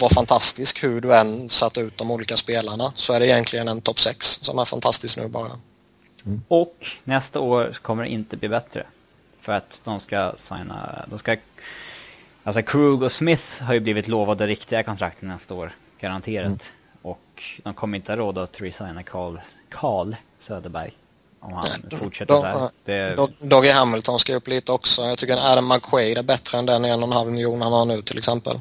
var 0.00 0.08
fantastisk 0.08 0.84
hur 0.84 1.00
du 1.00 1.14
än 1.14 1.48
satt 1.48 1.78
ut 1.78 1.98
de 1.98 2.10
olika 2.10 2.36
spelarna 2.36 2.92
så 2.94 3.12
är 3.12 3.20
det 3.20 3.26
egentligen 3.26 3.68
en 3.68 3.80
topp 3.80 4.00
6 4.00 4.26
som 4.26 4.58
är 4.58 4.64
fantastisk 4.64 5.16
nu 5.16 5.28
bara. 5.28 5.58
Mm. 6.26 6.42
Och 6.48 6.86
nästa 7.04 7.40
år 7.40 7.78
kommer 7.82 8.02
det 8.02 8.08
inte 8.08 8.36
bli 8.36 8.48
bättre. 8.48 8.86
För 9.40 9.52
att 9.52 9.80
de 9.84 10.00
ska 10.00 10.32
signa, 10.36 11.06
de 11.10 11.18
ska... 11.18 11.36
Alltså 12.44 12.62
Krug 12.62 13.02
och 13.02 13.12
Smith 13.12 13.62
har 13.62 13.74
ju 13.74 13.80
blivit 13.80 14.08
lovade 14.08 14.46
riktiga 14.46 14.82
kontrakt 14.82 15.22
nästa 15.22 15.54
år, 15.54 15.76
garanterat. 16.00 16.46
Mm. 16.46 16.58
Och 17.02 17.42
de 17.62 17.74
kommer 17.74 17.96
inte 17.96 18.12
ha 18.12 18.16
råd 18.16 18.38
att 18.38 18.60
resigna 18.60 19.02
Carl, 19.02 19.40
Carl 19.68 20.16
Söderberg. 20.38 20.92
Om 21.42 21.52
han 21.52 21.98
fortsätter 21.98 22.34
så 22.34 22.44
här. 22.44 22.70
Det... 22.84 23.16
Doggy 23.42 23.68
Hamilton 23.68 24.18
ska 24.18 24.34
upp 24.34 24.48
lite 24.48 24.72
också. 24.72 25.02
Jag 25.02 25.18
tycker 25.18 25.34
att 25.34 25.44
Adam 25.44 25.68
McQuaid 25.68 26.18
är 26.18 26.22
bättre 26.22 26.58
än 26.58 26.66
den 26.66 26.84
en 26.84 27.02
och 27.02 27.08
en 27.08 27.12
halv 27.12 27.32
miljon 27.32 27.62
han 27.62 27.72
har 27.72 27.84
nu 27.84 28.02
till 28.02 28.18
exempel. 28.18 28.60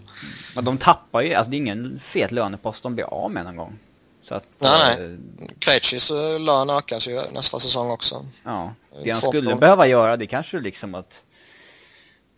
Men 0.56 0.66
de 0.66 0.78
tappar 0.78 1.22
ju, 1.22 1.34
alltså 1.34 1.52
det 1.52 1.56
är 1.56 1.58
ingen 1.58 2.02
fet 2.06 2.32
lönepost 2.32 2.84
de 2.84 2.96
blir 2.96 3.06
av 3.06 3.32
med 3.32 3.46
någon 3.46 3.56
gång. 3.56 3.80
Så 4.22 4.36
att, 4.36 4.44
nej, 4.60 4.96
nej. 4.98 5.12
Eh, 5.12 5.18
Krejcis 5.60 6.12
eh, 6.12 6.40
lön 6.40 6.70
ökas 6.70 7.08
ju 7.08 7.22
nästa 7.34 7.60
säsong 7.60 7.92
också. 7.92 8.26
Ja, 8.44 8.74
det 9.04 9.10
han 9.10 9.22
skulle 9.22 9.56
behöva 9.56 9.88
göra 9.88 10.18
det 10.18 10.28
kanske 10.28 10.60
liksom 10.60 10.96
att 10.96 11.26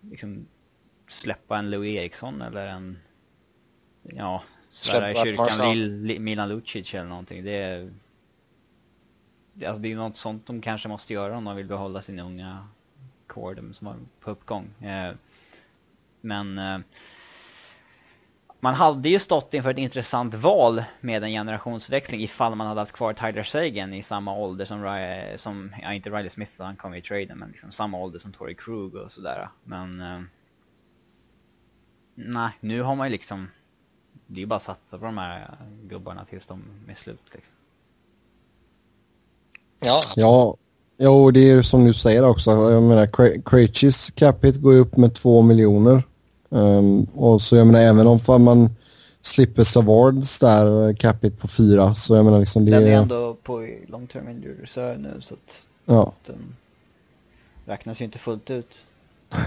liksom 0.02 0.48
släppa 1.10 1.57
en 1.57 1.70
Louis 1.70 1.98
Eriksson 1.98 2.41
eller 2.41 2.68
en 2.68 2.99
ja, 4.03 4.44
svära 4.72 5.11
i 5.11 5.15
kyrkan 5.15 6.24
Milan 6.24 6.49
Lucic 6.49 6.94
eller 6.94 7.10
någonting. 7.10 7.44
Det 7.44 7.56
är, 7.56 7.94
alltså 9.56 9.82
det 9.82 9.92
är 9.92 9.96
något 9.96 10.18
sånt 10.18 10.46
de 10.46 10.62
kanske 10.62 10.88
måste 10.88 11.14
göra 11.14 11.38
om 11.38 11.44
de 11.44 11.56
vill 11.56 11.68
behålla 11.68 12.02
sin 12.02 12.20
unga 12.20 12.68
core 13.28 13.74
som 13.74 13.88
var 13.88 13.96
på 14.20 14.32
uppgång. 14.32 14.84
Eh, 14.84 15.16
men 16.22 16.58
eh, 16.58 16.80
man 18.60 18.74
hade 18.74 19.10
ju 19.10 19.20
stått 19.20 19.54
inför 19.54 19.70
ett 19.70 19.78
intressant 19.78 20.34
val 20.34 20.84
med 21.02 21.24
en 21.24 21.30
generationsväxling 21.30 22.22
ifall 22.22 22.56
man 22.56 22.68
hade 22.68 22.80
haft 22.80 22.92
kvar 22.92 23.14
Tyler 23.14 23.44
Sagan 23.44 23.94
i 23.94 24.04
samma 24.04 24.36
ålder 24.36 24.66
som, 24.66 24.84
Ry 24.84 25.38
som 25.38 25.76
ja 25.82 25.94
inte 25.94 26.10
Riley 26.10 26.30
Smith, 26.30 26.52
han 26.58 26.76
kom 26.76 26.94
i 26.94 27.02
traden, 27.02 27.38
men 27.38 27.50
liksom 27.50 27.72
samma 27.72 27.98
ålder 27.98 28.20
som 28.20 28.32
Tory 28.32 28.56
Krug 28.56 28.96
och 28.96 29.12
sådär. 29.12 29.50
Men... 29.64 30.02
Eh, 30.02 30.22
nej, 32.16 32.52
nu 32.60 32.82
har 32.82 32.96
man 32.96 33.08
ju 33.08 33.12
liksom... 33.12 33.48
Det 34.28 34.36
är 34.36 34.40
ju 34.40 34.46
bara 34.46 34.56
att 34.56 34.64
satsa 34.64 35.00
på 35.00 35.06
de 35.06 35.18
här 35.18 35.58
gubbarna 35.84 36.26
tills 36.26 36.46
de 36.46 36.64
är 36.88 36.96
slut 36.96 37.34
liksom. 37.34 37.54
Ja. 39.84 40.01
Ja, 40.15 40.55
jo 40.97 41.31
det 41.31 41.51
är 41.51 41.61
som 41.61 41.85
du 41.85 41.93
säger 41.93 42.26
också. 42.26 42.51
Jag 42.51 42.84
menar, 42.84 43.41
Krejcis 43.41 44.11
capita 44.15 44.60
går 44.60 44.73
ju 44.73 44.80
upp 44.80 44.97
med 44.97 45.14
två 45.14 45.41
miljoner. 45.41 46.03
Um, 46.49 47.03
och 47.03 47.41
så 47.41 47.55
jag 47.55 47.68
menar 47.68 47.80
även 47.80 48.07
om 48.07 48.43
man 48.43 48.69
slipper 49.22 49.64
Savards 49.64 50.39
där 50.39 50.93
capita 50.93 51.38
på 51.38 51.47
fyra 51.47 51.95
så 51.95 52.15
jag 52.15 52.26
menar 52.26 52.39
liksom 52.39 52.65
det... 52.65 52.72
Den 52.72 52.88
är 52.88 52.97
ändå 52.97 53.38
på 53.43 53.68
long 53.88 54.07
term 54.07 54.30
injury 54.30 54.64
reserve 54.64 54.97
nu 54.97 55.22
så 55.22 55.34
att 55.34 55.57
ja. 55.85 56.14
den 56.26 56.55
räknas 57.65 58.01
ju 58.01 58.05
inte 58.05 58.18
fullt 58.18 58.49
ut. 58.49 58.84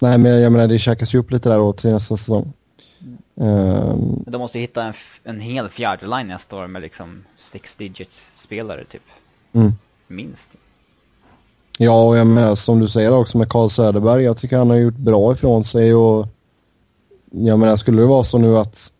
Nej, 0.00 0.18
men 0.18 0.40
jag 0.40 0.52
menar 0.52 0.68
det 0.68 0.78
käkas 0.78 1.14
ju 1.14 1.18
upp 1.18 1.30
lite 1.30 1.48
där 1.48 1.56
då 1.56 1.72
till 1.72 1.90
nästa 1.90 2.16
säsong. 2.16 2.52
Um, 3.34 4.24
De 4.26 4.38
måste 4.38 4.58
hitta 4.58 4.84
en, 4.84 4.94
en 5.24 5.40
hel 5.40 5.68
fjärde 5.68 6.06
line 6.06 6.28
nästa 6.28 6.56
år 6.56 6.66
med 6.66 6.82
liksom 6.82 7.24
six 7.36 7.76
digits 7.76 8.27
spelare 8.48 8.84
typ. 8.84 9.02
mm. 9.52 9.72
Minst. 10.06 10.56
Ja, 11.78 12.04
och 12.08 12.16
jag 12.16 12.26
menar 12.26 12.54
som 12.54 12.80
du 12.80 12.88
säger 12.88 13.12
också 13.12 13.38
med 13.38 13.48
Carl 13.48 13.70
Söderberg. 13.70 14.22
Jag 14.24 14.36
tycker 14.36 14.58
han 14.58 14.70
har 14.70 14.76
gjort 14.76 14.96
bra 14.96 15.32
ifrån 15.32 15.64
sig 15.64 15.94
och 15.94 16.26
jag 17.30 17.58
menar 17.58 17.76
skulle 17.76 18.00
det 18.02 18.06
vara 18.06 18.22
så 18.24 18.38
nu 18.38 18.58
att 18.58 18.92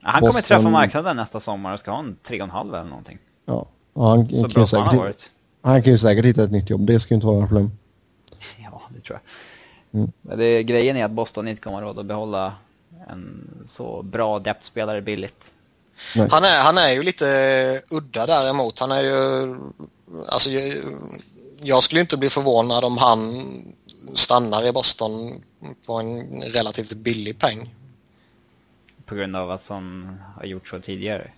Han 0.00 0.20
kommer 0.20 0.32
Boston- 0.32 0.42
träffa 0.42 0.70
marknaden 0.70 1.16
nästa 1.16 1.40
sommar 1.40 1.74
och 1.74 1.80
ska 1.80 1.90
ha 1.90 1.98
en 1.98 2.16
3,5 2.28 2.68
eller 2.74 2.84
någonting. 2.90 3.18
ja, 3.46 3.66
han, 3.94 4.28
Så 4.28 4.42
kan 4.42 4.50
han 4.56 4.66
säkert, 4.66 4.86
har 4.86 4.96
varit. 4.96 5.30
han 5.62 5.82
kan 5.82 5.92
ju 5.92 5.98
säkert 5.98 6.24
hitta 6.24 6.44
ett 6.44 6.52
nytt 6.52 6.70
jobb. 6.70 6.86
Det 6.86 7.00
ska 7.00 7.14
ju 7.14 7.16
inte 7.16 7.26
vara 7.26 7.34
några 7.36 7.48
problem. 7.48 7.70
Ja, 8.64 8.82
det 8.94 9.00
tror 9.00 9.18
jag. 9.90 10.00
Mm. 10.00 10.12
Men 10.22 10.38
det, 10.38 10.62
grejen 10.62 10.96
är 10.96 11.04
att 11.04 11.10
Boston 11.10 11.48
inte 11.48 11.62
kommer 11.62 11.76
ha 11.76 11.82
råd 11.84 11.98
att 11.98 12.06
behålla 12.06 12.52
en 13.08 13.50
så 13.64 14.02
bra 14.02 14.38
depth-spelare 14.38 15.00
billigt. 15.00 15.52
Han 16.30 16.44
är, 16.44 16.62
han 16.62 16.78
är 16.78 16.92
ju 16.92 17.02
lite 17.02 17.82
udda 17.90 18.26
däremot. 18.26 18.78
Han 18.80 18.92
är 18.92 19.02
ju... 19.02 19.56
Alltså, 20.28 20.50
jag, 20.50 20.74
jag 21.62 21.82
skulle 21.82 22.00
inte 22.00 22.16
bli 22.16 22.30
förvånad 22.30 22.84
om 22.84 22.98
han 22.98 23.44
stannar 24.14 24.66
i 24.66 24.72
Boston 24.72 25.42
på 25.86 25.94
en 25.94 26.42
relativt 26.42 26.92
billig 26.92 27.38
peng. 27.38 27.74
På 29.06 29.14
grund 29.14 29.36
av 29.36 29.50
att 29.50 29.68
han 29.68 30.18
har 30.36 30.44
gjort 30.44 30.68
så 30.68 30.80
tidigare. 30.80 31.30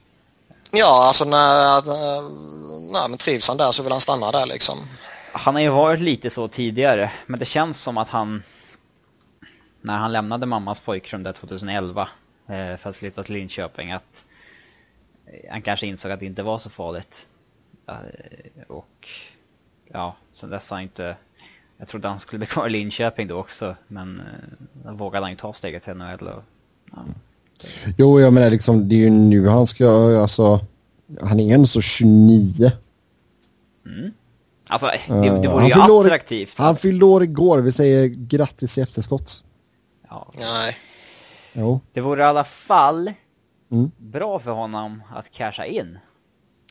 Ja, 0.70 1.06
alltså 1.06 1.24
när, 1.24 1.82
när 2.92 3.08
men 3.08 3.18
trivs 3.18 3.48
han 3.48 3.56
där 3.56 3.72
så 3.72 3.82
vill 3.82 3.92
han 3.92 4.00
stanna 4.00 4.32
där 4.32 4.46
liksom. 4.46 4.78
Han 5.32 5.54
har 5.54 5.62
ju 5.62 5.68
varit 5.68 6.00
lite 6.00 6.30
så 6.30 6.48
tidigare, 6.48 7.12
men 7.26 7.40
det 7.40 7.46
känns 7.46 7.80
som 7.82 7.98
att 7.98 8.08
han... 8.08 8.42
När 9.80 9.98
han 9.98 10.12
lämnade 10.12 10.46
mammas 10.46 10.80
pojkrum 10.80 11.22
där 11.22 11.32
2011 11.32 12.08
eh, 12.48 12.76
för 12.76 12.90
att 12.90 12.96
flytta 12.96 13.22
till 13.22 13.34
Linköping, 13.34 13.92
att 13.92 14.02
eh, 14.02 14.26
han 15.51 15.62
kanske 15.62 15.86
insåg 15.86 16.11
att 16.11 16.20
det 16.20 16.27
inte 16.27 16.43
var 16.43 16.59
så 16.59 16.70
farligt. 16.70 17.28
Eh, 17.89 17.94
och 18.69 19.09
ja, 19.93 20.16
sen 20.35 20.51
dess 20.51 20.70
har 20.70 20.77
han 20.77 20.82
inte... 20.85 21.16
Jag 21.78 21.89
trodde 21.89 22.09
han 22.09 22.19
skulle 22.19 22.39
bli 22.39 22.47
kvar 22.47 22.66
i 22.66 22.70
Linköping 22.70 23.28
då 23.28 23.36
också, 23.39 23.77
men 23.89 24.20
eh, 24.20 24.24
då 24.85 24.93
vågade 24.93 25.24
han 25.24 25.31
ju 25.31 25.36
ta 25.36 25.53
steget 25.53 25.82
till 25.85 25.94
NHL 25.94 26.28
och... 26.28 26.43
Ja. 26.93 26.98
Jo, 27.98 28.20
jag 28.20 28.32
menar 28.32 28.51
liksom 28.51 28.89
det 28.89 28.94
är 28.94 28.98
ju 28.98 29.11
nu 29.11 29.48
han 29.48 29.66
ska, 29.66 30.19
alltså 30.20 30.61
han 31.23 31.40
är 31.40 31.55
ändå 31.55 31.66
så 31.66 31.81
29. 31.81 32.70
Alltså, 34.69 34.86
det, 34.86 35.15
Eh, 35.15 35.40
det 35.40 35.48
vore 35.48 35.61
han 35.61 35.66
ju 35.69 35.73
fyllde 35.74 35.93
år- 35.93 36.05
attraktivt. 36.05 36.59
Han 36.59 36.77
fyllde 36.77 37.05
år 37.05 37.23
igår, 37.23 37.59
vi 37.59 37.73
säger 37.73 38.07
grattis 38.07 38.78
i 38.78 38.81
efterskott. 38.81 39.44
Ja, 40.09 40.31
Nej. 40.39 40.77
Jo, 41.53 41.81
det 41.93 42.01
vore 42.01 42.20
i 42.20 42.24
alla 42.24 42.44
fall 42.44 43.12
Mm. 43.70 43.90
bra 43.97 44.38
för 44.38 44.51
honom 44.51 45.02
att 45.10 45.30
casha 45.30 45.66
in. 45.66 45.98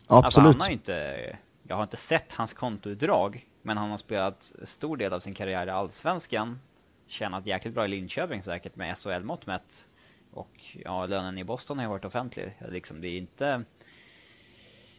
Alltså 0.08 0.28
absolut. 0.28 0.54
han 0.54 0.62
har 0.62 0.70
inte, 0.70 1.38
jag 1.64 1.76
har 1.76 1.84
inte 1.84 1.98
sett 1.98 2.34
hans 2.34 2.54
kontoutdrag, 2.54 3.50
men 3.62 3.78
han 3.78 3.90
har 3.90 3.98
spelat 3.98 4.54
stor 4.64 4.98
del 4.98 5.14
av 5.14 5.20
sin 5.20 5.34
karriär 5.34 5.68
i 5.68 5.70
Allsvenskan. 5.70 6.60
Tjänat 7.08 7.46
jäkligt 7.46 7.74
bra 7.74 7.86
i 7.86 7.88
Linköping 7.88 8.44
säkert 8.44 8.76
med 8.76 8.98
SHL-mått 8.98 9.46
mätt. 9.46 9.88
Och 10.32 10.76
ja, 10.84 11.06
lönen 11.06 11.38
i 11.38 11.44
Boston 11.44 11.78
har 11.78 11.86
ju 11.86 11.90
varit 11.90 12.06
offentlig. 12.06 12.58
Liksom, 12.70 13.02
det 13.02 13.08
är 13.08 13.18
inte... 13.18 13.64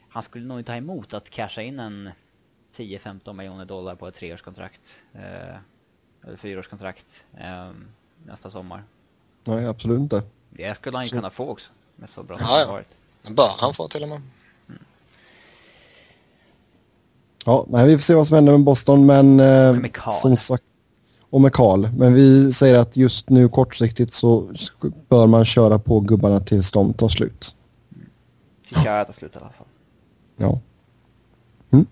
Han 0.08 0.22
skulle 0.22 0.46
nog 0.46 0.58
inte 0.58 0.72
ha 0.72 0.76
emot 0.76 1.14
att 1.14 1.30
casha 1.30 1.62
in 1.62 1.80
en 1.80 2.10
10-15 2.76 3.32
miljoner 3.32 3.64
dollar 3.64 3.94
på 3.94 4.08
ett 4.08 4.14
treårskontrakt. 4.14 5.02
Eh, 5.12 5.56
eller 6.26 6.36
fyraårskontrakt 6.36 7.24
eh, 7.38 7.70
nästa 8.24 8.50
sommar. 8.50 8.84
Nej, 9.46 9.66
absolut 9.66 10.00
inte. 10.00 10.22
Det 10.50 10.74
skulle 10.74 10.96
han 10.96 11.04
ju 11.04 11.10
kunna 11.10 11.30
få 11.30 11.48
också. 11.48 11.70
Med 11.96 12.10
så 12.10 12.22
bra 12.22 12.36
som 12.36 12.46
det 12.46 12.52
ja. 12.52 12.66
har 12.66 12.72
varit. 12.72 12.88
Bör 13.36 13.50
han 13.58 13.74
få 13.74 13.88
till 13.88 14.02
och 14.02 14.08
med. 14.08 14.22
Ja, 17.44 17.66
nej, 17.68 17.86
vi 17.86 17.98
får 17.98 18.02
se 18.02 18.14
vad 18.14 18.26
som 18.26 18.34
händer 18.34 18.52
med 18.52 18.64
Boston, 18.64 19.06
men 19.06 19.40
eh, 19.40 19.72
med 19.72 19.92
Karl. 19.92 20.12
som 20.12 20.36
sagt, 20.36 20.64
och 21.30 21.40
med 21.40 21.52
Karl. 21.52 21.88
Men 21.96 22.14
vi 22.14 22.52
säger 22.52 22.74
att 22.74 22.96
just 22.96 23.30
nu 23.30 23.48
kortsiktigt 23.48 24.12
så 24.12 24.52
bör 25.08 25.26
man 25.26 25.44
köra 25.44 25.78
på 25.78 26.00
gubbarna 26.00 26.40
tills 26.40 26.70
de 26.70 26.94
tar 26.94 27.08
slut. 27.08 27.56
Fick 28.66 28.78
jag 28.84 29.00
äta 29.00 29.12
slut 29.12 29.34
i 29.34 29.38
alla 29.38 29.48
fall. 29.48 29.66
Ja. 30.36 30.60
Mm. 31.70 31.86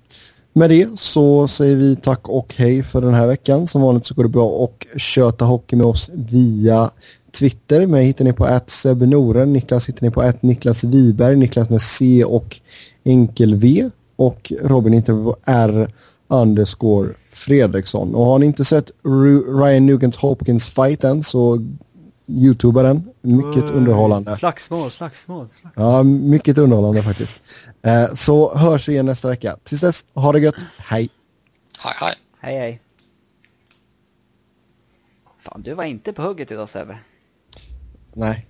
Med 0.52 0.70
det 0.70 0.98
så 0.98 1.48
säger 1.48 1.76
vi 1.76 1.96
tack 1.96 2.28
och 2.28 2.54
hej 2.54 2.82
för 2.82 3.00
den 3.00 3.14
här 3.14 3.26
veckan. 3.26 3.66
Som 3.66 3.82
vanligt 3.82 4.06
så 4.06 4.14
går 4.14 4.22
det 4.22 4.28
bra 4.28 4.64
att 4.64 5.00
köta 5.00 5.44
hockey 5.44 5.76
med 5.76 5.86
oss 5.86 6.10
via 6.14 6.90
Twitter. 7.34 7.86
Mig 7.86 8.04
hittar 8.06 8.24
ni 8.24 8.32
på 8.32 8.44
att. 8.44 8.84
Niklas 9.46 9.88
hittar 9.88 10.06
ni 10.06 10.10
på 10.10 10.20
att 10.20 10.42
Niklas 10.42 10.84
Wiberg. 10.84 11.36
Niklas 11.36 11.70
med 11.70 11.82
C 11.82 12.24
och 12.24 12.60
enkel 13.04 13.54
V. 13.54 13.90
Och 14.16 14.52
Robin 14.62 14.92
hittar 14.92 15.12
på 15.12 15.36
R 15.44 15.94
underscore 16.28 17.08
Fredriksson. 17.30 18.14
Och 18.14 18.24
har 18.26 18.38
ni 18.38 18.46
inte 18.46 18.64
sett 18.64 18.90
Ru- 19.02 19.64
Ryan 19.64 19.86
Nugent 19.86 20.16
Hopkins 20.16 20.68
fight 20.68 21.04
än 21.04 21.22
så 21.22 21.58
youtuba 22.26 22.82
den. 22.82 23.02
Mycket 23.20 23.70
underhållande. 23.70 24.36
Slagsmål, 24.36 24.90
slagsmål. 24.90 25.48
Ja, 25.76 26.02
mycket 26.02 26.58
underhållande 26.58 27.02
faktiskt. 27.02 27.42
Eh, 27.82 28.14
så 28.14 28.56
hörs 28.56 28.88
vi 28.88 28.92
igen 28.92 29.06
nästa 29.06 29.28
vecka. 29.28 29.56
Tills 29.64 29.80
dess, 29.80 30.04
ha 30.14 30.32
det 30.32 30.40
gött. 30.40 30.64
Hej! 30.78 31.10
Hej 31.84 31.94
hej. 32.00 32.14
Hej 32.40 32.58
hej. 32.58 32.80
Fan, 35.42 35.62
du 35.62 35.74
var 35.74 35.84
inte 35.84 36.12
på 36.12 36.22
hugget 36.22 36.50
idag 36.50 36.68
Sebbe. 36.68 36.98
Nej, 38.16 38.46